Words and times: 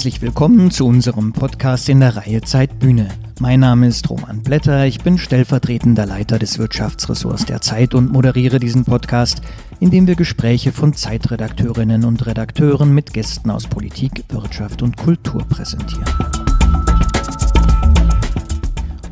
Herzlich 0.00 0.22
willkommen 0.22 0.70
zu 0.70 0.86
unserem 0.86 1.34
Podcast 1.34 1.90
in 1.90 2.00
der 2.00 2.16
Reihe 2.16 2.40
Zeitbühne. 2.40 3.08
Mein 3.38 3.60
Name 3.60 3.86
ist 3.86 4.08
Roman 4.08 4.42
Blätter, 4.42 4.86
ich 4.86 5.00
bin 5.00 5.18
stellvertretender 5.18 6.06
Leiter 6.06 6.38
des 6.38 6.58
Wirtschaftsressorts 6.58 7.44
der 7.44 7.60
Zeit 7.60 7.92
und 7.92 8.10
moderiere 8.10 8.58
diesen 8.58 8.86
Podcast, 8.86 9.42
in 9.78 9.90
dem 9.90 10.06
wir 10.06 10.14
Gespräche 10.14 10.72
von 10.72 10.94
Zeitredakteurinnen 10.94 12.06
und 12.06 12.24
Redakteuren 12.24 12.94
mit 12.94 13.12
Gästen 13.12 13.50
aus 13.50 13.66
Politik, 13.66 14.24
Wirtschaft 14.30 14.80
und 14.80 14.96
Kultur 14.96 15.44
präsentieren. 15.46 16.06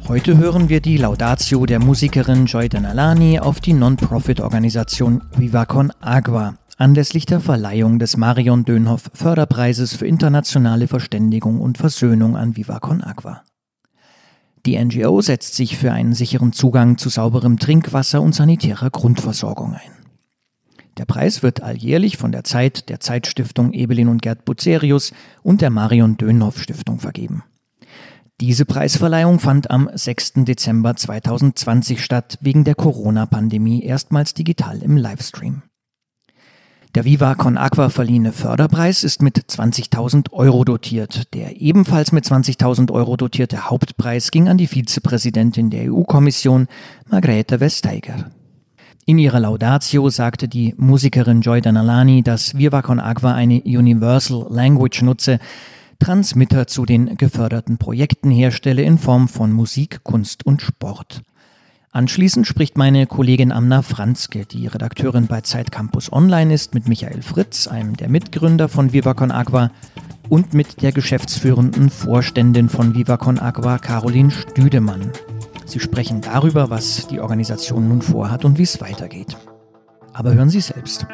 Heute 0.09 0.39
hören 0.39 0.71
wir 0.71 0.81
die 0.81 0.97
Laudatio 0.97 1.67
der 1.67 1.81
Musikerin 1.81 2.47
Joy 2.47 2.71
Danalani 2.71 3.41
auf 3.41 3.61
die 3.61 3.75
Non-Profit-Organisation 3.75 5.21
Viva 5.37 5.67
Con 5.67 5.93
Agua, 6.01 6.55
anlässlich 6.79 7.27
der 7.27 7.41
Verleihung 7.41 7.99
des 7.99 8.17
Marion 8.17 8.65
Dönhoff 8.65 9.11
Förderpreises 9.13 9.95
für 9.95 10.07
internationale 10.07 10.87
Verständigung 10.87 11.61
und 11.61 11.77
Versöhnung 11.77 12.37
an 12.37 12.57
Viva 12.57 12.77
Agua. 12.77 13.43
Die 14.65 14.83
NGO 14.83 15.21
setzt 15.21 15.55
sich 15.55 15.77
für 15.77 15.93
einen 15.93 16.15
sicheren 16.15 16.53
Zugang 16.53 16.97
zu 16.97 17.09
sauberem 17.09 17.59
Trinkwasser 17.59 18.23
und 18.23 18.35
sanitärer 18.35 18.91
Grundversorgung 18.91 19.75
ein. 19.75 19.91
Der 20.99 21.05
Preis 21.05 21.43
wird 21.43 21.63
alljährlich 21.63 22.17
von 22.17 22.33
der 22.33 22.45
Zeit, 22.45 22.89
der 22.89 23.01
Zeitstiftung 23.01 23.73
Ebelin 23.73 24.09
und 24.09 24.23
Gerd 24.23 24.45
Bucerius 24.45 25.13
und 25.43 25.61
der 25.61 25.71
Marion 25.71 26.17
Dönhoff 26.17 26.61
Stiftung 26.61 27.01
vergeben. 27.01 27.43
Diese 28.41 28.65
Preisverleihung 28.65 29.41
fand 29.41 29.71
am 29.71 29.91
6. 29.93 30.45
Dezember 30.45 30.95
2020 30.95 32.05
statt, 32.05 32.39
wegen 32.41 32.63
der 32.63 32.77
Corona-Pandemie 32.77 33.83
erstmals 33.83 34.35
digital 34.35 34.81
im 34.83 34.97
Livestream. 34.97 35.63
Der 36.95 37.05
Viva 37.05 37.35
Con 37.35 37.59
Aqua 37.59 37.91
verliehene 37.91 38.33
Förderpreis 38.33 39.05
ist 39.05 39.21
mit 39.21 39.39
20.000 39.39 40.33
Euro 40.33 40.65
dotiert. 40.65 41.35
Der 41.35 41.61
ebenfalls 41.61 42.13
mit 42.13 42.25
20.000 42.25 42.91
Euro 42.93 43.19
dotierte 43.19 43.69
Hauptpreis 43.69 44.31
ging 44.31 44.49
an 44.49 44.57
die 44.57 44.67
Vizepräsidentin 44.67 45.69
der 45.69 45.93
EU-Kommission, 45.93 46.67
Margrethe 47.11 47.61
Vestager. 47.61 48.31
In 49.05 49.19
ihrer 49.19 49.41
Laudatio 49.41 50.09
sagte 50.09 50.49
die 50.49 50.75
Musikerin 50.79 51.43
Joy 51.43 51.61
Danalani, 51.61 52.23
dass 52.23 52.57
Viva 52.57 52.81
Con 52.81 53.01
Aqua 53.01 53.35
eine 53.35 53.63
Universal 53.63 54.47
Language 54.49 55.03
nutze, 55.03 55.41
Transmitter 55.99 56.67
zu 56.67 56.87
den 56.87 57.17
geförderten 57.17 57.77
Projekten 57.77 58.31
herstelle 58.31 58.83
in 58.83 58.97
Form 58.97 59.29
von 59.29 59.53
Musik, 59.53 60.01
Kunst 60.05 60.47
und 60.47 60.63
Sport. 60.63 61.23
Anschließend 61.91 62.47
spricht 62.47 62.77
meine 62.77 63.07
Kollegin 63.07 63.51
Amna 63.51 63.81
Franzke, 63.81 64.45
die 64.45 64.67
Redakteurin 64.67 65.27
bei 65.27 65.41
Zeit 65.41 65.73
Campus 65.73 66.13
Online 66.13 66.53
ist, 66.53 66.75
mit 66.75 66.87
Michael 66.87 67.23
Fritz, 67.23 67.67
einem 67.67 67.97
der 67.97 68.11
Mitgründer 68.11 68.69
von 68.69 68.93
Viva 68.93 69.15
Con 69.15 69.31
Agua, 69.31 69.71
und 70.29 70.53
mit 70.53 70.83
der 70.83 70.93
geschäftsführenden 70.93 71.89
Vorständin 71.89 72.69
von 72.69 72.95
Viva 72.95 73.17
Con 73.17 73.39
Agua, 73.39 73.79
Caroline 73.79 74.31
Stüdemann. 74.31 75.11
Sie 75.65 75.81
sprechen 75.81 76.21
darüber, 76.21 76.69
was 76.69 77.07
die 77.07 77.21
Organisation 77.21 77.89
nun 77.89 78.03
vorhat 78.03 78.45
und 78.45 78.59
wie 78.59 78.63
es 78.65 78.81
weitergeht. 78.83 79.37
Aber 80.13 80.35
hören 80.35 80.51
Sie 80.51 80.61
selbst. 80.61 81.07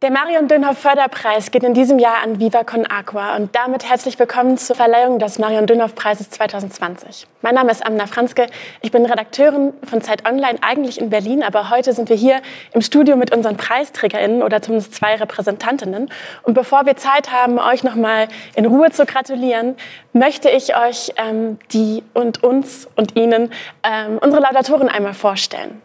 Der 0.00 0.12
Marion 0.12 0.46
Dönhoff 0.46 0.78
Förderpreis 0.78 1.50
geht 1.50 1.64
in 1.64 1.74
diesem 1.74 1.98
Jahr 1.98 2.22
an 2.22 2.38
Viva 2.38 2.62
Con 2.62 2.86
Aqua 2.86 3.34
und 3.34 3.56
damit 3.56 3.84
herzlich 3.84 4.16
willkommen 4.16 4.56
zur 4.56 4.76
Verleihung 4.76 5.18
des 5.18 5.40
Marion 5.40 5.66
Dönhoff 5.66 5.96
Preises 5.96 6.30
2020. 6.30 7.26
Mein 7.42 7.56
Name 7.56 7.72
ist 7.72 7.84
Amna 7.84 8.06
Franzke, 8.06 8.46
ich 8.80 8.92
bin 8.92 9.04
Redakteurin 9.04 9.72
von 9.82 10.00
Zeit 10.00 10.24
Online, 10.24 10.56
eigentlich 10.60 11.00
in 11.00 11.10
Berlin, 11.10 11.42
aber 11.42 11.68
heute 11.68 11.94
sind 11.94 12.10
wir 12.10 12.16
hier 12.16 12.42
im 12.74 12.80
Studio 12.80 13.16
mit 13.16 13.34
unseren 13.34 13.56
PreisträgerInnen 13.56 14.44
oder 14.44 14.62
zumindest 14.62 14.94
zwei 14.94 15.16
Repräsentantinnen. 15.16 16.12
Und 16.44 16.54
bevor 16.54 16.86
wir 16.86 16.94
Zeit 16.94 17.32
haben, 17.32 17.58
euch 17.58 17.82
nochmal 17.82 18.28
in 18.54 18.66
Ruhe 18.66 18.92
zu 18.92 19.04
gratulieren, 19.04 19.74
möchte 20.12 20.48
ich 20.48 20.76
euch 20.76 21.12
ähm, 21.16 21.58
die 21.72 22.04
und 22.14 22.44
uns 22.44 22.88
und 22.94 23.16
Ihnen 23.16 23.50
ähm, 23.82 24.20
unsere 24.22 24.44
Laudatoren 24.44 24.88
einmal 24.88 25.14
vorstellen. 25.14 25.82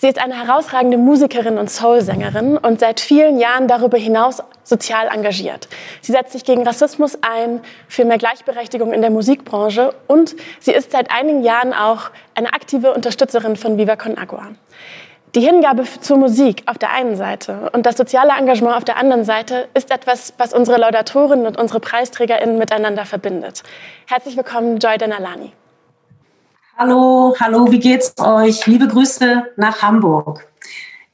Sie 0.00 0.06
ist 0.06 0.22
eine 0.22 0.46
herausragende 0.46 0.96
Musikerin 0.96 1.58
und 1.58 1.68
Soulsängerin 1.68 2.56
und 2.56 2.78
seit 2.78 3.00
vielen 3.00 3.40
Jahren 3.40 3.66
darüber 3.66 3.98
hinaus 3.98 4.40
sozial 4.62 5.08
engagiert. 5.08 5.66
Sie 6.02 6.12
setzt 6.12 6.30
sich 6.30 6.44
gegen 6.44 6.64
Rassismus 6.64 7.18
ein, 7.20 7.62
für 7.88 8.04
mehr 8.04 8.18
Gleichberechtigung 8.18 8.92
in 8.92 9.00
der 9.00 9.10
Musikbranche 9.10 9.92
und 10.06 10.36
sie 10.60 10.70
ist 10.70 10.92
seit 10.92 11.10
einigen 11.10 11.42
Jahren 11.42 11.74
auch 11.74 12.10
eine 12.36 12.52
aktive 12.52 12.94
Unterstützerin 12.94 13.56
von 13.56 13.76
Viva 13.76 13.96
Con 13.96 14.16
Agua. 14.16 14.46
Die 15.34 15.40
Hingabe 15.40 15.82
zur 16.00 16.16
Musik 16.16 16.62
auf 16.66 16.78
der 16.78 16.92
einen 16.92 17.16
Seite 17.16 17.68
und 17.72 17.84
das 17.84 17.96
soziale 17.96 18.30
Engagement 18.38 18.76
auf 18.76 18.84
der 18.84 18.98
anderen 18.98 19.24
Seite 19.24 19.66
ist 19.74 19.90
etwas, 19.90 20.32
was 20.38 20.54
unsere 20.54 20.78
Laudatorinnen 20.78 21.44
und 21.44 21.58
unsere 21.58 21.80
PreisträgerInnen 21.80 22.56
miteinander 22.56 23.04
verbindet. 23.04 23.64
Herzlich 24.06 24.36
willkommen, 24.36 24.78
Joy 24.78 24.96
Denalani. 24.96 25.52
Hallo, 26.80 27.34
hallo, 27.40 27.72
wie 27.72 27.80
geht's 27.80 28.14
euch? 28.20 28.64
Liebe 28.68 28.86
Grüße 28.86 29.48
nach 29.56 29.82
Hamburg. 29.82 30.46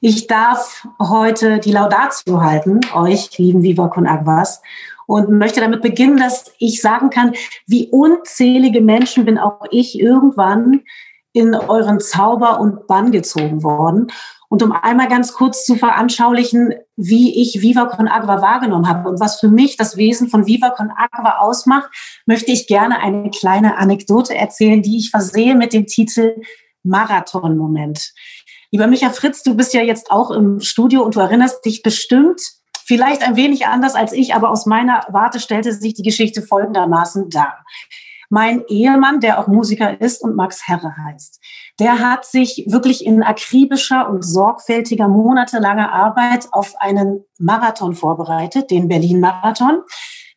Ich 0.03 0.27
darf 0.27 0.87
heute 1.01 1.59
die 1.59 1.73
Laudatio 1.73 2.43
halten, 2.43 2.81
euch 2.95 3.39
lieben 3.39 3.63
Viva 3.63 3.89
Con 3.89 4.07
Aguas, 4.07 4.61
und 5.07 5.31
möchte 5.31 5.63
damit 5.63 5.81
beginnen, 5.81 6.19
dass 6.19 6.53
ich 6.59 6.83
sagen 6.83 7.09
kann, 7.09 7.33
wie 7.67 7.89
unzählige 7.89 8.83
Menschen 8.83 9.25
bin 9.25 9.39
auch 9.39 9.65
ich 9.71 9.99
irgendwann 9.99 10.83
in 11.33 11.55
euren 11.55 11.99
Zauber 11.99 12.61
und 12.61 12.87
Bann 12.87 13.11
gezogen 13.11 13.63
worden. 13.63 14.09
Und 14.49 14.63
um 14.63 14.73
einmal 14.73 15.09
ganz 15.09 15.33
kurz 15.33 15.65
zu 15.65 15.75
veranschaulichen, 15.77 16.75
wie 16.97 17.41
ich 17.41 17.61
Viva 17.61 17.87
Con 17.87 18.09
Agua 18.09 18.41
wahrgenommen 18.41 18.89
habe 18.89 19.09
und 19.09 19.21
was 19.21 19.41
für 19.41 19.49
mich 19.49 19.77
das 19.77 19.97
Wesen 19.97 20.29
von 20.29 20.47
Viva 20.47 20.71
Con 20.71 20.91
Agua 20.91 21.39
ausmacht, 21.39 21.91
möchte 22.27 22.53
ich 22.53 22.67
gerne 22.67 23.01
eine 23.01 23.31
kleine 23.31 23.77
Anekdote 23.79 24.35
erzählen, 24.35 24.83
die 24.83 24.99
ich 24.99 25.11
versehe 25.11 25.55
mit 25.55 25.73
dem 25.73 25.87
Titel 25.87 26.41
Marathon-Moment. 26.83 28.13
Lieber 28.71 28.87
Micha 28.87 29.11
Fritz, 29.11 29.43
du 29.43 29.55
bist 29.55 29.73
ja 29.73 29.83
jetzt 29.83 30.11
auch 30.11 30.31
im 30.31 30.61
Studio 30.61 31.03
und 31.03 31.17
du 31.17 31.21
erinnerst 31.21 31.65
dich 31.65 31.83
bestimmt, 31.83 32.41
vielleicht 32.85 33.23
ein 33.23 33.37
wenig 33.37 33.67
anders 33.67 33.95
als 33.95 34.13
ich, 34.13 34.35
aber 34.35 34.51
aus 34.51 34.67
meiner 34.67 35.07
Warte 35.11 35.41
stellte 35.41 35.73
sich 35.73 35.95
die 35.95 36.03
Geschichte 36.03 36.43
folgendermaßen 36.43 37.31
dar. 37.31 37.65
Mein 38.35 38.65
Ehemann, 38.67 39.21
der 39.21 39.39
auch 39.39 39.47
Musiker 39.47 40.01
ist 40.01 40.21
und 40.21 40.35
Max 40.35 40.67
Herre 40.67 40.97
heißt, 40.97 41.41
der 41.79 42.01
hat 42.01 42.25
sich 42.25 42.65
wirklich 42.67 43.07
in 43.07 43.23
akribischer 43.23 44.11
und 44.11 44.25
sorgfältiger 44.25 45.07
monatelanger 45.07 45.93
Arbeit 45.93 46.49
auf 46.51 46.75
einen 46.81 47.25
Marathon 47.39 47.95
vorbereitet, 47.95 48.73
den 48.73 48.89
Berlin-Marathon. 48.89 49.83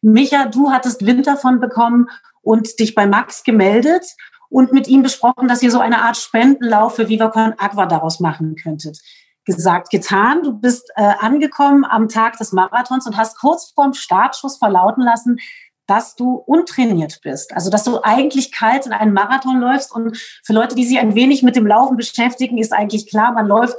Micha, 0.04 0.46
du 0.46 0.70
hattest 0.70 1.08
Wind 1.08 1.26
davon 1.26 1.60
bekommen 1.60 2.06
und 2.44 2.80
dich 2.80 2.94
bei 2.94 3.08
Max 3.08 3.44
gemeldet 3.44 4.06
und 4.50 4.74
mit 4.74 4.88
ihm 4.88 5.02
besprochen, 5.02 5.48
dass 5.48 5.64
ihr 5.64 5.72
so 5.72 5.80
eine 5.80 6.04
Art 6.04 6.18
Spendenlauf 6.18 6.98
für 6.98 7.10
Viva 7.10 7.32
Aqua 7.58 7.88
daraus 7.88 8.20
machen 8.20 8.56
könntet. 8.62 9.00
Gesagt, 9.44 9.90
getan. 9.90 10.44
Du 10.44 10.54
bist 10.54 10.92
äh, 10.98 11.14
angekommen 11.20 11.84
am 11.84 12.10
Tag 12.10 12.38
des 12.38 12.52
Marathons 12.52 13.08
und 13.08 13.18
hast 13.18 13.40
kurz 13.40 13.72
vorm 13.74 13.94
Startschuss 13.94 14.58
verlauten 14.58 15.02
lassen, 15.02 15.40
dass 15.88 16.16
du 16.16 16.36
untrainiert 16.36 17.22
bist. 17.24 17.54
Also, 17.54 17.70
dass 17.70 17.84
du 17.84 18.00
eigentlich 18.04 18.52
kalt 18.52 18.86
in 18.86 18.92
einen 18.92 19.14
Marathon 19.14 19.60
läufst. 19.60 19.94
Und 19.94 20.18
für 20.44 20.54
Leute, 20.54 20.76
die 20.76 20.86
sich 20.86 21.00
ein 21.00 21.16
wenig 21.16 21.44
mit 21.44 21.56
dem 21.56 21.66
Laufen 21.66 21.98
beschäftigen, 21.98 22.58
ist 22.58 22.74
eigentlich 22.74 23.10
klar, 23.10 23.32
man 23.32 23.48
läuft 23.48 23.78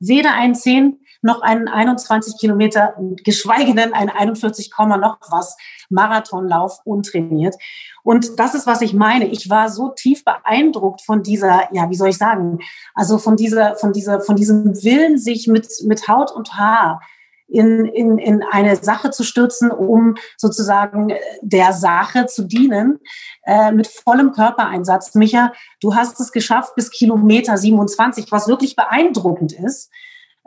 weder 0.00 0.32
einen 0.34 0.54
10 0.54 1.00
noch 1.20 1.42
einen 1.42 1.68
21 1.68 2.38
Kilometer, 2.38 2.94
geschweige 3.24 3.74
denn 3.74 3.92
einen 3.92 4.10
41, 4.10 4.70
noch 4.78 5.18
was 5.30 5.56
Marathonlauf 5.90 6.80
untrainiert. 6.84 7.56
Und 8.04 8.38
das 8.38 8.54
ist, 8.54 8.66
was 8.66 8.82
ich 8.82 8.94
meine. 8.94 9.26
Ich 9.26 9.50
war 9.50 9.68
so 9.68 9.88
tief 9.88 10.24
beeindruckt 10.24 11.02
von 11.02 11.22
dieser, 11.22 11.68
ja, 11.72 11.90
wie 11.90 11.96
soll 11.96 12.10
ich 12.10 12.18
sagen, 12.18 12.60
also 12.94 13.18
von 13.18 13.36
dieser, 13.36 13.74
von 13.76 13.92
dieser, 13.92 14.20
von 14.20 14.36
diesem 14.36 14.74
Willen, 14.84 15.18
sich 15.18 15.48
mit, 15.48 15.68
mit 15.84 16.06
Haut 16.06 16.30
und 16.30 16.54
Haar 16.56 17.00
in, 17.48 17.86
in, 17.86 18.18
in 18.18 18.42
eine 18.42 18.76
Sache 18.76 19.10
zu 19.10 19.24
stürzen, 19.24 19.70
um 19.70 20.16
sozusagen 20.36 21.12
der 21.40 21.72
Sache 21.72 22.26
zu 22.26 22.44
dienen, 22.44 22.98
äh, 23.44 23.72
mit 23.72 23.86
vollem 23.86 24.32
Körpereinsatz. 24.32 25.14
Micha, 25.14 25.52
du 25.80 25.94
hast 25.94 26.20
es 26.20 26.30
geschafft 26.30 26.74
bis 26.74 26.90
Kilometer 26.90 27.56
27, 27.56 28.30
was 28.30 28.48
wirklich 28.48 28.76
beeindruckend 28.76 29.52
ist. 29.52 29.90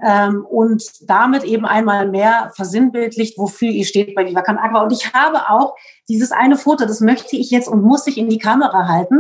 Ähm, 0.04 0.46
und 0.50 0.84
damit 1.02 1.44
eben 1.44 1.66
einmal 1.66 2.08
mehr 2.08 2.52
versinnbildlicht, 2.56 3.38
wofür 3.38 3.70
ihr 3.70 3.86
steht 3.86 4.16
bei 4.16 4.26
Viva 4.26 4.42
Can 4.42 4.58
Agua. 4.58 4.84
Und 4.84 4.94
ich 4.94 5.14
habe 5.14 5.50
auch 5.50 5.76
dieses 6.10 6.32
eine 6.32 6.58
Foto, 6.58 6.86
das 6.86 7.02
möchte 7.02 7.36
ich 7.36 7.52
jetzt 7.52 7.68
und 7.68 7.84
muss 7.84 8.08
ich 8.08 8.18
in 8.18 8.30
die 8.30 8.40
Kamera 8.40 8.88
halten. 8.88 9.18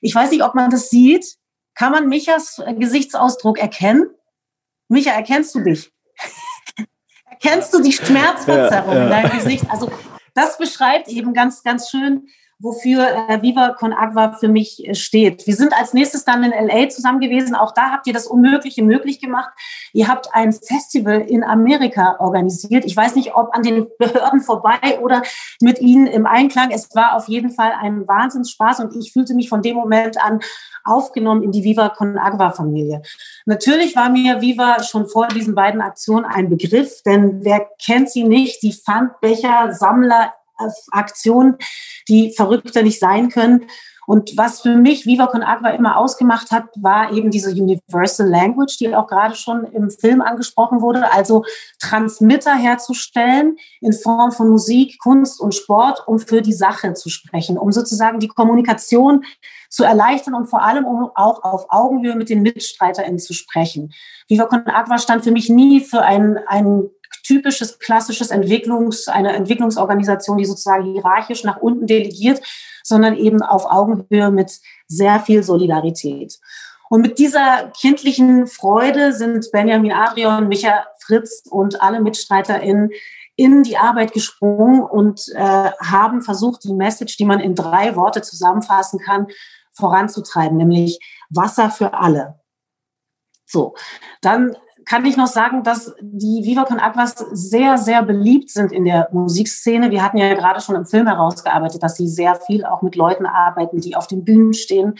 Ich 0.00 0.14
weiß 0.14 0.30
nicht, 0.30 0.44
ob 0.44 0.54
man 0.54 0.70
das 0.70 0.88
sieht. 0.88 1.36
Kann 1.74 1.92
man 1.92 2.08
Michas 2.08 2.62
Gesichtsausdruck 2.78 3.58
erkennen? 3.58 4.10
Micha, 4.88 5.12
erkennst 5.12 5.54
du 5.54 5.60
dich? 5.60 5.90
Kennst 7.40 7.72
du 7.74 7.82
die 7.82 7.92
Schmerzverzerrung 7.92 8.92
ja, 8.92 8.98
ja. 8.98 9.04
in 9.04 9.10
deinem 9.10 9.38
Gesicht? 9.38 9.64
Also 9.70 9.90
das 10.34 10.58
beschreibt 10.58 11.08
eben 11.08 11.32
ganz, 11.32 11.62
ganz 11.62 11.90
schön, 11.90 12.28
wofür 12.60 13.08
äh, 13.28 13.42
Viva 13.42 13.70
Con 13.70 13.92
Agua 13.92 14.34
für 14.34 14.48
mich 14.48 14.86
äh, 14.86 14.94
steht. 14.94 15.46
Wir 15.46 15.56
sind 15.56 15.72
als 15.72 15.94
nächstes 15.94 16.24
dann 16.24 16.44
in 16.44 16.52
LA 16.52 16.90
zusammen 16.90 17.20
gewesen. 17.20 17.54
Auch 17.54 17.72
da 17.72 17.90
habt 17.90 18.06
ihr 18.06 18.12
das 18.12 18.26
Unmögliche 18.26 18.82
möglich 18.82 19.20
gemacht. 19.20 19.50
Ihr 19.92 20.08
habt 20.08 20.34
ein 20.34 20.52
Festival 20.52 21.20
in 21.22 21.42
Amerika 21.42 22.16
organisiert. 22.20 22.84
Ich 22.84 22.96
weiß 22.96 23.16
nicht, 23.16 23.34
ob 23.34 23.54
an 23.54 23.62
den 23.62 23.88
Behörden 23.98 24.40
vorbei 24.42 25.00
oder 25.00 25.22
mit 25.60 25.80
ihnen 25.80 26.06
im 26.06 26.26
Einklang. 26.26 26.70
Es 26.70 26.94
war 26.94 27.16
auf 27.16 27.28
jeden 27.28 27.50
Fall 27.50 27.72
ein 27.80 28.06
Wahnsinnsspaß 28.06 28.80
und 28.80 28.94
ich 28.94 29.12
fühlte 29.12 29.34
mich 29.34 29.48
von 29.48 29.62
dem 29.62 29.76
Moment 29.76 30.22
an 30.22 30.40
aufgenommen 30.84 31.42
in 31.42 31.52
die 31.52 31.64
Viva 31.64 31.88
Con 31.90 32.18
Agua 32.18 32.50
Familie. 32.50 33.02
Natürlich 33.46 33.96
war 33.96 34.10
mir 34.10 34.40
Viva 34.40 34.82
schon 34.82 35.08
vor 35.08 35.28
diesen 35.28 35.54
beiden 35.54 35.80
Aktionen 35.80 36.24
ein 36.24 36.48
Begriff, 36.48 37.02
denn 37.04 37.44
wer 37.44 37.66
kennt 37.84 38.10
sie 38.10 38.24
nicht? 38.24 38.62
Die 38.62 38.72
Pfandbecher 38.72 39.72
Sammler 39.72 40.32
Aktionen, 40.90 41.56
die 42.08 42.32
verrückter 42.32 42.82
nicht 42.82 43.00
sein 43.00 43.28
können. 43.28 43.66
Und 44.10 44.36
was 44.36 44.62
für 44.62 44.74
mich 44.74 45.06
Viva 45.06 45.28
Con 45.28 45.44
Agua 45.44 45.70
immer 45.70 45.96
ausgemacht 45.96 46.50
hat, 46.50 46.64
war 46.74 47.12
eben 47.12 47.30
diese 47.30 47.50
Universal 47.50 48.28
Language, 48.28 48.76
die 48.78 48.92
auch 48.92 49.06
gerade 49.06 49.36
schon 49.36 49.62
im 49.66 49.88
Film 49.88 50.20
angesprochen 50.20 50.80
wurde. 50.80 51.12
Also 51.12 51.44
Transmitter 51.78 52.56
herzustellen 52.56 53.56
in 53.80 53.92
Form 53.92 54.32
von 54.32 54.48
Musik, 54.48 54.98
Kunst 54.98 55.40
und 55.40 55.54
Sport, 55.54 56.02
um 56.08 56.18
für 56.18 56.42
die 56.42 56.52
Sache 56.52 56.94
zu 56.94 57.08
sprechen, 57.08 57.56
um 57.56 57.70
sozusagen 57.70 58.18
die 58.18 58.26
Kommunikation 58.26 59.24
zu 59.68 59.84
erleichtern 59.84 60.34
und 60.34 60.46
vor 60.46 60.64
allem 60.64 60.86
um 60.86 61.10
auch 61.14 61.44
auf 61.44 61.66
Augenhöhe 61.68 62.16
mit 62.16 62.30
den 62.30 62.42
MitstreiterInnen 62.42 63.20
zu 63.20 63.32
sprechen. 63.32 63.92
Viva 64.26 64.46
Con 64.46 64.66
Agua 64.66 64.98
stand 64.98 65.22
für 65.22 65.30
mich 65.30 65.48
nie 65.48 65.80
für 65.80 66.02
ein, 66.02 66.36
ein 66.48 66.90
typisches, 67.30 67.78
klassisches 67.78 68.32
Entwicklungs, 68.32 69.06
eine 69.06 69.32
Entwicklungsorganisation, 69.34 70.36
die 70.36 70.44
sozusagen 70.44 70.92
hierarchisch 70.92 71.44
nach 71.44 71.58
unten 71.58 71.86
delegiert, 71.86 72.40
sondern 72.82 73.16
eben 73.16 73.40
auf 73.40 73.66
Augenhöhe 73.66 74.32
mit 74.32 74.58
sehr 74.88 75.20
viel 75.20 75.44
Solidarität. 75.44 76.40
Und 76.88 77.02
mit 77.02 77.20
dieser 77.20 77.70
kindlichen 77.80 78.48
Freude 78.48 79.12
sind 79.12 79.48
Benjamin 79.52 79.92
Adrian, 79.92 80.48
Micha 80.48 80.86
Fritz 80.98 81.44
und 81.48 81.80
alle 81.80 82.00
MitstreiterInnen 82.00 82.90
in 83.36 83.62
die 83.62 83.76
Arbeit 83.76 84.12
gesprungen 84.12 84.82
und 84.82 85.28
äh, 85.36 85.70
haben 85.80 86.22
versucht, 86.22 86.64
die 86.64 86.74
Message, 86.74 87.16
die 87.16 87.24
man 87.24 87.38
in 87.38 87.54
drei 87.54 87.94
Worte 87.94 88.22
zusammenfassen 88.22 88.98
kann, 88.98 89.28
voranzutreiben, 89.72 90.56
nämlich 90.56 90.98
Wasser 91.30 91.70
für 91.70 91.94
alle. 91.94 92.40
So, 93.46 93.76
dann 94.20 94.56
kann 94.84 95.04
ich 95.04 95.16
noch 95.16 95.26
sagen, 95.26 95.62
dass 95.62 95.94
die 96.00 96.44
Viva 96.44 96.64
Con 96.64 96.80
Aquas 96.80 97.14
sehr, 97.32 97.78
sehr 97.78 98.02
beliebt 98.02 98.50
sind 98.50 98.72
in 98.72 98.84
der 98.84 99.08
Musikszene. 99.12 99.90
Wir 99.90 100.02
hatten 100.02 100.18
ja 100.18 100.34
gerade 100.34 100.60
schon 100.60 100.76
im 100.76 100.86
Film 100.86 101.06
herausgearbeitet, 101.06 101.82
dass 101.82 101.96
sie 101.96 102.08
sehr 102.08 102.34
viel 102.34 102.64
auch 102.64 102.82
mit 102.82 102.96
Leuten 102.96 103.26
arbeiten, 103.26 103.80
die 103.80 103.96
auf 103.96 104.06
den 104.06 104.24
Bühnen 104.24 104.54
stehen. 104.54 104.94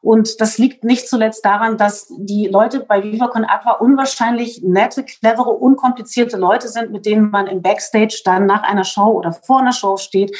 Und 0.00 0.40
das 0.40 0.58
liegt 0.58 0.82
nicht 0.82 1.08
zuletzt 1.08 1.44
daran, 1.44 1.76
dass 1.78 2.08
die 2.10 2.48
Leute 2.48 2.80
bei 2.80 3.04
Viva 3.04 3.28
Con 3.28 3.44
Aqua 3.44 3.72
unwahrscheinlich 3.74 4.60
nette, 4.62 5.04
clevere, 5.04 5.50
unkomplizierte 5.50 6.36
Leute 6.36 6.68
sind, 6.68 6.90
mit 6.90 7.06
denen 7.06 7.30
man 7.30 7.46
im 7.46 7.62
Backstage 7.62 8.20
dann 8.24 8.46
nach 8.46 8.64
einer 8.64 8.84
Show 8.84 9.12
oder 9.12 9.32
vor 9.32 9.60
einer 9.60 9.72
Show 9.72 9.96
steht, 9.96 10.36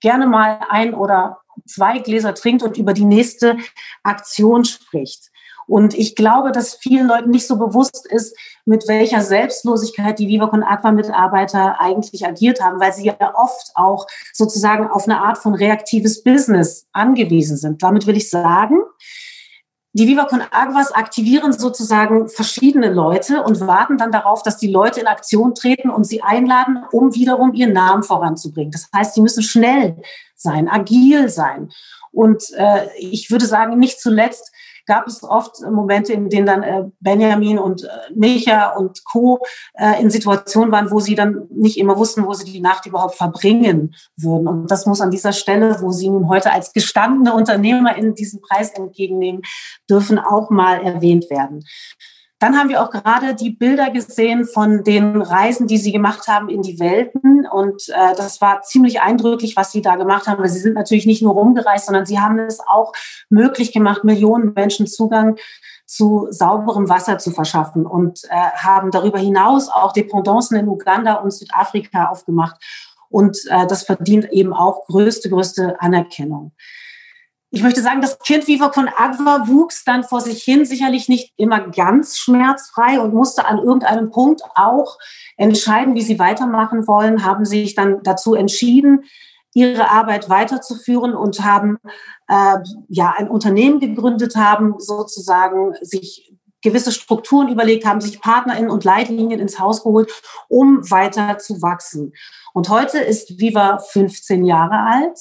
gerne 0.00 0.26
mal 0.26 0.60
ein 0.68 0.94
oder 0.94 1.38
zwei 1.66 1.98
Gläser 1.98 2.34
trinkt 2.34 2.62
und 2.62 2.78
über 2.78 2.94
die 2.94 3.04
nächste 3.04 3.58
Aktion 4.02 4.64
spricht. 4.64 5.31
Und 5.66 5.94
ich 5.94 6.16
glaube, 6.16 6.52
dass 6.52 6.74
vielen 6.74 7.06
Leuten 7.06 7.30
nicht 7.30 7.46
so 7.46 7.56
bewusst 7.56 8.06
ist, 8.10 8.36
mit 8.64 8.86
welcher 8.88 9.22
Selbstlosigkeit 9.22 10.18
die 10.18 10.28
Viva 10.28 10.46
Con 10.46 10.62
Aqua 10.62 10.92
Mitarbeiter 10.92 11.80
eigentlich 11.80 12.26
agiert 12.26 12.60
haben, 12.60 12.80
weil 12.80 12.92
sie 12.92 13.06
ja 13.06 13.34
oft 13.34 13.70
auch 13.74 14.06
sozusagen 14.32 14.88
auf 14.88 15.04
eine 15.04 15.20
Art 15.20 15.38
von 15.38 15.54
reaktives 15.54 16.22
Business 16.22 16.86
angewiesen 16.92 17.56
sind. 17.56 17.82
Damit 17.82 18.06
will 18.06 18.16
ich 18.16 18.30
sagen, 18.30 18.78
die 19.94 20.08
Viva 20.08 20.24
Con 20.24 20.42
Aguas 20.50 20.92
aktivieren 20.92 21.52
sozusagen 21.52 22.28
verschiedene 22.28 22.90
Leute 22.90 23.42
und 23.42 23.60
warten 23.60 23.98
dann 23.98 24.10
darauf, 24.10 24.42
dass 24.42 24.56
die 24.56 24.70
Leute 24.70 25.00
in 25.00 25.06
Aktion 25.06 25.54
treten 25.54 25.90
und 25.90 26.04
sie 26.04 26.22
einladen, 26.22 26.82
um 26.92 27.14
wiederum 27.14 27.52
ihren 27.52 27.74
Namen 27.74 28.02
voranzubringen. 28.02 28.72
Das 28.72 28.88
heißt, 28.94 29.14
sie 29.14 29.20
müssen 29.20 29.42
schnell 29.42 30.00
sein, 30.34 30.68
agil 30.68 31.28
sein. 31.28 31.70
Und 32.10 32.42
äh, 32.56 32.88
ich 32.98 33.30
würde 33.30 33.44
sagen, 33.44 33.78
nicht 33.78 34.00
zuletzt 34.00 34.50
gab 34.86 35.06
es 35.06 35.22
oft 35.22 35.60
Momente, 35.70 36.12
in 36.12 36.28
denen 36.28 36.46
dann 36.46 36.62
äh, 36.62 36.84
Benjamin 37.00 37.58
und 37.58 37.84
äh, 37.84 37.88
Micha 38.14 38.70
und 38.70 39.04
Co. 39.04 39.40
Äh, 39.74 40.00
in 40.00 40.10
Situationen 40.10 40.72
waren, 40.72 40.90
wo 40.90 41.00
sie 41.00 41.14
dann 41.14 41.46
nicht 41.50 41.78
immer 41.78 41.96
wussten, 41.98 42.26
wo 42.26 42.32
sie 42.32 42.50
die 42.50 42.60
Nacht 42.60 42.86
überhaupt 42.86 43.14
verbringen 43.14 43.94
würden. 44.16 44.48
Und 44.48 44.70
das 44.70 44.86
muss 44.86 45.00
an 45.00 45.10
dieser 45.10 45.32
Stelle, 45.32 45.80
wo 45.80 45.90
sie 45.90 46.08
nun 46.08 46.28
heute 46.28 46.52
als 46.52 46.72
gestandene 46.72 47.34
Unternehmer 47.34 47.96
in 47.96 48.14
diesen 48.14 48.40
Preis 48.40 48.70
entgegennehmen 48.70 49.42
dürfen, 49.88 50.18
auch 50.18 50.50
mal 50.50 50.82
erwähnt 50.82 51.30
werden. 51.30 51.64
Dann 52.42 52.58
haben 52.58 52.70
wir 52.70 52.82
auch 52.82 52.90
gerade 52.90 53.36
die 53.36 53.50
Bilder 53.50 53.90
gesehen 53.90 54.46
von 54.46 54.82
den 54.82 55.22
Reisen, 55.22 55.68
die 55.68 55.78
Sie 55.78 55.92
gemacht 55.92 56.26
haben 56.26 56.48
in 56.48 56.60
die 56.60 56.80
Welten. 56.80 57.46
Und 57.46 57.88
äh, 57.88 58.16
das 58.16 58.40
war 58.40 58.62
ziemlich 58.62 59.00
eindrücklich, 59.00 59.54
was 59.54 59.70
Sie 59.70 59.80
da 59.80 59.94
gemacht 59.94 60.26
haben. 60.26 60.42
Weil 60.42 60.48
Sie 60.48 60.58
sind 60.58 60.74
natürlich 60.74 61.06
nicht 61.06 61.22
nur 61.22 61.34
rumgereist, 61.34 61.86
sondern 61.86 62.04
Sie 62.04 62.18
haben 62.18 62.40
es 62.40 62.58
auch 62.58 62.94
möglich 63.30 63.72
gemacht, 63.72 64.02
Millionen 64.02 64.54
Menschen 64.54 64.88
Zugang 64.88 65.36
zu 65.86 66.26
sauberem 66.30 66.88
Wasser 66.88 67.18
zu 67.18 67.30
verschaffen 67.30 67.86
und 67.86 68.24
äh, 68.24 68.34
haben 68.56 68.90
darüber 68.90 69.20
hinaus 69.20 69.68
auch 69.68 69.92
Dependancen 69.92 70.58
in 70.58 70.66
Uganda 70.66 71.14
und 71.14 71.30
Südafrika 71.30 72.06
aufgemacht. 72.06 72.56
Und 73.08 73.38
äh, 73.50 73.68
das 73.68 73.84
verdient 73.84 74.32
eben 74.32 74.52
auch 74.52 74.84
größte, 74.86 75.30
größte 75.30 75.80
Anerkennung 75.80 76.50
ich 77.54 77.62
möchte 77.62 77.82
sagen, 77.82 78.00
das 78.00 78.18
Kind 78.18 78.46
Viva 78.48 78.70
con 78.70 78.88
Agua 78.88 79.46
wuchs 79.46 79.84
dann 79.84 80.04
vor 80.04 80.22
sich 80.22 80.42
hin, 80.42 80.64
sicherlich 80.64 81.10
nicht 81.10 81.34
immer 81.36 81.60
ganz 81.60 82.16
schmerzfrei 82.16 82.98
und 82.98 83.12
musste 83.12 83.44
an 83.44 83.58
irgendeinem 83.58 84.10
Punkt 84.10 84.40
auch 84.54 84.96
entscheiden, 85.36 85.94
wie 85.94 86.00
sie 86.00 86.18
weitermachen 86.18 86.88
wollen, 86.88 87.26
haben 87.26 87.44
sich 87.44 87.74
dann 87.74 88.02
dazu 88.04 88.34
entschieden, 88.34 89.04
ihre 89.52 89.90
Arbeit 89.90 90.30
weiterzuführen 90.30 91.14
und 91.14 91.44
haben 91.44 91.76
äh, 92.28 92.56
ja 92.88 93.14
ein 93.18 93.28
Unternehmen 93.28 93.80
gegründet 93.80 94.34
haben, 94.34 94.76
sozusagen 94.78 95.74
sich 95.82 96.32
gewisse 96.62 96.90
Strukturen 96.90 97.48
überlegt 97.48 97.84
haben, 97.84 98.00
sich 98.00 98.22
PartnerInnen 98.22 98.70
und 98.70 98.84
Leitlinien 98.84 99.40
ins 99.40 99.58
Haus 99.58 99.82
geholt, 99.82 100.10
um 100.48 100.90
weiter 100.90 101.36
zu 101.36 101.60
wachsen. 101.60 102.14
Und 102.54 102.70
heute 102.70 102.98
ist 102.98 103.38
Viva 103.38 103.76
15 103.76 104.46
Jahre 104.46 104.78
alt. 104.78 105.18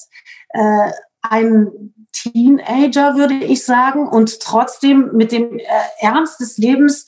Äh, 0.53 0.91
ein 1.23 1.93
Teenager, 2.11 3.15
würde 3.15 3.35
ich 3.35 3.65
sagen, 3.65 4.07
und 4.07 4.39
trotzdem 4.39 5.11
mit 5.13 5.31
dem 5.31 5.57
äh, 5.57 5.65
Ernst 5.99 6.39
des 6.39 6.57
Lebens 6.57 7.07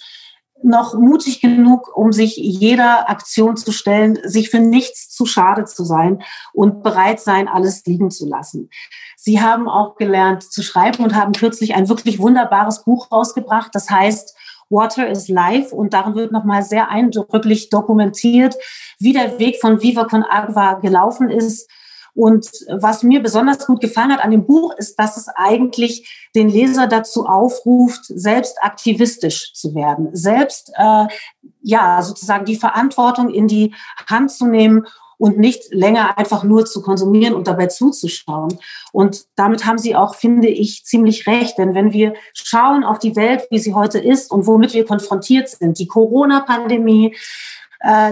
noch 0.63 0.93
mutig 0.93 1.41
genug, 1.41 1.95
um 1.95 2.12
sich 2.12 2.38
jeder 2.38 3.10
Aktion 3.10 3.57
zu 3.57 3.72
stellen, 3.72 4.17
sich 4.24 4.50
für 4.50 4.60
nichts 4.60 5.10
zu 5.10 5.25
schade 5.25 5.65
zu 5.65 5.83
sein 5.83 6.24
und 6.53 6.83
bereit 6.83 7.19
sein, 7.19 7.48
alles 7.48 7.86
liegen 7.86 8.12
zu 8.12 8.27
lassen. 8.27 8.69
Sie 9.17 9.41
haben 9.41 9.67
auch 9.67 9.95
gelernt 9.95 10.43
zu 10.43 10.63
schreiben 10.63 11.03
und 11.03 11.15
haben 11.15 11.33
kürzlich 11.33 11.75
ein 11.75 11.89
wirklich 11.89 12.19
wunderbares 12.19 12.83
Buch 12.83 13.12
rausgebracht, 13.12 13.75
das 13.75 13.89
heißt 13.89 14.36
Water 14.69 15.07
is 15.10 15.27
Life 15.27 15.75
und 15.75 15.93
darin 15.93 16.15
wird 16.15 16.31
nochmal 16.31 16.63
sehr 16.63 16.89
eindrücklich 16.89 17.69
dokumentiert, 17.69 18.55
wie 18.98 19.13
der 19.13 19.38
Weg 19.39 19.60
von 19.60 19.81
Viva 19.81 20.05
con 20.05 20.24
Agua 20.24 20.75
gelaufen 20.75 21.29
ist 21.29 21.69
und 22.15 22.48
was 22.70 23.03
mir 23.03 23.22
besonders 23.22 23.65
gut 23.65 23.82
gefallen 23.82 24.12
hat 24.12 24.24
an 24.24 24.32
dem 24.32 24.46
Buch, 24.46 24.74
ist, 24.77 25.00
dass 25.00 25.17
es 25.17 25.27
eigentlich 25.36 26.29
den 26.36 26.48
Leser 26.48 26.88
dazu 26.88 27.25
aufruft, 27.25 28.05
selbst 28.05 28.58
aktivistisch 28.62 29.53
zu 29.53 29.74
werden, 29.74 30.10
selbst 30.13 30.72
äh, 30.75 31.08
ja 31.62 32.01
sozusagen 32.01 32.46
die 32.46 32.55
Verantwortung 32.55 33.29
in 33.29 33.48
die 33.48 33.74
Hand 34.08 34.32
zu 34.32 34.46
nehmen 34.46 34.86
und 35.17 35.38
nicht 35.39 35.74
länger 35.74 36.17
einfach 36.17 36.43
nur 36.43 36.65
zu 36.65 36.82
konsumieren 36.82 37.34
und 37.34 37.48
dabei 37.48 37.67
zuzuschauen. 37.67 38.60
Und 38.91 39.25
damit 39.36 39.65
haben 39.65 39.77
Sie 39.77 39.96
auch, 39.96 40.15
finde 40.15 40.50
ich, 40.50 40.84
ziemlich 40.86 41.27
recht. 41.27 41.58
Denn 41.58 41.74
wenn 41.75 41.93
wir 41.93 42.13
schauen 42.34 42.84
auf 42.84 43.00
die 43.00 43.15
Welt, 43.15 43.48
wie 43.50 43.60
sie 43.60 43.74
heute 43.74 44.00
ist 44.00 44.32
und 44.32 44.48
womit 44.48 44.74
wir 44.74 44.86
konfrontiert 44.86 45.50
sind, 45.50 45.79
die 45.79 45.88
Corona-Pandemie, 45.88 47.15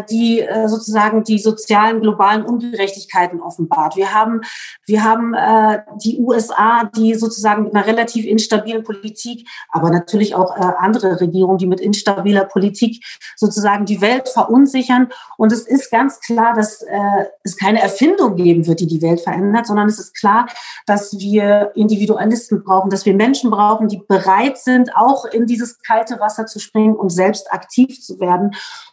die 0.10 0.42
äh, 0.42 0.68
sozusagen 0.68 1.24
die 1.24 1.40
sozialen 1.40 2.02
globalen 2.02 2.44
Ungerechtigkeiten 2.44 3.42
offenbart. 3.42 3.96
Wir 3.96 4.14
haben, 4.14 4.42
wir 4.86 5.04
haben 5.04 5.34
äh, 5.34 5.80
die 6.04 6.20
USA, 6.20 6.90
die 6.96 7.16
sozusagen 7.16 7.64
mit 7.64 7.76
einer 7.76 7.86
relativ 7.86 8.26
instabilen 8.26 8.84
Politik, 8.84 9.48
aber 9.70 9.90
natürlich 9.90 10.36
auch 10.36 10.56
äh, 10.58 10.74
andere 10.78 11.20
Regierungen, 11.22 11.58
die 11.58 11.68
mit 11.68 11.80
instabiler 11.80 12.46
Politik 12.46 13.04
sozusagen 13.38 13.86
die 13.86 14.02
Welt 14.02 14.30
verunsichern. 14.30 15.10
Und 15.38 15.52
es 15.52 15.62
ist 15.62 15.90
ganz 15.90 16.20
klar, 16.20 16.54
dass 16.54 16.82
äh, 16.82 17.26
es 17.44 17.58
keine 17.58 17.82
Erfindung 17.82 18.36
geben 18.36 18.68
wird, 18.68 18.80
die 18.80 18.88
die 18.88 19.02
Welt 19.02 19.22
verändert, 19.22 19.68
sondern 19.68 19.88
es 19.88 20.00
ist 20.00 20.18
klar, 20.18 20.48
dass 20.86 21.18
wir 21.18 21.72
Individualisten 21.76 22.64
brauchen, 22.64 22.90
dass 22.90 23.06
wir 23.06 23.14
Menschen 23.14 23.52
brauchen, 23.52 23.88
die 23.88 24.02
bereit 24.08 24.58
sind, 24.58 24.96
auch 24.96 25.26
in 25.26 25.46
dieses 25.46 25.82
kalte 25.82 26.20
Wasser 26.20 26.46
zu 26.46 26.60
springen 26.60 26.96
und 26.96 27.10
selbst 27.10 27.52
aktiv 27.54 28.02
zu 28.02 28.20
werden. 28.20 28.52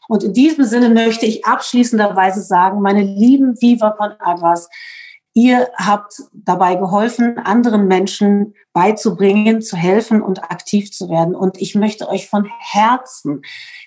Und 0.09 0.25
in 0.25 0.33
diesem 0.33 0.65
Sinne 0.65 0.89
möchte 0.89 1.27
ich 1.27 1.45
abschließenderweise 1.45 2.43
sagen, 2.43 2.81
meine 2.81 3.03
lieben 3.03 3.61
Viva 3.61 3.93
con 3.93 4.13
Aguas, 4.19 4.69
Ihr 5.39 5.71
habt 5.77 6.15
dabei 6.33 6.75
geholfen, 6.75 7.39
anderen 7.39 7.87
Menschen 7.87 8.57
beizubringen, 8.73 9.63
zu 9.63 9.77
helfen 9.77 10.21
und 10.21 10.43
aktiv 10.43 10.91
zu 10.91 11.11
werden. 11.11 11.37
Und 11.37 11.61
ich 11.61 11.77
möchte 11.77 12.09
euch 12.09 12.29
von 12.29 12.51
Herzen 12.59 13.43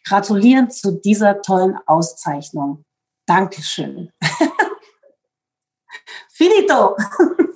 gratulieren 0.06 0.70
zu 0.70 0.94
dieser 0.94 1.42
tollen 1.42 1.78
Auszeichnung. 1.88 2.86
Dankeschön. 3.25 4.13
Finito. 6.32 6.96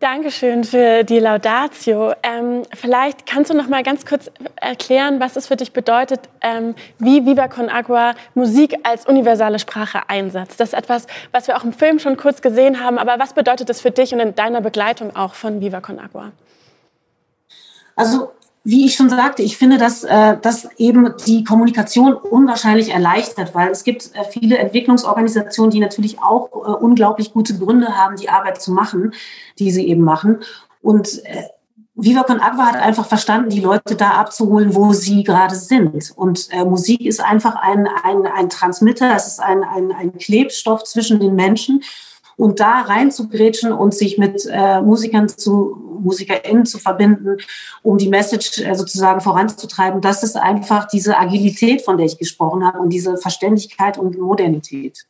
Dankeschön 0.00 0.64
für 0.64 1.04
die 1.04 1.18
Laudatio. 1.18 2.14
Ähm, 2.22 2.62
vielleicht 2.74 3.26
kannst 3.26 3.50
du 3.50 3.54
noch 3.54 3.68
mal 3.68 3.82
ganz 3.82 4.06
kurz 4.06 4.30
erklären, 4.56 5.20
was 5.20 5.36
es 5.36 5.46
für 5.46 5.56
dich 5.56 5.74
bedeutet, 5.74 6.20
ähm, 6.40 6.74
wie 6.98 7.26
Viva 7.26 7.48
Con 7.48 7.68
Agua 7.68 8.14
Musik 8.34 8.74
als 8.82 9.04
universale 9.04 9.58
Sprache 9.58 10.08
einsetzt. 10.08 10.58
Das 10.58 10.70
ist 10.70 10.74
etwas, 10.74 11.06
was 11.32 11.48
wir 11.48 11.56
auch 11.58 11.64
im 11.64 11.74
Film 11.74 11.98
schon 11.98 12.16
kurz 12.16 12.40
gesehen 12.40 12.80
haben, 12.82 12.96
aber 12.96 13.18
was 13.18 13.34
bedeutet 13.34 13.68
das 13.68 13.82
für 13.82 13.90
dich 13.90 14.14
und 14.14 14.20
in 14.20 14.34
deiner 14.34 14.62
Begleitung 14.62 15.14
auch 15.14 15.34
von 15.34 15.60
Viva 15.60 15.82
Con 15.82 15.98
Agua? 15.98 16.32
Also 17.94 18.32
wie 18.62 18.84
ich 18.84 18.94
schon 18.94 19.08
sagte, 19.08 19.42
ich 19.42 19.56
finde, 19.56 19.78
dass 19.78 20.04
äh, 20.04 20.36
das 20.40 20.68
eben 20.76 21.14
die 21.26 21.44
Kommunikation 21.44 22.12
unwahrscheinlich 22.12 22.90
erleichtert, 22.90 23.54
weil 23.54 23.70
es 23.70 23.84
gibt 23.84 24.10
äh, 24.14 24.24
viele 24.24 24.58
Entwicklungsorganisationen, 24.58 25.70
die 25.70 25.80
natürlich 25.80 26.18
auch 26.20 26.50
äh, 26.52 26.72
unglaublich 26.72 27.32
gute 27.32 27.58
Gründe 27.58 27.96
haben, 27.96 28.16
die 28.16 28.28
Arbeit 28.28 28.60
zu 28.60 28.72
machen, 28.72 29.14
die 29.58 29.70
sie 29.70 29.88
eben 29.88 30.02
machen. 30.02 30.40
Und 30.82 31.24
äh, 31.24 31.44
Viva 31.94 32.22
Con 32.22 32.40
Agua 32.40 32.66
hat 32.66 32.76
einfach 32.76 33.06
verstanden, 33.06 33.50
die 33.50 33.60
Leute 33.60 33.96
da 33.96 34.12
abzuholen, 34.12 34.74
wo 34.74 34.92
sie 34.92 35.24
gerade 35.24 35.54
sind. 35.54 36.12
Und 36.16 36.48
äh, 36.50 36.64
Musik 36.64 37.02
ist 37.02 37.20
einfach 37.22 37.56
ein, 37.56 37.88
ein, 38.04 38.26
ein 38.26 38.48
Transmitter, 38.48 39.14
es 39.16 39.26
ist 39.26 39.40
ein, 39.40 39.64
ein, 39.64 39.92
ein 39.92 40.16
Klebstoff 40.18 40.84
zwischen 40.84 41.18
den 41.20 41.34
Menschen. 41.34 41.82
Und 42.36 42.60
da 42.60 42.80
reinzugrätschen 42.80 43.72
und 43.72 43.94
sich 43.94 44.16
mit 44.16 44.46
äh, 44.50 44.80
Musikern 44.80 45.28
zu, 45.28 45.89
MusikerInnen 46.02 46.66
zu 46.66 46.78
verbinden, 46.78 47.38
um 47.82 47.98
die 47.98 48.08
Message 48.08 48.60
äh, 48.60 48.74
sozusagen 48.74 49.20
voranzutreiben, 49.20 50.00
das 50.00 50.22
ist 50.22 50.36
einfach 50.36 50.88
diese 50.88 51.18
Agilität, 51.18 51.82
von 51.82 51.96
der 51.96 52.06
ich 52.06 52.18
gesprochen 52.18 52.64
habe 52.64 52.78
und 52.78 52.90
diese 52.90 53.16
Verständlichkeit 53.16 53.98
und 53.98 54.18
Modernität. 54.18 55.06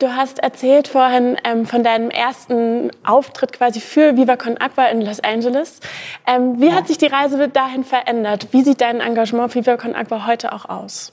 Du 0.00 0.16
hast 0.16 0.38
erzählt 0.38 0.88
vorhin 0.88 1.36
ähm, 1.44 1.66
von 1.66 1.84
deinem 1.84 2.08
ersten 2.08 2.90
Auftritt 3.04 3.52
quasi 3.52 3.80
für 3.80 4.16
Viva 4.16 4.36
Con 4.36 4.56
Aqua 4.56 4.86
in 4.86 5.02
Los 5.02 5.20
Angeles. 5.20 5.80
Ähm, 6.26 6.58
wie 6.58 6.68
ja. 6.68 6.72
hat 6.72 6.88
sich 6.88 6.96
die 6.96 7.06
Reise 7.06 7.48
dahin 7.48 7.84
verändert? 7.84 8.48
Wie 8.52 8.62
sieht 8.62 8.80
dein 8.80 9.00
Engagement 9.00 9.52
für 9.52 9.58
Viva 9.58 9.76
Con 9.76 9.94
Aqua 9.94 10.26
heute 10.26 10.54
auch 10.54 10.64
aus? 10.64 11.12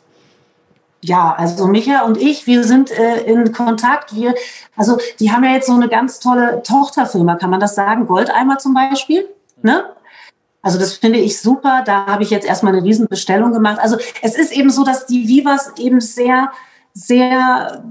Ja, 1.01 1.35
also 1.37 1.67
Micha 1.67 2.01
und 2.01 2.17
ich, 2.17 2.47
wir 2.47 2.63
sind 2.63 2.91
äh, 2.91 3.21
in 3.21 3.51
Kontakt. 3.53 4.15
Wir, 4.15 4.33
also 4.75 4.97
die 5.19 5.31
haben 5.31 5.43
ja 5.43 5.51
jetzt 5.51 5.67
so 5.67 5.73
eine 5.73 5.89
ganz 5.89 6.19
tolle 6.19 6.63
Tochterfirma, 6.63 7.35
kann 7.35 7.49
man 7.49 7.59
das 7.59 7.75
sagen? 7.75 8.07
Goldeimer 8.07 8.57
zum 8.57 8.73
Beispiel. 8.73 9.27
Ne? 9.61 9.85
Also 10.61 10.79
das 10.79 10.93
finde 10.93 11.19
ich 11.19 11.39
super. 11.39 11.83
Da 11.85 12.07
habe 12.07 12.23
ich 12.23 12.29
jetzt 12.29 12.47
erstmal 12.47 12.73
eine 12.73 12.83
Riesenbestellung 12.83 13.51
gemacht. 13.51 13.79
Also 13.79 13.97
es 14.21 14.35
ist 14.35 14.51
eben 14.51 14.69
so, 14.69 14.83
dass 14.83 15.05
die 15.05 15.27
Vivas 15.27 15.71
eben 15.77 16.01
sehr, 16.01 16.51
sehr 16.93 17.83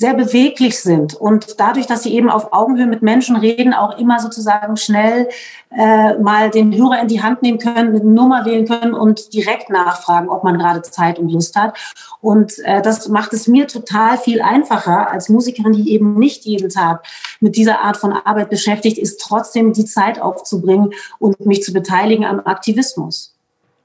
sehr 0.00 0.14
beweglich 0.14 0.80
sind 0.80 1.12
und 1.12 1.60
dadurch, 1.60 1.86
dass 1.86 2.04
sie 2.04 2.14
eben 2.14 2.30
auf 2.30 2.54
Augenhöhe 2.54 2.86
mit 2.86 3.02
Menschen 3.02 3.36
reden, 3.36 3.74
auch 3.74 3.98
immer 3.98 4.18
sozusagen 4.18 4.78
schnell 4.78 5.28
äh, 5.76 6.16
mal 6.16 6.48
den 6.48 6.74
Hörer 6.74 7.02
in 7.02 7.08
die 7.08 7.22
Hand 7.22 7.42
nehmen 7.42 7.58
können, 7.58 7.94
eine 7.94 8.02
Nummer 8.02 8.46
wählen 8.46 8.66
können 8.66 8.94
und 8.94 9.34
direkt 9.34 9.68
nachfragen, 9.68 10.30
ob 10.30 10.42
man 10.42 10.58
gerade 10.58 10.80
Zeit 10.80 11.18
und 11.18 11.28
Lust 11.28 11.54
hat. 11.54 11.76
Und 12.22 12.58
äh, 12.60 12.80
das 12.80 13.08
macht 13.08 13.34
es 13.34 13.46
mir 13.46 13.66
total 13.66 14.16
viel 14.16 14.40
einfacher 14.40 15.10
als 15.10 15.28
Musikerin, 15.28 15.74
die 15.74 15.92
eben 15.92 16.18
nicht 16.18 16.46
jeden 16.46 16.70
Tag 16.70 17.04
mit 17.40 17.56
dieser 17.56 17.80
Art 17.80 17.98
von 17.98 18.14
Arbeit 18.14 18.48
beschäftigt 18.48 18.96
ist, 18.96 19.20
trotzdem 19.20 19.74
die 19.74 19.84
Zeit 19.84 20.18
aufzubringen 20.18 20.94
und 21.18 21.44
mich 21.44 21.62
zu 21.62 21.74
beteiligen 21.74 22.24
am 22.24 22.40
Aktivismus. 22.40 23.34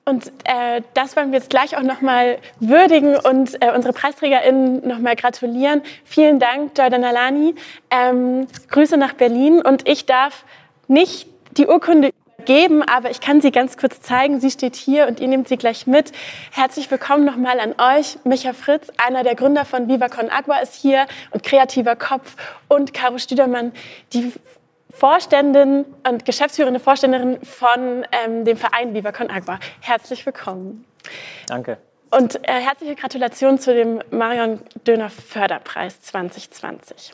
Und 0.07 0.27
äh, 0.43 0.83
das 0.93 1.15
wollen 1.15 1.31
wir 1.31 1.39
jetzt 1.39 1.49
gleich 1.49 1.75
auch 1.75 1.81
nochmal 1.81 2.37
würdigen 2.59 3.15
und 3.15 3.59
äh, 3.59 3.71
unsere 3.73 3.91
PreisträgerInnen 3.91 4.87
nochmal 4.87 5.15
gratulieren. 5.15 5.81
Vielen 6.03 6.39
Dank, 6.39 6.77
Jordan 6.77 7.03
Alani. 7.03 7.55
Ähm, 7.89 8.45
Grüße 8.69 8.97
nach 8.97 9.13
Berlin. 9.13 9.63
Und 9.63 9.89
ich 9.89 10.05
darf 10.05 10.45
nicht 10.87 11.27
die 11.57 11.65
Urkunde 11.65 12.11
geben, 12.45 12.83
aber 12.83 13.09
ich 13.09 13.19
kann 13.19 13.41
sie 13.41 13.49
ganz 13.49 13.77
kurz 13.77 13.99
zeigen. 13.99 14.39
Sie 14.39 14.51
steht 14.51 14.75
hier 14.75 15.07
und 15.07 15.19
ihr 15.19 15.27
nehmt 15.27 15.47
sie 15.47 15.57
gleich 15.57 15.87
mit. 15.87 16.11
Herzlich 16.51 16.91
willkommen 16.91 17.25
nochmal 17.25 17.59
an 17.59 17.73
euch. 17.79 18.19
Micha 18.23 18.53
Fritz, 18.53 18.91
einer 19.03 19.23
der 19.23 19.33
Gründer 19.33 19.65
von 19.65 19.87
Viva 19.87 20.07
Con 20.09 20.29
Agua, 20.29 20.59
ist 20.59 20.75
hier 20.75 21.07
und 21.31 21.41
kreativer 21.41 21.95
Kopf. 21.95 22.35
Und 22.67 22.93
Caro 22.93 23.17
Stüdermann, 23.17 23.71
die 24.13 24.31
Vorständin 24.95 25.85
und 26.07 26.23
geschäftsführende 26.23 26.79
Vorständerin 26.79 27.39
von 27.43 28.05
ähm, 28.11 28.45
dem 28.45 28.55
Verein 28.55 28.93
Viva 28.93 29.09
Agua. 29.09 29.59
Herzlich 29.81 30.25
willkommen. 30.25 30.85
Danke. 31.47 31.77
Und 32.11 32.47
äh, 32.47 32.53
herzliche 32.53 32.95
Gratulation 32.95 33.59
zu 33.59 33.73
dem 33.73 34.01
Marion 34.09 34.61
Döner 34.87 35.09
Förderpreis 35.09 35.99
2020. 35.99 37.11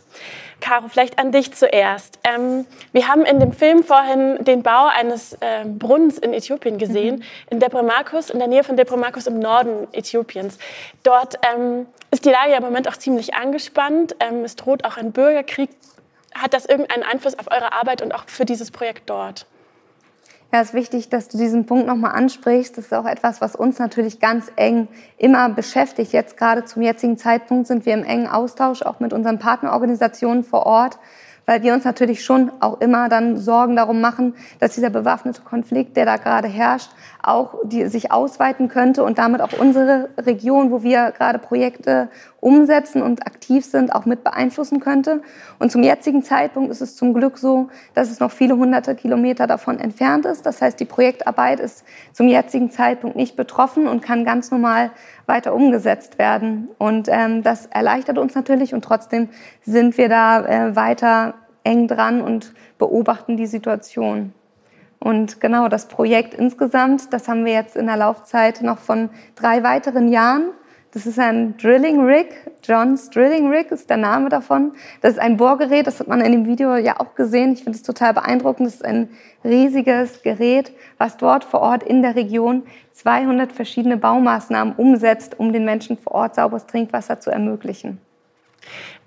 Caro, 0.59 0.89
vielleicht 0.89 1.17
an 1.17 1.31
dich 1.31 1.53
zuerst. 1.53 2.19
Ähm, 2.23 2.67
wir 2.91 3.07
haben 3.07 3.25
in 3.25 3.39
dem 3.39 3.51
Film 3.51 3.83
vorhin 3.83 4.43
den 4.43 4.61
Bau 4.61 4.87
eines 4.95 5.33
äh, 5.39 5.65
Brunnens 5.65 6.19
in 6.19 6.33
Äthiopien 6.33 6.77
gesehen, 6.77 7.15
mhm. 7.15 7.23
in 7.49 7.59
Depremarkus, 7.59 8.29
in 8.29 8.37
der 8.37 8.47
Nähe 8.47 8.63
von 8.63 8.77
Depremarkus 8.77 9.25
im 9.25 9.39
Norden 9.39 9.87
Äthiopiens. 9.91 10.59
Dort 11.01 11.39
ähm, 11.51 11.87
ist 12.11 12.25
die 12.25 12.29
Lage 12.29 12.53
im 12.53 12.61
Moment 12.61 12.87
auch 12.87 12.97
ziemlich 12.97 13.33
angespannt. 13.33 14.15
Ähm, 14.19 14.43
es 14.43 14.55
droht 14.55 14.85
auch 14.85 14.97
ein 14.97 15.13
Bürgerkrieg 15.13 15.71
hat 16.33 16.53
das 16.53 16.65
irgendeinen 16.65 17.03
Einfluss 17.03 17.37
auf 17.37 17.51
eure 17.51 17.73
Arbeit 17.73 18.01
und 18.01 18.13
auch 18.13 18.23
für 18.27 18.45
dieses 18.45 18.71
Projekt 18.71 19.09
dort? 19.09 19.45
Ja, 20.53 20.59
es 20.59 20.69
ist 20.69 20.73
wichtig, 20.73 21.07
dass 21.07 21.29
du 21.29 21.37
diesen 21.37 21.65
Punkt 21.65 21.87
nochmal 21.87 22.11
ansprichst. 22.11 22.77
Das 22.77 22.85
ist 22.85 22.93
auch 22.93 23.05
etwas, 23.05 23.39
was 23.39 23.55
uns 23.55 23.79
natürlich 23.79 24.19
ganz 24.19 24.51
eng 24.57 24.89
immer 25.17 25.47
beschäftigt. 25.47 26.11
Jetzt 26.11 26.35
gerade 26.35 26.65
zum 26.65 26.81
jetzigen 26.81 27.17
Zeitpunkt 27.17 27.67
sind 27.67 27.85
wir 27.85 27.93
im 27.93 28.03
engen 28.03 28.27
Austausch 28.27 28.81
auch 28.81 28.99
mit 28.99 29.13
unseren 29.13 29.39
Partnerorganisationen 29.39 30.43
vor 30.43 30.65
Ort 30.65 30.99
weil 31.45 31.63
wir 31.63 31.73
uns 31.73 31.83
natürlich 31.83 32.23
schon 32.23 32.51
auch 32.59 32.79
immer 32.81 33.09
dann 33.09 33.37
Sorgen 33.37 33.75
darum 33.75 33.99
machen, 33.99 34.35
dass 34.59 34.75
dieser 34.75 34.89
bewaffnete 34.89 35.41
Konflikt, 35.41 35.97
der 35.97 36.05
da 36.05 36.17
gerade 36.17 36.47
herrscht, 36.47 36.91
auch 37.21 37.55
die, 37.63 37.87
sich 37.87 38.11
ausweiten 38.11 38.67
könnte 38.67 39.03
und 39.03 39.17
damit 39.17 39.41
auch 39.41 39.53
unsere 39.59 40.09
Region, 40.17 40.71
wo 40.71 40.83
wir 40.83 41.11
gerade 41.11 41.39
Projekte 41.39 42.09
umsetzen 42.41 43.01
und 43.01 43.25
aktiv 43.25 43.63
sind, 43.63 43.93
auch 43.95 44.05
mit 44.05 44.23
beeinflussen 44.23 44.81
könnte. 44.81 45.21
Und 45.59 45.71
zum 45.71 45.83
jetzigen 45.83 46.23
Zeitpunkt 46.23 46.71
ist 46.71 46.81
es 46.81 46.95
zum 46.95 47.13
Glück 47.13 47.37
so, 47.37 47.69
dass 47.93 48.11
es 48.11 48.19
noch 48.19 48.31
viele 48.31 48.57
hunderte 48.57 48.95
Kilometer 48.95 49.47
davon 49.47 49.79
entfernt 49.79 50.25
ist. 50.25 50.45
Das 50.45 50.61
heißt, 50.61 50.79
die 50.79 50.85
Projektarbeit 50.85 51.59
ist 51.59 51.85
zum 52.11 52.27
jetzigen 52.27 52.71
Zeitpunkt 52.71 53.15
nicht 53.15 53.35
betroffen 53.35 53.87
und 53.87 54.01
kann 54.01 54.25
ganz 54.25 54.51
normal 54.51 54.91
weiter 55.27 55.53
umgesetzt 55.53 56.19
werden. 56.19 56.69
Und 56.77 57.07
ähm, 57.09 57.43
das 57.43 57.67
erleichtert 57.67 58.17
uns 58.17 58.35
natürlich 58.35 58.73
und 58.73 58.83
trotzdem 58.83 59.29
sind 59.61 59.97
wir 59.97 60.09
da 60.09 60.45
äh, 60.45 60.75
weiter 60.75 61.35
eng 61.63 61.87
dran 61.87 62.21
und 62.21 62.53
beobachten 62.79 63.37
die 63.37 63.45
Situation. 63.45 64.33
Und 64.99 65.41
genau 65.41 65.67
das 65.67 65.87
Projekt 65.87 66.33
insgesamt, 66.33 67.11
das 67.13 67.27
haben 67.27 67.45
wir 67.45 67.53
jetzt 67.53 67.75
in 67.75 67.87
der 67.87 67.97
Laufzeit 67.97 68.61
noch 68.61 68.77
von 68.77 69.09
drei 69.35 69.63
weiteren 69.63 70.09
Jahren. 70.09 70.51
Das 70.93 71.05
ist 71.05 71.17
ein 71.19 71.55
Drilling 71.55 72.05
Rig. 72.05 72.27
John's 72.63 73.09
Drilling 73.09 73.49
Rig 73.49 73.71
ist 73.71 73.89
der 73.89 73.95
Name 73.95 74.27
davon. 74.27 74.73
Das 74.99 75.13
ist 75.13 75.19
ein 75.19 75.37
Bohrgerät, 75.37 75.87
das 75.87 76.01
hat 76.01 76.09
man 76.09 76.19
in 76.19 76.33
dem 76.33 76.45
Video 76.45 76.75
ja 76.75 76.99
auch 76.99 77.15
gesehen. 77.15 77.53
Ich 77.53 77.63
finde 77.63 77.77
es 77.77 77.83
total 77.83 78.13
beeindruckend. 78.13 78.67
Das 78.67 78.75
ist 78.75 78.85
ein 78.85 79.09
riesiges 79.45 80.21
Gerät, 80.21 80.73
was 80.97 81.15
dort 81.15 81.45
vor 81.45 81.61
Ort 81.61 81.83
in 81.83 82.01
der 82.01 82.17
Region 82.17 82.63
200 82.91 83.53
verschiedene 83.53 83.95
Baumaßnahmen 83.95 84.75
umsetzt, 84.75 85.39
um 85.39 85.53
den 85.53 85.63
Menschen 85.63 85.97
vor 85.97 86.13
Ort 86.13 86.35
sauberes 86.35 86.65
Trinkwasser 86.65 87.21
zu 87.21 87.31
ermöglichen. 87.31 88.01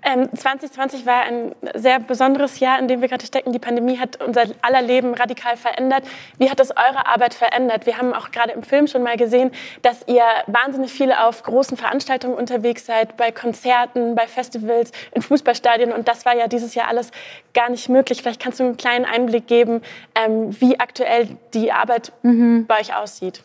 Ähm, 0.05 0.29
2020 0.35 1.07
war 1.07 1.23
ein 1.23 1.55
sehr 1.73 1.99
besonderes 1.99 2.59
Jahr, 2.59 2.77
in 2.77 2.87
dem 2.87 3.01
wir 3.01 3.07
gerade 3.07 3.25
stecken. 3.25 3.51
Die 3.51 3.59
Pandemie 3.59 3.97
hat 3.97 4.23
unser 4.23 4.43
aller 4.61 4.83
Leben 4.83 5.15
radikal 5.15 5.57
verändert. 5.57 6.03
Wie 6.37 6.51
hat 6.51 6.59
das 6.59 6.69
eure 6.69 7.07
Arbeit 7.07 7.33
verändert? 7.33 7.87
Wir 7.87 7.97
haben 7.97 8.13
auch 8.13 8.29
gerade 8.29 8.51
im 8.51 8.61
Film 8.61 8.85
schon 8.85 9.01
mal 9.01 9.17
gesehen, 9.17 9.49
dass 9.81 10.07
ihr 10.07 10.23
wahnsinnig 10.45 10.93
viele 10.93 11.25
auf 11.25 11.41
großen 11.41 11.75
Veranstaltungen 11.75 12.35
unterwegs 12.35 12.85
seid, 12.85 13.17
bei 13.17 13.31
Konzerten, 13.31 14.13
bei 14.13 14.27
Festivals, 14.27 14.91
in 15.11 15.23
Fußballstadien. 15.23 15.91
Und 15.91 16.07
das 16.07 16.23
war 16.23 16.35
ja 16.35 16.47
dieses 16.47 16.75
Jahr 16.75 16.87
alles 16.87 17.09
gar 17.55 17.71
nicht 17.71 17.89
möglich. 17.89 18.21
Vielleicht 18.21 18.41
kannst 18.41 18.59
du 18.59 18.63
einen 18.63 18.77
kleinen 18.77 19.05
Einblick 19.05 19.47
geben, 19.47 19.81
ähm, 20.13 20.55
wie 20.61 20.79
aktuell 20.79 21.29
die 21.55 21.71
Arbeit 21.71 22.11
mhm. 22.21 22.67
bei 22.67 22.79
euch 22.79 22.95
aussieht. 22.95 23.41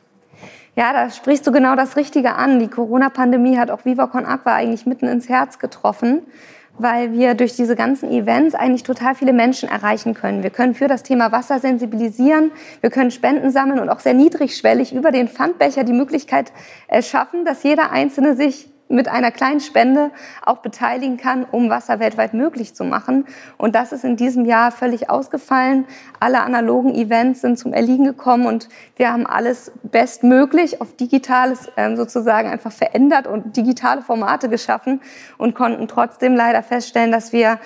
Ja, 0.80 0.94
da 0.94 1.10
sprichst 1.10 1.46
du 1.46 1.52
genau 1.52 1.76
das 1.76 1.96
Richtige 1.96 2.37
an. 2.37 2.58
Die 2.58 2.68
Corona-Pandemie 2.68 3.58
hat 3.58 3.70
auch 3.70 3.84
Viva 3.84 4.06
Con 4.06 4.25
Aqua 4.25 4.54
eigentlich 4.54 4.87
mitten 4.87 5.08
ins 5.08 5.28
Herz 5.28 5.58
getroffen, 5.58 6.22
weil 6.78 7.12
wir 7.12 7.34
durch 7.34 7.54
diese 7.54 7.76
ganzen 7.76 8.10
Events 8.10 8.54
eigentlich 8.54 8.82
total 8.82 9.14
viele 9.14 9.34
Menschen 9.34 9.68
erreichen 9.68 10.14
können. 10.14 10.42
Wir 10.42 10.49
können 10.49 10.75
für 10.75 10.88
das 10.88 11.02
Thema 11.02 11.32
Wasser 11.32 11.58
sensibilisieren, 11.58 12.50
wir 12.80 12.88
können 12.88 13.10
Spenden 13.10 13.50
sammeln 13.50 13.78
und 13.78 13.90
auch 13.90 14.00
sehr 14.00 14.14
niedrigschwellig 14.14 14.94
über 14.94 15.10
den 15.10 15.28
Pfandbecher 15.28 15.84
die 15.84 15.92
Möglichkeit 15.92 16.50
schaffen, 17.02 17.44
dass 17.44 17.62
jeder 17.62 17.92
Einzelne 17.92 18.34
sich 18.34 18.70
mit 18.90 19.09
einer 19.09 19.30
kleinen 19.30 19.61
Spende 19.61 20.11
auch 20.44 20.59
beteiligen 20.59 21.16
kann, 21.16 21.47
um 21.50 21.70
Wasser 21.70 22.00
weltweit 22.00 22.35
möglich 22.35 22.75
zu 22.75 22.85
machen. 22.85 23.25
Und 23.56 23.75
das 23.75 23.92
ist 23.92 24.04
in 24.04 24.16
diesem 24.16 24.44
Jahr 24.44 24.73
völlig 24.73 25.09
ausgefallen. 25.09 25.87
Alle 26.18 26.40
analogen 26.42 26.94
Events 26.94 27.40
sind 27.40 27.59
zum 27.59 27.73
Erliegen 27.73 28.04
gekommen 28.04 28.47
und 28.47 28.68
wir 28.97 29.12
haben 29.12 29.26
alles 29.26 29.73
bestmöglich 29.82 30.80
auf 30.80 30.94
digitales 30.97 31.70
ähm, 31.76 31.97
sozusagen 31.97 32.49
einfach 32.49 32.73
verändert 32.73 33.26
und 33.26 33.56
digitale 33.56 34.02
Formate 34.02 34.49
geschaffen 34.49 35.00
und 35.38 35.54
konnten 35.54 35.88
trotzdem 35.88 36.35
leider 36.35 36.62
feststellen, 36.62 37.12
dass 37.12 37.32
wir 37.32 37.61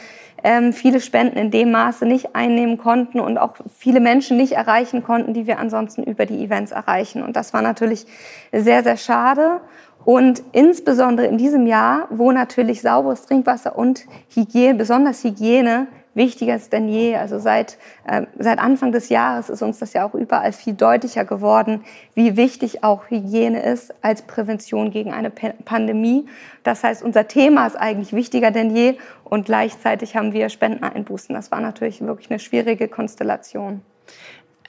ähm, 0.44 0.74
viele 0.74 1.00
Spenden 1.00 1.38
in 1.38 1.50
dem 1.50 1.70
Maße 1.70 2.04
nicht 2.04 2.36
einnehmen 2.36 2.76
konnten 2.76 3.18
und 3.18 3.38
auch 3.38 3.56
viele 3.74 3.98
Menschen 3.98 4.36
nicht 4.36 4.52
erreichen 4.52 5.02
konnten, 5.02 5.32
die 5.32 5.46
wir 5.46 5.58
ansonsten 5.58 6.02
über 6.04 6.26
die 6.26 6.44
Events 6.44 6.70
erreichen. 6.70 7.22
Und 7.22 7.34
das 7.34 7.54
war 7.54 7.62
natürlich 7.62 8.06
sehr, 8.52 8.82
sehr 8.82 8.98
schade. 8.98 9.62
Und 10.04 10.42
insbesondere 10.52 11.26
in 11.26 11.38
diesem 11.38 11.66
Jahr, 11.66 12.08
wo 12.10 12.30
natürlich 12.32 12.82
sauberes 12.82 13.26
Trinkwasser 13.26 13.76
und 13.76 14.04
Hygiene, 14.34 14.74
besonders 14.74 15.24
Hygiene, 15.24 15.86
wichtiger 16.14 16.56
ist 16.56 16.72
denn 16.72 16.88
je. 16.88 17.16
Also 17.16 17.38
seit, 17.38 17.78
äh, 18.06 18.22
seit 18.38 18.58
Anfang 18.58 18.92
des 18.92 19.08
Jahres 19.08 19.50
ist 19.50 19.62
uns 19.62 19.78
das 19.78 19.92
ja 19.92 20.06
auch 20.06 20.14
überall 20.14 20.52
viel 20.52 20.74
deutlicher 20.74 21.24
geworden, 21.24 21.84
wie 22.14 22.36
wichtig 22.36 22.84
auch 22.84 23.10
Hygiene 23.10 23.62
ist 23.62 23.94
als 24.02 24.22
Prävention 24.22 24.90
gegen 24.90 25.12
eine 25.12 25.30
P 25.30 25.52
Pandemie. 25.64 26.26
Das 26.62 26.84
heißt, 26.84 27.02
unser 27.02 27.28
Thema 27.28 27.66
ist 27.66 27.76
eigentlich 27.76 28.12
wichtiger 28.12 28.50
denn 28.50 28.74
je 28.74 28.96
und 29.24 29.46
gleichzeitig 29.46 30.16
haben 30.16 30.32
wir 30.32 30.48
Spendeneinbußen. 30.48 31.34
Das 31.34 31.50
war 31.50 31.60
natürlich 31.60 32.00
wirklich 32.00 32.30
eine 32.30 32.38
schwierige 32.38 32.88
Konstellation. 32.88 33.82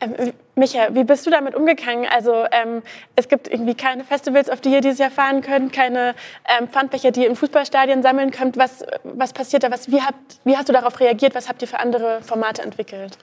Ähm, 0.02 0.34
Micha, 0.56 0.94
wie 0.94 1.04
bist 1.04 1.26
du 1.26 1.30
damit 1.30 1.56
umgegangen? 1.56 2.06
Also 2.10 2.46
ähm, 2.52 2.82
es 3.16 3.28
gibt 3.28 3.48
irgendwie 3.48 3.76
keine 3.76 4.04
Festivals, 4.04 4.50
auf 4.50 4.62
die 4.62 4.70
ihr 4.72 4.82
dieses 4.82 5.00
Jahr 5.00 5.12
fahren 5.12 5.42
könnt, 5.42 5.74
keine 5.74 6.16
ähm, 6.60 6.68
Pfandbecher, 6.68 7.12
die 7.12 7.22
ihr 7.22 7.30
in 7.30 7.36
Fußballstadien 7.36 8.04
sammeln 8.04 8.32
könnt. 8.32 8.58
Was, 8.58 8.86
was 9.04 9.34
passiert 9.34 9.64
da? 9.64 9.72
Was, 9.72 9.92
wie, 9.92 10.02
habt, 10.02 10.40
wie 10.44 10.58
hast 10.58 10.70
du 10.70 10.74
darauf 10.74 11.00
reagiert? 11.00 11.36
Was 11.36 11.48
habt 11.50 11.62
ihr 11.62 11.68
für 11.68 11.80
andere 11.80 12.22
Formate 12.22 12.62
entwickelt? 12.62 13.18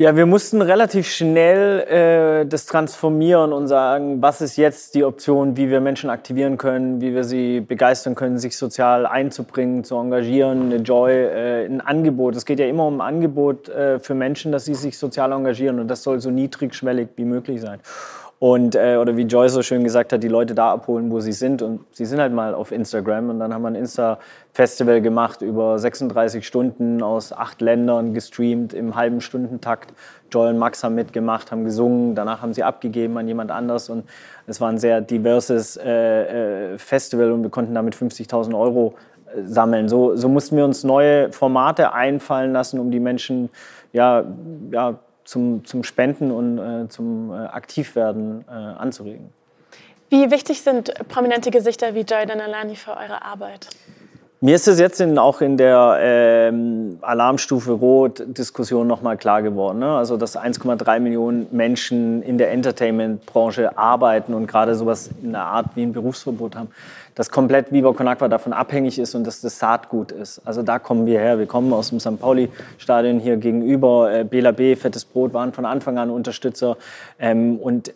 Ja, 0.00 0.14
wir 0.14 0.26
mussten 0.26 0.62
relativ 0.62 1.08
schnell 1.08 1.80
äh, 1.80 2.46
das 2.46 2.66
transformieren 2.66 3.52
und 3.52 3.66
sagen, 3.66 4.22
was 4.22 4.40
ist 4.40 4.56
jetzt 4.56 4.94
die 4.94 5.02
Option, 5.02 5.56
wie 5.56 5.70
wir 5.70 5.80
Menschen 5.80 6.08
aktivieren 6.08 6.56
können, 6.56 7.00
wie 7.00 7.16
wir 7.16 7.24
sie 7.24 7.60
begeistern 7.60 8.14
können, 8.14 8.38
sich 8.38 8.56
sozial 8.56 9.06
einzubringen, 9.06 9.82
zu 9.82 9.96
engagieren, 9.96 10.66
eine 10.66 10.76
Joy, 10.76 11.12
äh, 11.12 11.66
ein 11.66 11.80
Angebot. 11.80 12.36
Es 12.36 12.44
geht 12.44 12.60
ja 12.60 12.66
immer 12.66 12.86
um 12.86 13.00
ein 13.00 13.14
Angebot 13.16 13.70
äh, 13.70 13.98
für 13.98 14.14
Menschen, 14.14 14.52
dass 14.52 14.66
sie 14.66 14.76
sich 14.76 14.96
sozial 14.96 15.32
engagieren 15.32 15.80
und 15.80 15.88
das 15.88 16.04
soll 16.04 16.20
so 16.20 16.30
niedrigschwellig 16.30 17.08
wie 17.16 17.24
möglich 17.24 17.60
sein. 17.60 17.80
Und, 18.40 18.76
äh, 18.76 18.96
oder 18.96 19.16
wie 19.16 19.22
Joy 19.22 19.48
so 19.48 19.62
schön 19.62 19.82
gesagt 19.82 20.12
hat, 20.12 20.22
die 20.22 20.28
Leute 20.28 20.54
da 20.54 20.70
abholen, 20.72 21.10
wo 21.10 21.18
sie 21.18 21.32
sind. 21.32 21.60
Und 21.60 21.80
sie 21.90 22.06
sind 22.06 22.20
halt 22.20 22.32
mal 22.32 22.54
auf 22.54 22.70
Instagram. 22.70 23.30
Und 23.30 23.40
dann 23.40 23.52
haben 23.52 23.62
wir 23.62 23.68
ein 23.68 23.74
Insta-Festival 23.74 25.00
gemacht 25.00 25.42
über 25.42 25.76
36 25.78 26.46
Stunden 26.46 27.02
aus 27.02 27.32
acht 27.32 27.60
Ländern 27.60 28.14
gestreamt 28.14 28.74
im 28.74 28.94
halben 28.94 29.20
Stundentakt. 29.20 29.92
Joy 30.30 30.50
und 30.50 30.58
Max 30.58 30.84
haben 30.84 30.94
mitgemacht, 30.94 31.50
haben 31.50 31.64
gesungen. 31.64 32.14
Danach 32.14 32.40
haben 32.40 32.54
sie 32.54 32.62
abgegeben 32.62 33.18
an 33.18 33.26
jemand 33.26 33.50
anders. 33.50 33.90
Und 33.90 34.04
es 34.46 34.60
war 34.60 34.68
ein 34.68 34.78
sehr 34.78 35.00
diverses 35.00 35.76
äh, 35.76 36.74
äh, 36.74 36.78
Festival 36.78 37.32
und 37.32 37.42
wir 37.42 37.50
konnten 37.50 37.74
damit 37.74 37.96
50.000 37.96 38.56
Euro 38.56 38.94
äh, 39.34 39.42
sammeln. 39.46 39.88
So, 39.88 40.14
so 40.14 40.28
mussten 40.28 40.56
wir 40.56 40.64
uns 40.64 40.84
neue 40.84 41.32
Formate 41.32 41.92
einfallen 41.92 42.52
lassen, 42.52 42.78
um 42.78 42.92
die 42.92 43.00
Menschen 43.00 43.50
ja, 43.92 44.24
ja, 44.70 44.98
zum, 45.28 45.62
zum 45.66 45.84
Spenden 45.84 46.30
und 46.30 46.58
äh, 46.58 46.88
zum 46.88 47.30
äh, 47.30 47.34
Aktivwerden 47.34 48.46
äh, 48.48 48.50
anzuregen. 48.50 49.28
Wie 50.08 50.30
wichtig 50.30 50.62
sind 50.62 50.94
prominente 51.08 51.50
Gesichter 51.50 51.94
wie 51.94 52.00
Joy 52.00 52.24
Danalani 52.24 52.76
für 52.76 52.92
eure 52.92 53.20
Arbeit? 53.22 53.68
Mir 54.40 54.54
ist 54.54 54.68
es 54.68 54.78
jetzt 54.78 55.00
in, 55.00 55.18
auch 55.18 55.40
in 55.40 55.56
der 55.56 55.98
ähm, 56.00 56.98
Alarmstufe 57.00 57.72
Rot-Diskussion 57.72 58.86
nochmal 58.86 59.16
klar 59.16 59.42
geworden. 59.42 59.80
Ne? 59.80 59.96
Also, 59.96 60.16
dass 60.16 60.38
1,3 60.38 61.00
Millionen 61.00 61.48
Menschen 61.50 62.22
in 62.22 62.38
der 62.38 62.52
Entertainment-Branche 62.52 63.76
arbeiten 63.76 64.34
und 64.34 64.46
gerade 64.46 64.76
sowas 64.76 65.10
in 65.24 65.32
der 65.32 65.42
Art 65.42 65.66
wie 65.74 65.82
ein 65.82 65.92
Berufsverbot 65.92 66.54
haben, 66.54 66.68
dass 67.16 67.32
komplett 67.32 67.72
Viva 67.72 67.92
Con 67.92 68.06
Agua 68.06 68.28
davon 68.28 68.52
abhängig 68.52 69.00
ist 69.00 69.16
und 69.16 69.26
dass 69.26 69.40
das 69.40 69.58
Saatgut 69.58 70.12
ist. 70.12 70.40
Also 70.44 70.62
da 70.62 70.78
kommen 70.78 71.04
wir 71.04 71.18
her. 71.18 71.40
Wir 71.40 71.46
kommen 71.46 71.72
aus 71.72 71.88
dem 71.88 71.98
St. 71.98 72.20
Pauli-Stadion 72.20 73.18
hier 73.18 73.38
gegenüber. 73.38 74.12
Äh, 74.12 74.22
Bela 74.22 74.52
B, 74.52 74.76
Fettes 74.76 75.04
Brot 75.04 75.34
waren 75.34 75.52
von 75.52 75.64
Anfang 75.64 75.98
an 75.98 76.10
Unterstützer. 76.10 76.76
Ähm, 77.18 77.56
und 77.56 77.88
äh, 77.88 77.92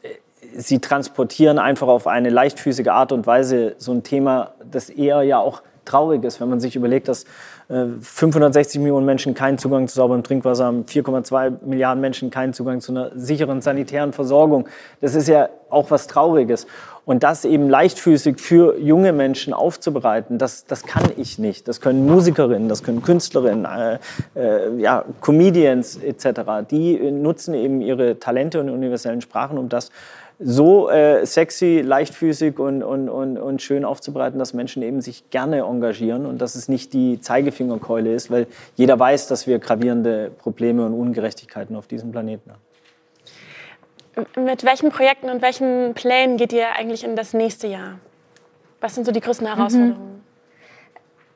sie 0.57 0.81
transportieren 0.81 1.61
einfach 1.61 1.87
auf 1.87 2.09
eine 2.09 2.31
leichtfüßige 2.31 2.88
Art 2.88 3.12
und 3.12 3.28
Weise 3.28 3.76
so 3.78 3.92
ein 3.92 4.02
Thema, 4.02 4.55
das 4.68 4.90
eher 4.90 5.22
ja 5.22 5.38
auch 5.38 5.62
traurig 5.84 6.24
ist, 6.24 6.40
wenn 6.40 6.48
man 6.48 6.60
sich 6.60 6.76
überlegt, 6.76 7.08
dass 7.08 7.24
560 7.68 8.76
äh, 8.76 8.82
Millionen 8.82 9.06
Menschen 9.06 9.34
keinen 9.34 9.58
Zugang 9.58 9.88
zu 9.88 9.94
sauberem 9.94 10.22
Trinkwasser 10.22 10.66
haben, 10.66 10.84
4,2 10.84 11.64
Milliarden 11.64 12.00
Menschen 12.00 12.30
keinen 12.30 12.52
Zugang 12.52 12.80
zu 12.80 12.92
einer 12.92 13.10
sicheren 13.14 13.60
sanitären 13.60 14.12
Versorgung. 14.12 14.68
Das 15.00 15.14
ist 15.14 15.28
ja 15.28 15.48
auch 15.70 15.90
was 15.90 16.06
Trauriges. 16.06 16.66
Und 17.04 17.24
das 17.24 17.44
eben 17.44 17.68
leichtfüßig 17.68 18.38
für 18.38 18.78
junge 18.78 19.12
Menschen 19.12 19.52
aufzubereiten, 19.52 20.38
das, 20.38 20.66
das 20.66 20.84
kann 20.84 21.02
ich 21.16 21.36
nicht. 21.38 21.66
Das 21.66 21.80
können 21.80 22.06
Musikerinnen, 22.06 22.68
das 22.68 22.84
können 22.84 23.02
Künstlerinnen, 23.02 23.64
äh, 23.64 23.98
äh, 24.36 24.80
ja, 24.80 25.04
Comedians 25.20 25.96
etc. 25.96 26.42
Die 26.70 27.10
nutzen 27.10 27.54
eben 27.54 27.80
ihre 27.80 28.20
Talente 28.20 28.60
und 28.60 28.70
universellen 28.70 29.20
Sprachen, 29.20 29.58
um 29.58 29.68
das 29.68 29.90
so 30.44 30.90
äh, 30.90 31.24
sexy, 31.24 31.83
leichtfüßig 31.85 32.59
und, 32.59 32.83
und, 32.83 33.09
und, 33.09 33.38
und 33.38 33.62
schön 33.62 33.85
aufzubereiten, 33.85 34.38
dass 34.38 34.55
Menschen 34.55 34.83
eben 34.83 35.00
sich 35.00 35.31
gerne 35.31 35.61
engagieren 35.61 36.26
und 36.26 36.38
dass 36.38 36.55
es 36.55 36.68
nicht 36.68 36.92
die 36.92 37.20
Zeigefingerkeule 37.20 38.12
ist, 38.12 38.31
weil 38.31 38.46
jeder 38.76 38.98
weiß, 38.98 39.28
dass 39.28 39.46
wir 39.46 39.59
gravierende 39.59 40.31
Probleme 40.38 40.85
und 40.85 40.94
Ungerechtigkeiten 40.94 41.76
auf 41.76 41.87
diesem 41.87 42.12
Planeten 42.12 42.50
haben. 42.50 42.61
Mit 44.44 44.64
welchen 44.64 44.90
Projekten 44.90 45.31
und 45.31 45.40
welchen 45.40 45.94
Plänen 45.94 46.37
geht 46.37 46.52
ihr 46.52 46.72
eigentlich 46.76 47.05
in 47.05 47.16
das 47.16 47.33
nächste 47.33 47.66
Jahr? 47.66 47.98
Was 48.81 48.94
sind 48.94 49.07
so 49.07 49.12
die 49.12 49.20
größten 49.20 49.46
mhm. 49.46 49.55
Herausforderungen? 49.55 50.07
Mhm. 50.07 50.12